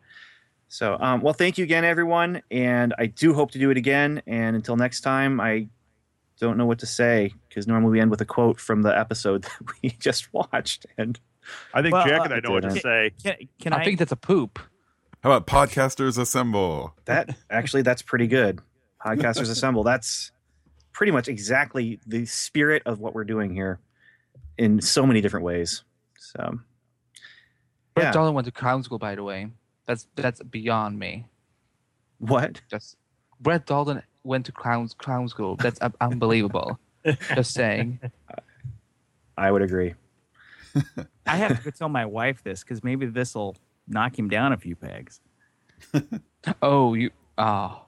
[0.69, 2.43] So, um, well, thank you again, everyone.
[2.53, 4.23] And I do hope to do it again.
[4.29, 5.69] And until next time, I
[6.39, 9.43] don't know what to say because normally we end with a quote from the episode
[9.61, 10.87] that we just watched.
[10.99, 11.19] And
[11.73, 13.13] I think Well, Jack uh, and I know what to say.
[13.23, 14.59] Can, can I, think that's a poop.
[15.23, 16.95] How about podcasters assemble?
[17.07, 18.61] That actually, that's pretty good.
[19.05, 19.85] Podcasters Assemble.
[19.85, 20.33] That's
[20.93, 23.81] pretty much exactly the spirit of what we're doing here
[24.59, 25.85] in so many different ways.
[26.19, 26.59] So,
[27.95, 28.13] Brett yeah.
[28.13, 29.49] Dalton went to Crown school, by the way.
[29.87, 31.27] That's that's beyond me.
[32.19, 32.61] What?
[32.71, 32.97] Just
[33.41, 35.57] Brett Dalton went to clown clown school.
[35.57, 36.79] That's un- unbelievable.
[37.35, 38.01] Just saying.
[39.39, 39.95] I would agree.
[41.27, 43.57] I have to tell my wife this because maybe this will
[43.89, 45.21] knock him down a few pegs.
[46.63, 47.11] Oh, you.
[47.39, 47.83] Oh.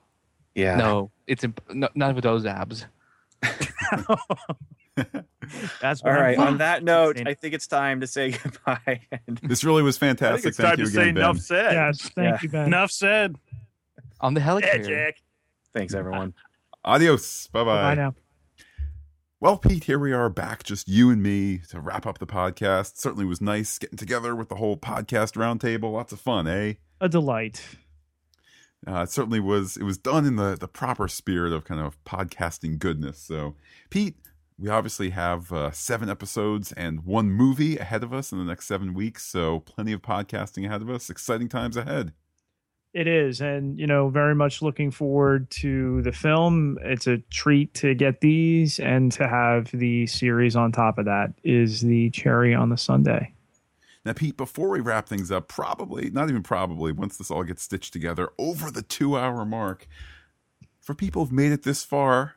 [0.56, 0.74] Yeah.
[0.74, 2.86] No, it's imp- no, none of those abs.
[5.80, 6.38] That's All what I'm right.
[6.38, 9.00] On that note, I think it's time to say goodbye.
[9.28, 10.48] And This really was fantastic.
[10.48, 11.16] it's Thank time you to again, say Ben.
[11.18, 11.72] enough said.
[11.72, 12.38] Yes, thank Yeah.
[12.42, 12.66] you, Ben.
[12.66, 13.36] Enough said.
[14.20, 14.40] On the
[14.82, 14.88] Yeah.
[14.88, 15.14] Jack.
[15.74, 16.34] Thanks, everyone.
[16.84, 17.48] Adios.
[17.48, 17.94] Bye Bye bye.
[17.94, 18.14] now.
[19.40, 22.96] Well, Pete, here we are back, just you and me to wrap up the podcast.
[22.96, 25.92] Certainly was nice getting together with the whole podcast roundtable.
[25.92, 26.74] Lots of fun, eh?
[27.00, 27.62] A delight.
[28.86, 29.76] Uh, it certainly was.
[29.76, 33.18] It was done in the the proper spirit of kind of podcasting goodness.
[33.18, 33.54] So,
[33.90, 34.16] Pete,
[34.58, 38.66] we obviously have uh, seven episodes and one movie ahead of us in the next
[38.66, 39.24] seven weeks.
[39.24, 41.10] So, plenty of podcasting ahead of us.
[41.10, 42.12] Exciting times ahead.
[42.98, 46.78] It is, and you know, very much looking forward to the film.
[46.82, 51.32] It's a treat to get these and to have the series on top of that
[51.44, 53.32] is the cherry on the sundae.
[54.04, 57.62] Now, Pete, before we wrap things up, probably, not even probably, once this all gets
[57.62, 59.86] stitched together over the two hour mark,
[60.80, 62.34] for people who've made it this far,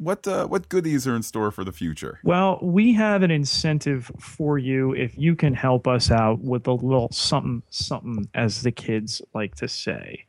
[0.00, 2.18] what uh, what goodies are in store for the future?
[2.24, 6.72] Well, we have an incentive for you if you can help us out with a
[6.72, 10.24] little something, something, as the kids like to say.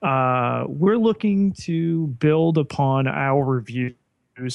[0.00, 3.94] Uh, we're looking to build upon our reviews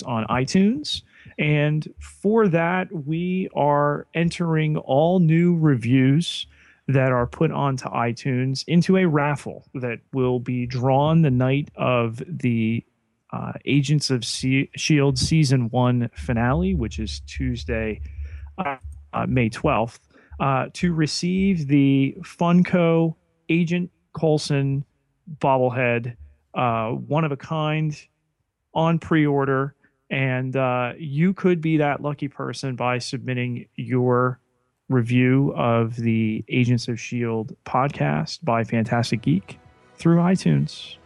[0.06, 1.02] on iTunes.
[1.38, 6.48] And for that, we are entering all new reviews
[6.88, 12.22] that are put onto iTunes into a raffle that will be drawn the night of
[12.28, 12.84] the
[13.32, 18.02] uh, Agents of Se- Shield season one finale, which is Tuesday,
[18.58, 18.78] uh,
[19.14, 20.00] uh, May 12th,
[20.40, 23.16] uh, to receive the Funko
[23.50, 24.84] Agent Coulson
[25.40, 26.16] bobblehead,
[26.54, 27.96] uh, one of a kind,
[28.74, 29.76] on pre order.
[30.10, 34.42] And uh, you could be that lucky person by submitting your
[34.90, 37.56] review of the Agents of S.H.I.E.L.D.
[37.66, 39.58] podcast by Fantastic Geek
[39.96, 40.98] through iTunes.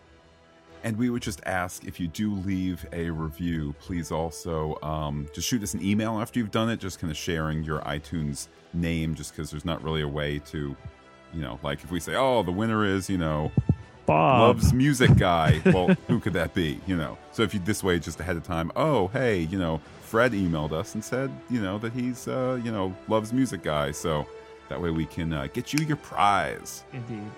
[0.85, 5.47] And we would just ask if you do leave a review, please also um, just
[5.47, 9.15] shoot us an email after you've done it, just kind of sharing your iTunes name,
[9.15, 10.77] just because there's not really a way to,
[11.33, 13.51] you know, like if we say, oh, the winner is, you know,
[14.05, 14.41] Bob.
[14.41, 15.59] loves music guy.
[15.65, 16.79] Well, who could that be?
[16.85, 19.81] You know, so if you this way just ahead of time, oh, hey, you know,
[20.01, 23.91] Fred emailed us and said, you know, that he's, uh, you know, loves music guy.
[23.91, 24.27] So
[24.69, 26.83] that way we can uh, get you your prize.
[26.93, 27.31] Indeed.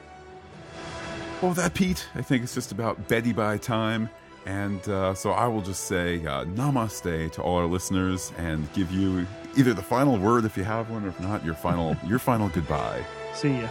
[1.42, 4.10] Well, that, Pete, I think it's just about Betty by time.
[4.48, 8.92] And uh, so I will just say uh, namaste to all our listeners and give
[8.92, 9.28] you
[9.58, 12.50] either the final word if you have one, or if not, your final your final
[12.50, 13.04] goodbye.
[13.34, 13.68] See ya.